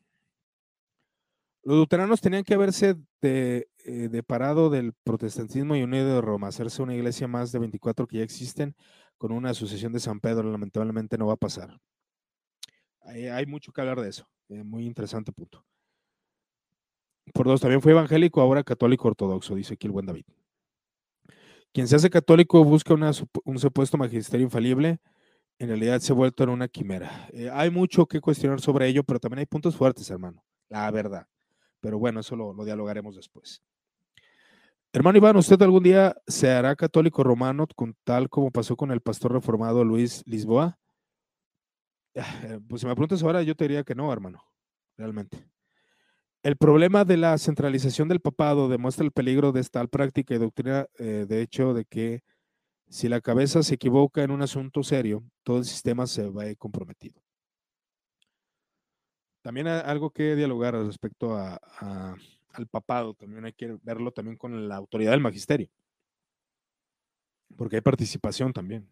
Los 1.63 1.79
luteranos 1.79 2.21
tenían 2.21 2.45
que 2.45 2.53
haberse 2.53 2.97
eh, 3.23 3.65
deparado 4.11 4.69
del 4.69 4.93
protestantismo 5.05 5.75
y 5.75 5.83
unido 5.83 6.17
de 6.17 6.21
Roma, 6.21 6.49
hacerse 6.49 6.83
una 6.83 6.95
iglesia 6.95 7.29
más 7.29 7.51
de 7.51 7.61
24 7.61 8.07
que 8.07 8.19
ya 8.19 8.23
existen 8.23 8.77
con 9.17 9.33
una 9.33 9.51
asociación 9.51 9.95
de 9.95 10.01
San 10.01 10.21
Pedro, 10.21 10.51
lamentablemente 10.51 11.17
no 11.17 11.27
va 11.27 11.33
a 11.33 11.39
pasar. 11.39 11.81
Hay, 13.01 13.47
mucho 13.47 13.73
que 13.73 13.81
hablar 13.81 14.03
de 14.03 14.11
eso. 14.11 14.29
Eh, 14.51 14.63
muy 14.63 14.85
interesante 14.85 15.33
punto. 15.33 15.65
Por 17.33 17.47
dos, 17.47 17.63
también 17.63 17.81
fue 17.81 17.93
evangélico, 17.93 18.43
ahora 18.43 18.63
católico 18.63 19.09
ortodoxo, 19.09 19.55
dice 19.55 19.75
aquí 19.75 19.87
el 19.87 19.93
buen 19.93 20.05
David. 20.05 20.27
Quien 21.77 21.89
se 21.89 21.97
hace 21.97 22.09
católico 22.09 22.65
busca 22.65 22.95
un 22.95 23.59
supuesto 23.59 23.99
magisterio 23.99 24.47
infalible, 24.47 24.99
en 25.59 25.69
realidad 25.69 26.01
se 26.01 26.11
ha 26.11 26.17
vuelto 26.17 26.43
en 26.43 26.49
una 26.49 26.69
quimera. 26.69 27.29
Eh, 27.35 27.51
hay 27.53 27.69
mucho 27.69 28.07
que 28.07 28.19
cuestionar 28.19 28.63
sobre 28.63 28.89
ello, 28.89 29.05
pero 29.05 29.21
también 29.21 29.41
hay 29.41 29.45
puntos 29.45 29.77
fuertes, 29.77 30.09
hermano, 30.09 30.43
la 30.71 30.91
verdad. 30.91 31.27
Pero 31.81 31.99
bueno, 31.99 32.21
eso 32.21 32.35
lo, 32.35 32.55
lo 32.55 32.65
dialogaremos 32.65 33.15
después. 33.15 33.63
Hermano 34.91 35.19
Iván, 35.19 35.37
¿usted 35.37 35.61
algún 35.61 35.83
día 35.83 36.17
se 36.27 36.51
hará 36.51 36.75
católico 36.77 37.23
romano 37.23 37.67
con 37.77 37.95
tal 38.05 38.31
como 38.31 38.51
pasó 38.51 38.75
con 38.75 38.91
el 38.91 39.03
pastor 39.03 39.35
reformado 39.35 39.85
Luis 39.85 40.23
Lisboa? 40.25 40.79
Eh, 42.15 42.59
pues 42.67 42.81
si 42.81 42.87
me 42.87 42.95
preguntas 42.95 43.23
ahora, 43.23 43.43
yo 43.43 43.55
te 43.55 43.65
diría 43.65 43.85
que 43.85 43.95
no, 43.95 44.11
hermano, 44.11 44.43
realmente. 44.97 45.47
El 46.47 46.57
problema 46.57 47.05
de 47.05 47.17
la 47.17 47.37
centralización 47.39 48.07
del 48.07 48.21
papado 48.21 48.69
demuestra 48.69 49.05
el 49.05 49.11
peligro 49.11 49.51
de 49.51 49.61
esta 49.61 49.85
práctica 49.89 50.33
y 50.33 50.39
doctrina, 50.39 50.87
eh, 50.97 51.27
de 51.29 51.43
hecho, 51.43 51.75
de 51.75 51.85
que 51.85 52.23
Si 52.89 53.09
la 53.09 53.21
cabeza 53.21 53.63
se 53.65 53.75
equivoca 53.75 54.23
en 54.23 54.31
un 54.31 54.43
asunto 54.43 54.83
serio, 54.85 55.25
todo 55.45 55.59
el 55.59 55.65
sistema 55.65 56.07
se 56.07 56.29
va 56.29 56.45
comprometido. 56.57 57.21
También 59.43 59.67
hay 59.69 59.81
algo 59.85 60.11
que 60.11 60.35
dialogar 60.35 60.75
respecto 60.75 61.37
a, 61.37 61.61
al 62.53 62.67
papado, 62.69 63.15
también 63.15 63.45
hay 63.45 63.53
que 63.53 63.79
verlo 63.83 64.13
también 64.13 64.37
con 64.37 64.69
la 64.69 64.77
autoridad 64.77 65.13
del 65.13 65.21
magisterio, 65.21 65.69
porque 67.57 67.77
hay 67.77 67.83
participación 67.83 68.53
también. 68.53 68.89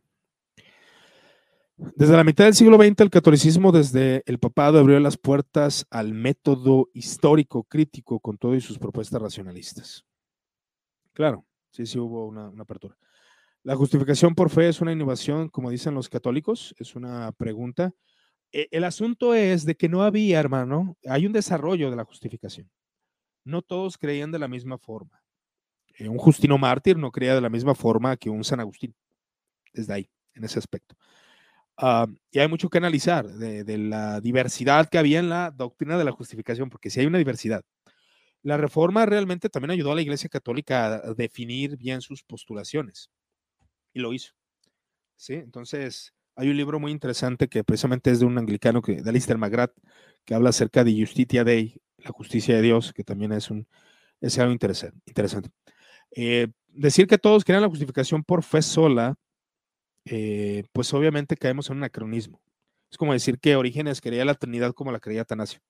Desde 1.77 2.16
la 2.16 2.22
mitad 2.22 2.45
del 2.45 2.55
siglo 2.55 2.77
XX, 2.77 3.01
el 3.01 3.11
catolicismo 3.11 3.72
desde 3.72 4.22
el 4.27 4.39
papado 4.39 4.79
abrió 4.79 5.01
las 5.01 5.16
puertas 5.16 5.87
al 5.91 6.14
método 6.14 6.89
histórico 6.95 7.64
crítico 7.64 8.20
con 8.20 8.39
todo 8.39 8.55
y 8.55 8.61
sus 8.61 8.79
propuestas 8.79 9.20
racionalistas. 9.20 10.05
Claro, 11.12 11.45
sí, 11.70 11.85
sí 11.87 11.99
hubo 11.99 12.27
una, 12.27 12.53
apertura. 12.59 12.97
La 13.64 13.75
justificación 13.75 14.37
por 14.37 14.51
fe 14.51 14.68
es 14.68 14.81
una 14.81 14.93
innovación, 14.93 15.49
como 15.49 15.70
dicen 15.70 15.95
los 15.95 16.09
católicos, 16.09 16.75
es 16.79 16.95
una 16.95 17.33
pregunta. 17.33 17.93
E, 18.53 18.68
el 18.70 18.85
asunto 18.85 19.35
es 19.35 19.64
de 19.64 19.75
que 19.75 19.89
no 19.89 20.05
había, 20.05 20.39
hermano, 20.39 20.97
hay 21.09 21.27
un 21.27 21.33
desarrollo 21.33 21.91
de 21.91 21.97
la 21.97 22.05
justificación. 22.05 22.70
No 23.43 23.62
todos 23.62 23.99
creían 23.99 24.31
de 24.31 24.39
la 24.39 24.47
misma 24.47 24.79
forma. 24.79 25.22
Eh, 25.99 26.09
un 26.09 26.18
Justino 26.18 26.57
mártir 26.57 26.97
no 26.99 27.11
creía 27.11 27.35
de 27.35 27.41
la 27.41 27.51
misma 27.51 27.75
forma 27.75 28.16
que 28.16 28.31
un 28.31 28.45
San 28.45 28.61
Agustín, 28.61 28.95
desde 29.72 29.93
ahí, 29.93 30.11
en 30.35 30.45
ese 30.45 30.61
aspecto. 30.61 30.95
Ah, 31.77 32.07
y 32.31 32.39
hay 32.39 32.49
mucho 32.49 32.68
que 32.68 32.79
analizar 32.79 33.27
de, 33.27 33.79
la 33.79 34.20
diversidad 34.20 34.89
que 34.89 34.99
había 34.99 35.18
en 35.18 35.29
la 35.29 35.51
doctrina 35.51 35.99
de 35.99 36.05
la 36.05 36.12
justificación, 36.12 36.70
porque 36.70 36.91
si 36.91 37.01
hay 37.01 37.07
una 37.07 37.18
diversidad. 37.18 37.62
La 38.43 38.57
reforma 38.57 39.07
realmente 39.07 39.49
también 39.49 39.72
ayudó 39.72 39.93
a 39.93 39.95
la 39.95 40.03
Iglesia 40.03 40.29
Católica 40.29 40.87
a 40.87 41.14
definir 41.14 41.77
bien 41.77 42.01
sus 42.03 42.22
postulaciones 42.22 43.11
y 43.93 44.01
lo 44.01 44.12
hizo. 44.12 44.35
¿sí? 45.16 45.35
Entonces, 45.35 46.12
hay 46.37 46.51
un 46.51 46.57
libro 46.57 46.79
muy 46.79 46.93
interesante 46.93 47.49
que 47.49 47.64
precisamente 47.64 48.11
es 48.11 48.20
de 48.20 48.27
un 48.27 48.39
anglicano, 48.39 48.83
que, 48.83 49.03
de 49.03 49.11
Alistair 49.11 49.39
McGrath, 49.39 49.72
que 50.25 50.35
habla 50.35 50.51
acerca 50.51 50.85
de 50.85 50.95
Justitia 50.99 51.43
Dei, 51.43 51.81
la 51.99 52.11
justicia 52.11 52.55
de 52.57 52.62
Dios, 52.62 52.93
que 52.93 53.03
también 53.03 53.33
es, 53.33 53.51
un, 53.51 53.66
es 54.20 54.39
algo 54.39 54.53
interesante. 54.53 54.99
interesante. 55.07 55.51
Eh, 56.11 56.49
decir 56.68 57.07
que 57.07 57.18
todos 57.18 57.45
crean 57.45 57.62
la 57.62 57.68
justificación 57.68 58.22
por 58.22 58.43
fe 58.43 58.62
sola 58.62 59.16
eh, 60.05 60.64
pues 60.72 60.92
obviamente 60.94 61.36
caemos 61.36 61.68
en 61.70 61.76
un 61.76 61.82
anacronismo. 61.82 62.40
Es 62.90 62.98
como 62.98 63.12
decir 63.12 63.38
que 63.40 63.57
Orígenes 63.57 64.00
quería 64.00 64.24
la 64.24 64.34
Trinidad 64.34 64.72
como 64.72 64.92
la 64.92 65.00
creía 65.00 65.22
Atanasio. 65.22 65.61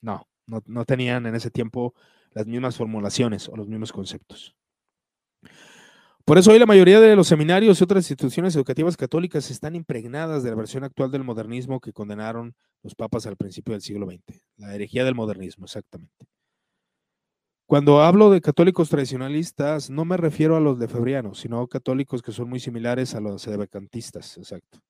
No, 0.00 0.26
no, 0.46 0.62
no 0.66 0.84
tenían 0.84 1.26
en 1.26 1.34
ese 1.34 1.50
tiempo 1.50 1.94
las 2.32 2.46
mismas 2.46 2.76
formulaciones 2.76 3.48
o 3.48 3.56
los 3.56 3.68
mismos 3.68 3.92
conceptos. 3.92 4.54
Por 6.24 6.38
eso 6.38 6.52
hoy 6.52 6.58
la 6.60 6.66
mayoría 6.66 7.00
de 7.00 7.16
los 7.16 7.26
seminarios 7.26 7.80
y 7.80 7.84
otras 7.84 8.04
instituciones 8.04 8.54
educativas 8.54 8.96
católicas 8.96 9.50
están 9.50 9.74
impregnadas 9.74 10.44
de 10.44 10.50
la 10.50 10.56
versión 10.56 10.84
actual 10.84 11.10
del 11.10 11.24
modernismo 11.24 11.80
que 11.80 11.92
condenaron 11.92 12.54
los 12.82 12.94
papas 12.94 13.26
al 13.26 13.36
principio 13.36 13.72
del 13.72 13.82
siglo 13.82 14.06
XX. 14.06 14.40
La 14.56 14.74
herejía 14.74 15.04
del 15.04 15.16
modernismo, 15.16 15.64
exactamente. 15.64 16.26
Cuando 17.66 18.02
hablo 18.02 18.30
de 18.30 18.40
católicos 18.40 18.90
tradicionalistas, 18.90 19.88
no 19.88 20.04
me 20.04 20.16
refiero 20.16 20.56
a 20.56 20.60
los 20.60 20.78
de 20.78 20.88
Febriano, 20.88 21.34
sino 21.34 21.60
a 21.60 21.68
católicos 21.68 22.20
que 22.22 22.32
son 22.32 22.48
muy 22.50 22.60
similares 22.60 23.14
a 23.14 23.20
los 23.20 23.42
sedevacantistas, 23.42 24.36
exacto. 24.36 24.80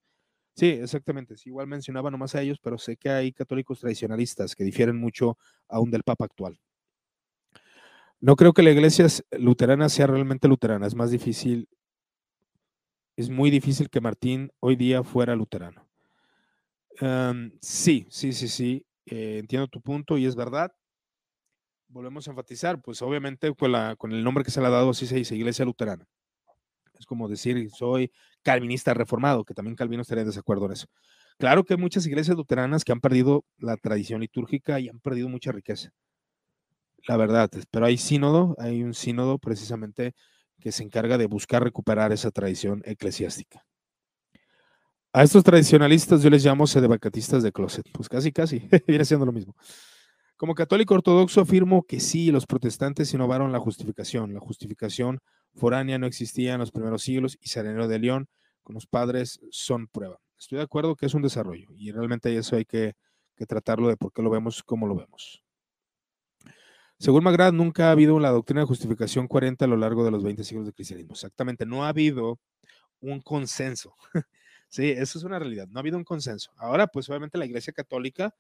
Sí, 0.57 0.69
exactamente. 0.69 1.35
igual 1.47 1.67
mencionaba 1.67 2.11
nomás 2.11 2.35
a 2.35 2.43
ellos, 2.43 2.59
pero 2.63 2.79
sé 2.79 2.97
que 2.97 3.11
hay 3.11 3.33
católicos 3.33 3.81
tradicionalistas 3.81 4.55
que 4.57 4.65
difieren 4.65 4.99
mucho 4.99 5.39
aún 5.69 5.91
del 5.91 6.03
Papa 6.03 6.27
actual. 6.27 6.59
No 8.21 8.37
creo 8.37 8.53
que 8.53 8.63
la 8.63 8.71
iglesia 8.71 9.07
luterana 9.33 9.89
sea 9.89 10.07
realmente 10.07 10.49
luterana. 10.49 10.87
Es 10.87 10.95
más 10.95 11.11
difícil, 11.11 11.69
es 13.17 13.31
muy 13.31 13.51
difícil 13.51 13.89
que 13.89 14.03
Martín 14.03 14.51
hoy 14.61 14.77
día 14.77 15.03
fuera 15.03 15.35
luterano. 15.35 15.89
sí, 17.61 18.07
sí, 18.11 18.33
sí, 18.33 18.49
sí. 18.49 18.87
Eh, 19.07 19.39
entiendo 19.41 19.67
tu 19.67 19.81
punto 19.81 20.17
y 20.17 20.27
es 20.27 20.37
verdad 20.37 20.73
volvemos 21.93 22.27
a 22.27 22.31
enfatizar, 22.31 22.81
pues 22.81 23.03
obviamente 23.03 23.53
con, 23.55 24.13
el 24.13 24.25
nombre 24.25 24.45
que 24.45 24.51
se 24.51 24.61
le 24.61 24.67
ha 24.67 24.71
dado, 24.71 24.91
así 24.91 25.07
se 25.07 25.17
dice, 25.17 25.37
Iglesia 25.37 25.65
Luterana. 25.65 26.07
Es 26.99 27.07
como 27.07 27.29
decir, 27.29 27.71
soy 27.71 28.13
calvinista 28.43 28.95
reformado, 28.95 29.45
que 29.45 29.55
también 29.55 29.77
Calvino 29.77 30.03
estaría 30.03 30.23
en 30.23 30.29
desacuerdo 30.29 30.67
en 30.67 30.73
eso. 30.73 30.87
Claro 31.39 31.65
que 31.65 31.75
hay 31.75 31.81
muchas 31.81 32.07
iglesias 32.07 32.37
luteranas 32.37 32.85
que 32.85 32.93
han 32.93 33.01
perdido 33.01 33.45
la 33.59 33.77
tradición 33.77 34.21
litúrgica 34.21 34.79
y 34.79 34.89
han 34.89 35.01
perdido 35.01 35.29
mucha 35.29 35.53
riqueza. 35.53 35.91
La 37.09 37.17
verdad, 37.17 37.51
pero 37.71 37.87
hay 37.87 37.99
sínodo, 37.99 38.55
hay 38.59 38.83
un 38.85 38.95
sínodo 38.95 39.39
precisamente 39.39 40.15
que 40.61 40.71
se 40.71 40.85
encarga 40.85 41.19
de 41.19 41.27
buscar 41.27 41.65
recuperar 41.65 42.13
esa 42.13 42.31
tradición 42.31 42.83
eclesiástica. 42.85 43.67
A 45.13 45.25
estos 45.25 45.43
tradicionalistas 45.43 46.23
yo 46.23 46.31
les 46.31 46.45
llamo 46.45 46.67
sedevacatistas 46.67 47.43
de 47.43 47.53
closet, 47.53 47.87
pues 47.93 48.09
casi, 48.09 48.31
casi, 48.31 48.69
viene 48.87 49.05
siendo 49.05 49.27
lo 49.27 49.33
mismo. 49.33 49.57
Como 50.43 50.57
católico 50.57 50.95
ortodoxo 50.95 51.41
afirmo 51.41 51.85
que 51.85 52.01
sí, 52.01 52.33
los 52.33 52.47
protestantes 52.47 53.15
innovaron 53.15 53.53
la 53.53 53.61
justificación. 53.61 54.35
La 54.35 54.41
justificación 54.41 55.21
foránea 55.55 55.99
no 55.99 56.07
existía 56.09 56.55
en 56.55 56.59
los 56.59 56.73
primeros 56.73 57.03
siglos 57.03 57.39
y 57.41 57.47
Serenero 57.47 57.87
de 57.87 58.01
León 58.01 58.29
con 58.65 58.75
los 58.75 58.89
padres 58.89 59.39
son 59.53 59.87
prueba. 59.87 60.19
Estoy 60.37 60.59
de 60.59 60.65
acuerdo 60.65 60.97
que 60.97 61.07
es 61.07 61.15
un 61.15 61.23
desarrollo 61.23 61.69
y 61.77 61.93
realmente 61.93 62.37
eso 62.37 62.57
hay 62.57 62.65
que, 62.65 62.97
tratarlo 63.47 63.87
de 63.87 63.97
por 63.97 64.13
qué 64.13 64.21
lo 64.21 64.31
vemos 64.31 64.65
como 64.65 64.89
lo 64.89 64.97
vemos. 64.97 65.45
Según 66.99 67.23
Magrad, 67.23 67.53
nunca 67.53 67.87
ha 67.87 67.93
habido 67.93 68.17
una 68.17 68.31
doctrina 68.31 68.63
de 68.63 68.67
justificación 68.67 69.29
coherente 69.29 69.65
a 69.65 69.69
lo 69.69 69.77
largo 69.77 70.05
de 70.05 70.11
los 70.11 70.25
20 70.25 70.43
siglos 70.43 70.67
de 70.67 70.73
cristianismo. 70.73 71.13
Exactamente, 71.13 71.67
no 71.67 71.85
ha 71.85 71.89
habido 71.91 72.41
un 72.99 73.21
consenso. 73.21 73.95
sí, 74.69 74.91
eso 74.91 75.21
es 75.21 75.25
una 75.25 75.39
realidad, 75.39 75.69
no 75.69 75.79
ha 75.79 75.83
habido 75.83 75.99
un 75.99 76.05
consenso. 76.05 76.51
Ahora, 76.57 76.89
pues 76.89 77.09
obviamente 77.09 77.39
la 77.39 77.47
Iglesia 77.47 77.73
Católica 77.73 78.35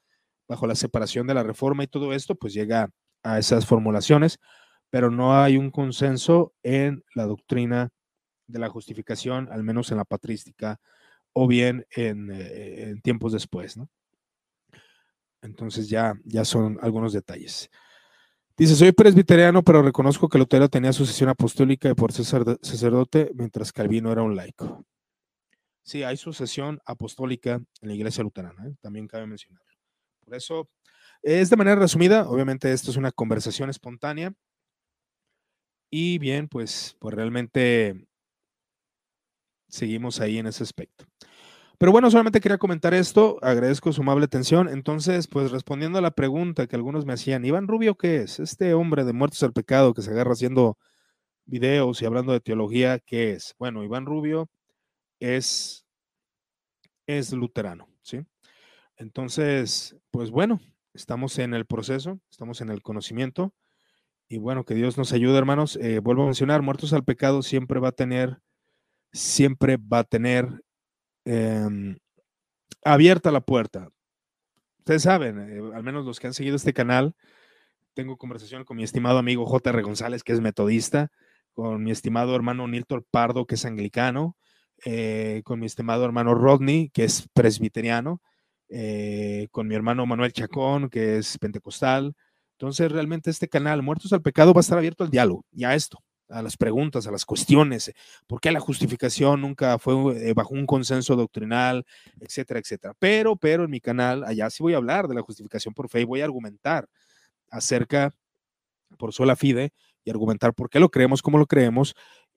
bajo 0.53 0.67
la 0.67 0.75
separación 0.75 1.27
de 1.27 1.33
la 1.33 1.43
reforma 1.43 1.83
y 1.83 1.87
todo 1.87 2.13
esto, 2.13 2.35
pues 2.35 2.53
llega 2.53 2.91
a 3.23 3.39
esas 3.39 3.65
formulaciones, 3.65 4.39
pero 4.91 5.11
no 5.11 5.41
hay 5.41 5.57
un 5.57 5.71
consenso 5.71 6.53
en 6.63 7.03
la 7.15 7.25
doctrina 7.25 7.89
de 8.47 8.59
la 8.59 8.69
justificación, 8.69 9.49
al 9.51 9.63
menos 9.63 9.91
en 9.91 9.97
la 9.97 10.05
patrística, 10.05 10.79
o 11.33 11.47
bien 11.47 11.87
en, 11.97 12.29
eh, 12.31 12.95
tiempos 13.03 13.33
después. 13.33 13.79
Entonces 15.41 15.89
ya, 15.89 16.13
ya 16.25 16.45
son 16.45 16.79
algunos 16.83 17.15
detalles. 17.15 17.71
Dice, 18.55 18.77
soy 18.77 18.93
presbiteriano, 18.93 19.63
pero 19.63 19.81
reconozco 19.81 20.29
que 20.29 20.37
Lutero 20.37 20.69
tenía 20.69 20.93
sucesión 20.93 21.31
apostólica 21.31 21.89
y 21.89 21.95
por 21.95 22.13
sacerdote, 22.13 23.31
mientras 23.35 23.73
Calvino 23.73 24.13
era 24.13 24.23
un 24.23 24.37
laico. 24.37 24.85
Sí, 25.83 26.03
hay 26.03 26.19
sucesión 26.19 26.79
apostólica 26.85 27.55
en 27.55 27.89
la 27.89 27.95
iglesia 27.95 28.23
luterana, 28.23 28.67
¿eh? 28.67 28.75
también 28.83 29.09
cabe 29.09 29.27
mencionar. 29.27 29.72
Por 30.25 30.35
eso 30.35 30.69
es 31.23 31.51
de 31.51 31.57
manera 31.57 31.77
resumida, 31.81 32.29
obviamente 32.29 32.73
esto 32.73 32.91
es 32.91 32.97
una 32.97 33.13
conversación 33.13 33.71
espontánea. 33.71 34.35
Y 35.91 36.19
bien, 36.19 36.49
pues, 36.49 36.97
pues 36.99 37.15
realmente 37.15 38.07
seguimos 39.69 40.21
ahí 40.21 40.39
en 40.39 40.47
ese 40.47 40.63
aspecto. 40.63 41.05
Pero 41.79 41.93
bueno, 41.93 42.11
solamente 42.11 42.41
quería 42.41 42.59
comentar 42.59 42.95
esto, 42.95 43.39
agradezco 43.43 43.93
su 43.93 44.03
amable 44.03 44.27
atención. 44.27 44.69
Entonces, 44.69 45.29
pues 45.29 45.51
respondiendo 45.51 45.99
a 45.99 46.03
la 46.03 46.13
pregunta 46.13 46.67
que 46.67 46.77
algunos 46.77 47.07
me 47.07 47.15
hacían, 47.15 47.45
Iván 47.45 47.69
Rubio, 47.69 47.97
¿qué 47.97 48.19
es? 48.23 48.41
Este 48.41 48.75
hombre 48.75 49.05
de 49.05 49.13
muertos 49.13 49.43
al 49.43 49.53
pecado 49.53 49.95
que 49.95 50.03
se 50.03 50.11
agarra 50.13 50.33
haciendo 50.33 50.79
videos 51.47 52.03
y 52.03 52.07
hablando 52.07 52.33
de 52.33 52.41
teología, 52.41 53.01
¿qué 53.01 53.33
es? 53.33 53.55
Bueno, 53.59 53.85
Iván 53.85 54.07
Rubio 54.07 54.51
es, 55.21 55.85
es 57.07 57.33
luterano, 57.33 57.87
¿sí? 58.03 58.25
Entonces, 59.03 59.97
pues 60.13 60.31
bueno, 60.31 60.61
estamos 60.95 61.41
en 61.41 61.55
el 61.55 61.67
proceso, 61.67 62.21
estamos 62.31 62.61
en 62.61 62.71
el 62.71 62.83
conocimiento 62.83 63.53
y 64.29 64.39
bueno, 64.39 64.65
que 64.65 64.75
Dios 64.75 64.97
nos 64.97 65.13
ayude, 65.13 65.37
hermanos. 65.37 65.77
Eh, 65.77 65.99
vuelvo 65.99 66.23
a 66.23 66.27
mencionar, 66.27 66.63
muertos 66.63 66.93
al 66.93 67.03
pecado 67.03 67.43
siempre 67.43 67.81
va 67.81 67.89
a 67.89 67.93
tener, 67.93 68.39
siempre 69.13 69.77
va 69.77 69.99
a 69.99 70.05
tener 70.05 70.63
em, 71.25 71.97
abierta 72.85 73.33
la 73.33 73.41
puerta. 73.41 73.89
Ustedes 74.79 75.03
saben, 75.03 75.51
eh, 75.51 75.61
al 75.75 75.83
menos 75.83 76.07
los 76.07 76.21
que 76.21 76.29
han 76.29 76.35
seguido 76.35 76.55
este 76.55 76.73
canal, 76.73 77.17
tengo 77.95 78.17
conversación 78.17 78.65
con 78.65 78.77
mi 78.77 78.85
estimado 78.85 79.19
amigo 79.19 79.47
J.R. 79.47 79.83
González, 79.83 80.23
que 80.23 80.33
es 80.33 80.41
metodista, 80.41 81.11
con 81.55 81.83
mi 81.83 81.91
estimado 81.91 82.37
hermano 82.37 82.69
Nilton 82.69 83.05
Pardo, 83.11 83.47
que 83.47 83.57
es 83.57 83.65
anglicano, 83.65 84.37
eh, 84.85 85.43
con 85.45 85.59
mi 85.59 85.67
estimado 85.67 86.05
hermano 86.05 86.37
Rodney, 86.37 86.89
que 86.91 87.03
es 87.03 87.29
presbiteriano, 87.35 88.23
eh, 88.75 89.49
con 89.51 89.69
mi 89.69 89.75
hermano 89.75 90.07
Manuel 90.07 90.33
Chacón, 90.33 90.89
que 90.89 91.19
es 91.19 91.37
pentecostal. 91.37 92.15
Entonces, 92.53 92.91
realmente 92.91 93.31
este 93.31 93.47
canal, 93.47 93.83
Muertos 93.83 94.15
al 94.15 94.23
Pecado, 94.23 94.55
va 94.55 94.61
a 94.61 94.63
estar 94.63 94.79
abierto 94.79 95.05
al 95.05 95.11
diálogo 95.11 95.45
y 95.53 95.65
a 95.65 95.75
esto, 95.75 95.99
a 96.31 96.41
las 96.41 96.57
preguntas, 96.57 97.07
a 97.07 97.11
las 97.11 97.27
cuestiones, 97.27 97.93
por 98.27 98.41
qué 98.41 98.51
la 98.51 98.61
justificación 98.61 99.43
nunca 99.43 99.79
fue 99.79 99.95
eh, 100.27 100.33
bajo 100.33 100.55
un 100.55 100.65
consenso 100.65 101.17
doctrinal, 101.17 101.85
etcétera, 102.19 102.61
etcétera. 102.61 102.95
Pero, 102.99 103.37
pero 103.37 103.65
en 103.65 103.71
mi 103.71 103.81
canal, 103.81 104.25
allá 104.25 104.49
sí 104.49 104.63
voy 104.63 104.73
a 104.73 104.79
hablar 104.79 105.07
de 105.07 105.17
la 105.17 105.23
justificación 105.23 105.75
por 105.75 105.91
fe 105.91 106.01
y 106.01 106.05
voy 106.05 106.23
a 106.23 106.25
argumentar 106.25 106.89
acerca, 107.51 108.15
por 108.97 109.13
sola 109.13 109.37
fide, 109.37 109.73
y 110.05 110.11
argumentar 110.11 110.55
por 110.55 110.71
qué 110.71 110.81
lo 110.81 110.91
creemos 110.91 111.21
como 111.23 111.39
lo 111.39 111.47
creemos 111.47 111.95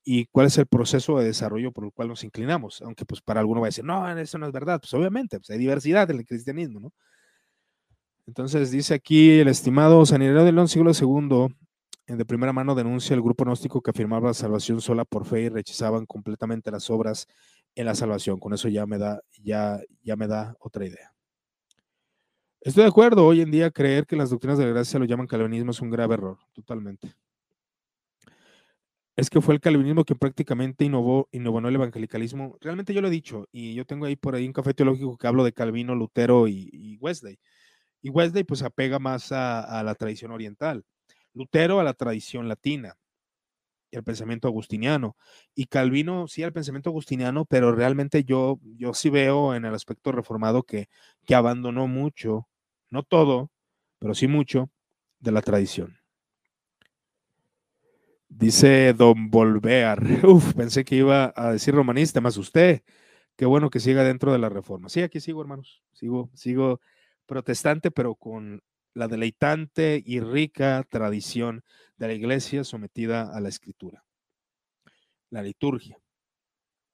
y 0.07 0.27
cuál 0.27 0.45
es 0.47 0.57
el 0.59 0.67
proceso 0.67 1.17
de 1.17 1.25
desarrollo 1.25 1.71
por 1.71 1.85
el 1.85 1.91
cual 1.91 2.09
nos 2.09 2.23
inclinamos. 2.23 2.81
Aunque 2.83 3.05
pues 3.05 3.21
para 3.21 3.39
alguno 3.39 3.59
va 3.59 3.67
a 3.67 3.69
decir, 3.69 3.83
no, 3.83 4.07
eso 4.17 4.37
no 4.37 4.45
es 4.45 4.53
verdad. 4.53 4.79
Pues 4.79 4.93
obviamente, 4.93 5.39
pues 5.39 5.49
hay 5.49 5.57
diversidad 5.57 6.09
en 6.11 6.19
el 6.19 6.25
cristianismo, 6.25 6.79
¿no? 6.79 6.93
Entonces 8.27 8.71
dice 8.71 8.93
aquí 8.93 9.39
el 9.39 9.47
estimado 9.47 10.05
San 10.05 10.21
Ireneo 10.21 10.45
del 10.45 10.67
siglo 10.67 10.91
II, 10.93 11.47
de 12.07 12.25
primera 12.25 12.53
mano 12.53 12.75
denuncia 12.75 13.15
el 13.15 13.21
grupo 13.21 13.45
gnóstico 13.45 13.81
que 13.81 13.91
afirmaba 13.91 14.29
la 14.29 14.33
salvación 14.35 14.79
sola 14.79 15.05
por 15.05 15.25
fe 15.25 15.41
y 15.41 15.49
rechazaban 15.49 16.05
completamente 16.05 16.71
las 16.71 16.89
obras 16.91 17.27
en 17.73 17.85
la 17.85 17.95
salvación. 17.95 18.39
Con 18.39 18.53
eso 18.53 18.69
ya 18.69 18.85
me 18.85 18.99
da, 18.99 19.21
ya, 19.41 19.79
ya 20.03 20.15
me 20.15 20.27
da 20.27 20.55
otra 20.59 20.85
idea. 20.85 21.13
Estoy 22.61 22.83
de 22.83 22.89
acuerdo, 22.89 23.25
hoy 23.25 23.41
en 23.41 23.51
día 23.51 23.71
creer 23.71 24.05
que 24.05 24.15
las 24.15 24.29
doctrinas 24.29 24.57
de 24.59 24.65
la 24.65 24.71
gracia 24.71 24.99
lo 24.99 25.05
llaman 25.05 25.27
calvinismo 25.27 25.71
es 25.71 25.81
un 25.81 25.89
grave 25.89 26.15
error, 26.15 26.37
totalmente 26.53 27.15
es 29.15 29.29
que 29.29 29.41
fue 29.41 29.53
el 29.53 29.61
calvinismo 29.61 30.03
que 30.03 30.15
prácticamente 30.15 30.83
innovó, 30.85 31.29
innovó 31.31 31.59
el 31.59 31.75
evangelicalismo. 31.75 32.57
Realmente 32.59 32.93
yo 32.93 33.01
lo 33.01 33.07
he 33.07 33.11
dicho, 33.11 33.47
y 33.51 33.73
yo 33.73 33.85
tengo 33.85 34.05
ahí 34.05 34.15
por 34.15 34.35
ahí 34.35 34.45
un 34.45 34.53
café 34.53 34.73
teológico 34.73 35.17
que 35.17 35.27
hablo 35.27 35.43
de 35.43 35.53
Calvino, 35.53 35.95
Lutero 35.95 36.47
y, 36.47 36.97
Wesley. 36.99 37.39
Y 38.01 38.09
Wesley 38.09 38.43
pues 38.43 38.61
apega 38.63 38.99
más 38.99 39.31
a, 39.31 39.83
la 39.83 39.95
tradición 39.95 40.31
oriental, 40.31 40.85
Lutero 41.33 41.79
a 41.79 41.83
la 41.83 41.93
tradición 41.93 42.47
latina 42.49 42.95
y 43.91 43.97
al 43.97 44.03
pensamiento 44.03 44.47
agustiniano. 44.47 45.15
Y 45.55 45.67
Calvino 45.67 46.27
sí 46.27 46.43
al 46.43 46.53
pensamiento 46.53 46.89
agustiniano, 46.89 47.45
pero 47.45 47.73
realmente 47.73 48.25
yo, 48.25 48.59
yo 48.77 48.93
sí 48.93 49.09
veo 49.09 49.55
en 49.55 49.65
el 49.65 49.73
aspecto 49.75 50.11
reformado 50.11 50.63
que, 50.63 50.89
que 51.25 51.35
abandonó 51.35 51.87
mucho, 51.87 52.47
no 52.89 53.03
todo, 53.03 53.51
pero 53.99 54.13
sí 54.13 54.27
mucho, 54.27 54.69
de 55.19 55.31
la 55.31 55.41
tradición. 55.41 56.04
Dice 58.37 58.93
Don 58.93 59.29
Volvear. 59.29 60.03
Uf, 60.25 60.53
pensé 60.55 60.83
que 60.83 60.97
iba 60.97 61.31
a 61.37 61.51
decir 61.53 61.73
romanista, 61.73 62.19
más 62.19 62.35
usted. 62.35 62.81
Qué 63.37 63.45
bueno 63.45 63.69
que 63.69 63.79
siga 63.79 64.03
dentro 64.03 64.33
de 64.33 64.39
la 64.39 64.49
reforma. 64.49 64.89
Sí, 64.89 65.01
aquí 65.01 65.21
sigo, 65.21 65.41
hermanos. 65.41 65.81
Sigo, 65.93 66.29
sigo 66.33 66.81
protestante, 67.25 67.91
pero 67.91 68.15
con 68.15 68.61
la 68.93 69.07
deleitante 69.07 70.03
y 70.05 70.19
rica 70.19 70.83
tradición 70.89 71.63
de 71.95 72.07
la 72.07 72.13
iglesia 72.13 72.65
sometida 72.65 73.33
a 73.33 73.39
la 73.39 73.47
escritura. 73.47 74.03
La 75.29 75.41
liturgia, 75.41 75.97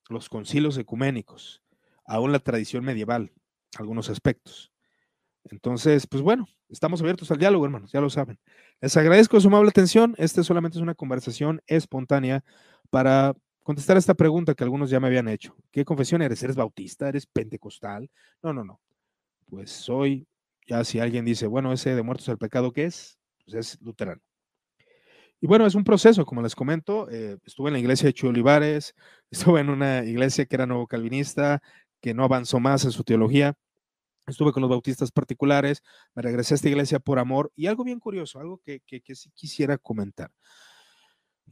los 0.10 0.30
concilios 0.30 0.78
ecuménicos, 0.78 1.64
aún 2.06 2.32
la 2.32 2.40
tradición 2.40 2.84
medieval, 2.84 3.32
algunos 3.80 4.10
aspectos. 4.10 4.72
Entonces, 5.50 6.08
pues 6.08 6.22
bueno, 6.22 6.48
estamos 6.70 7.02
abiertos 7.02 7.32
al 7.32 7.40
diálogo, 7.40 7.66
hermanos, 7.66 7.92
ya 7.92 8.02
lo 8.02 8.10
saben. 8.10 8.40
Les 8.80 8.96
agradezco 8.96 9.40
su 9.40 9.48
amable 9.48 9.70
atención. 9.70 10.16
Esta 10.18 10.44
solamente 10.44 10.78
es 10.78 10.82
una 10.82 10.96
conversación 10.96 11.62
espontánea 11.68 12.44
para 12.90 13.34
contestar 13.64 13.98
esta 13.98 14.14
pregunta 14.14 14.54
que 14.54 14.64
algunos 14.64 14.90
ya 14.90 15.00
me 15.00 15.08
habían 15.08 15.28
hecho. 15.28 15.56
¿Qué 15.72 15.86
confesión 15.86 16.22
eres? 16.22 16.42
¿Eres 16.44 16.56
bautista? 16.56 17.10
¿Eres 17.10 17.26
pentecostal? 17.26 18.10
No, 18.44 18.54
no, 18.54 18.64
no. 18.64 18.80
Pues 19.48 19.72
soy, 19.72 20.28
ya 20.68 20.84
si 20.84 21.00
alguien 21.00 21.26
dice, 21.26 21.48
bueno, 21.48 21.74
ese 21.74 21.96
de 21.96 22.04
muertos 22.04 22.30
al 22.30 22.38
pecado, 22.38 22.72
¿qué 22.72 22.86
es? 22.86 23.18
Pues 23.46 23.56
es 23.56 23.82
luterano. 23.82 24.22
Y 25.44 25.48
bueno, 25.48 25.66
es 25.66 25.74
un 25.74 25.84
proceso, 25.84 26.24
como 26.24 26.44
les 26.44 26.56
comento. 26.56 27.10
Eh, 27.10 27.38
estuve 27.46 27.70
en 27.70 27.74
la 27.74 27.80
iglesia 27.80 28.08
de 28.08 28.14
Chuy 28.14 28.30
Olivares, 28.30 28.94
estuve 29.32 29.62
en 29.62 29.70
una 29.70 30.06
iglesia 30.06 30.46
que 30.46 30.56
era 30.56 30.68
nuevo 30.68 30.88
calvinista, 30.88 31.62
que 32.00 32.14
no 32.14 32.24
avanzó 32.24 32.60
más 32.60 32.86
en 32.86 32.92
su 32.92 33.04
teología 33.04 33.56
estuve 34.28 34.52
con 34.52 34.62
los 34.62 34.70
bautistas 34.70 35.12
particulares, 35.12 35.84
me 36.16 36.22
regresé 36.22 36.54
a 36.54 36.56
esta 36.56 36.70
iglesia 36.70 37.00
por 37.00 37.20
amor 37.20 37.52
y 37.56 37.68
algo 37.68 37.84
bien 37.84 38.00
curioso, 38.00 38.40
algo 38.40 38.60
que, 38.60 38.82
que, 38.82 39.16
sí 39.16 39.30
quisiera 39.34 39.78
comentar. 39.78 40.32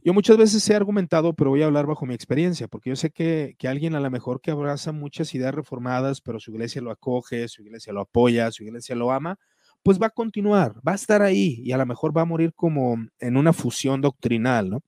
Yo 0.02 0.14
muchas 0.14 0.38
veces 0.38 0.68
he 0.70 0.74
argumentado, 0.74 1.34
pero 1.34 1.50
voy 1.50 1.62
a 1.62 1.66
hablar 1.66 1.86
bajo 1.86 2.06
mi 2.06 2.14
experiencia, 2.14 2.68
porque 2.68 2.90
yo 2.90 2.96
sé 2.96 3.10
que, 3.10 3.54
que, 3.58 3.68
alguien 3.68 3.94
a 3.94 4.00
lo 4.00 4.10
mejor 4.10 4.40
que 4.40 4.50
abraza 4.50 4.92
muchas 4.92 5.34
ideas 5.34 5.54
reformadas, 5.54 6.20
pero 6.22 6.40
su 6.40 6.52
iglesia 6.52 6.80
lo 6.80 6.90
acoge, 6.90 7.48
su 7.48 7.62
iglesia 7.62 7.92
lo 7.92 8.00
apoya, 8.00 8.50
su 8.50 8.64
iglesia 8.64 8.94
lo 8.94 9.12
ama, 9.12 9.38
pues 9.82 10.00
va 10.00 10.06
a 10.06 10.10
continuar, 10.10 10.74
va 10.86 10.92
a 10.92 10.94
estar 10.94 11.22
ahí 11.22 11.60
y 11.62 11.72
a 11.72 11.78
lo 11.78 11.86
mejor 11.86 12.16
va 12.16 12.22
a 12.22 12.26
morir 12.26 12.52
como 12.54 12.96
en 13.18 13.36
una 13.36 13.52
fusión 13.52 14.00
doctrinal, 14.00 14.70
¿no? 14.70 14.82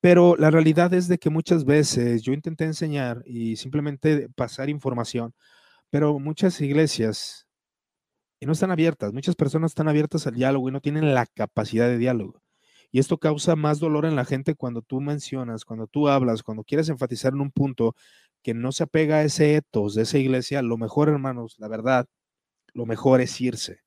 Pero 0.00 0.36
la 0.36 0.50
realidad 0.50 0.92
es 0.94 1.06
de 1.06 1.18
que 1.18 1.30
muchas 1.30 1.64
veces 1.64 2.22
yo 2.22 2.32
intenté 2.32 2.64
enseñar 2.64 3.22
y 3.24 3.54
simplemente 3.54 4.28
pasar 4.34 4.68
información, 4.68 5.32
pero 5.92 6.18
muchas 6.18 6.58
iglesias 6.62 7.46
y 8.40 8.46
no 8.46 8.52
están 8.52 8.70
abiertas, 8.70 9.12
muchas 9.12 9.36
personas 9.36 9.72
están 9.72 9.88
abiertas 9.88 10.26
al 10.26 10.34
diálogo 10.34 10.70
y 10.70 10.72
no 10.72 10.80
tienen 10.80 11.12
la 11.12 11.26
capacidad 11.26 11.86
de 11.86 11.98
diálogo. 11.98 12.40
Y 12.90 12.98
esto 12.98 13.18
causa 13.18 13.56
más 13.56 13.78
dolor 13.78 14.06
en 14.06 14.16
la 14.16 14.24
gente 14.24 14.54
cuando 14.54 14.80
tú 14.80 15.02
mencionas, 15.02 15.66
cuando 15.66 15.86
tú 15.86 16.08
hablas, 16.08 16.42
cuando 16.42 16.64
quieres 16.64 16.88
enfatizar 16.88 17.34
en 17.34 17.42
un 17.42 17.50
punto 17.50 17.94
que 18.42 18.54
no 18.54 18.72
se 18.72 18.84
apega 18.84 19.16
a 19.16 19.22
ese 19.24 19.54
etos 19.54 19.94
de 19.94 20.02
esa 20.04 20.16
iglesia. 20.16 20.62
Lo 20.62 20.78
mejor, 20.78 21.10
hermanos, 21.10 21.56
la 21.58 21.68
verdad, 21.68 22.06
lo 22.72 22.86
mejor 22.86 23.20
es 23.20 23.38
irse. 23.42 23.80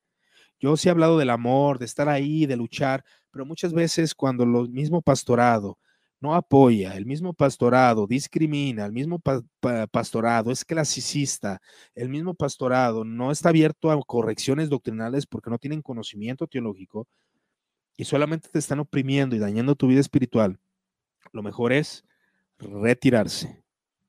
Yo 0.59 0.77
sí 0.77 0.89
he 0.89 0.91
hablado 0.91 1.17
del 1.17 1.31
amor, 1.31 1.79
de 1.79 1.85
estar 1.85 2.07
ahí, 2.07 2.45
de 2.45 2.55
luchar, 2.55 3.03
pero 3.31 3.45
muchas 3.47 3.73
veces 3.73 4.13
cuando 4.13 4.45
lo 4.45 4.67
mismo 4.67 5.01
pastorado, 5.01 5.79
no 6.25 6.33
apoya, 6.33 6.97
el 6.97 7.05
mismo 7.05 7.33
pastorado 7.33 8.07
discrimina, 8.07 8.83
el 8.85 8.91
mismo 8.91 9.21
pastorado 9.91 10.51
es 10.51 10.65
clasicista, 10.65 11.61
el 11.93 12.09
mismo 12.09 12.33
pastorado 12.33 13.03
no 13.03 13.31
está 13.31 13.49
abierto 13.49 13.91
a 13.91 14.01
correcciones 14.01 14.69
doctrinales 14.69 15.27
porque 15.27 15.51
no 15.51 15.59
tienen 15.59 15.83
conocimiento 15.83 16.47
teológico 16.47 17.07
y 17.95 18.05
solamente 18.05 18.49
te 18.49 18.57
están 18.57 18.79
oprimiendo 18.79 19.35
y 19.35 19.39
dañando 19.39 19.75
tu 19.75 19.87
vida 19.87 19.99
espiritual, 19.99 20.59
lo 21.31 21.43
mejor 21.43 21.71
es 21.73 22.03
retirarse, 22.57 23.63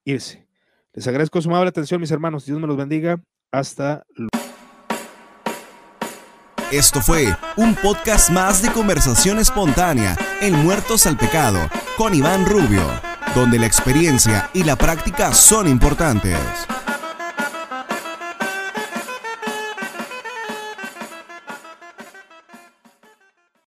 irse. 0.04 0.48
Les 0.94 1.06
agradezco 1.06 1.42
su 1.42 1.50
amable 1.50 1.68
atención, 1.68 2.00
mis 2.00 2.10
hermanos. 2.10 2.46
Dios 2.46 2.58
me 2.58 2.66
los 2.66 2.78
bendiga. 2.78 3.22
Hasta 3.52 4.06
luego. 4.14 4.36
Esto 6.72 7.00
fue 7.00 7.36
un 7.54 7.76
podcast 7.76 8.28
más 8.30 8.60
de 8.60 8.72
conversación 8.72 9.38
espontánea 9.38 10.16
en 10.40 10.52
Muertos 10.64 11.06
al 11.06 11.16
Pecado 11.16 11.60
con 11.96 12.12
Iván 12.12 12.44
Rubio, 12.44 12.82
donde 13.36 13.60
la 13.60 13.66
experiencia 13.66 14.50
y 14.52 14.64
la 14.64 14.74
práctica 14.74 15.32
son 15.32 15.68
importantes. 15.68 16.36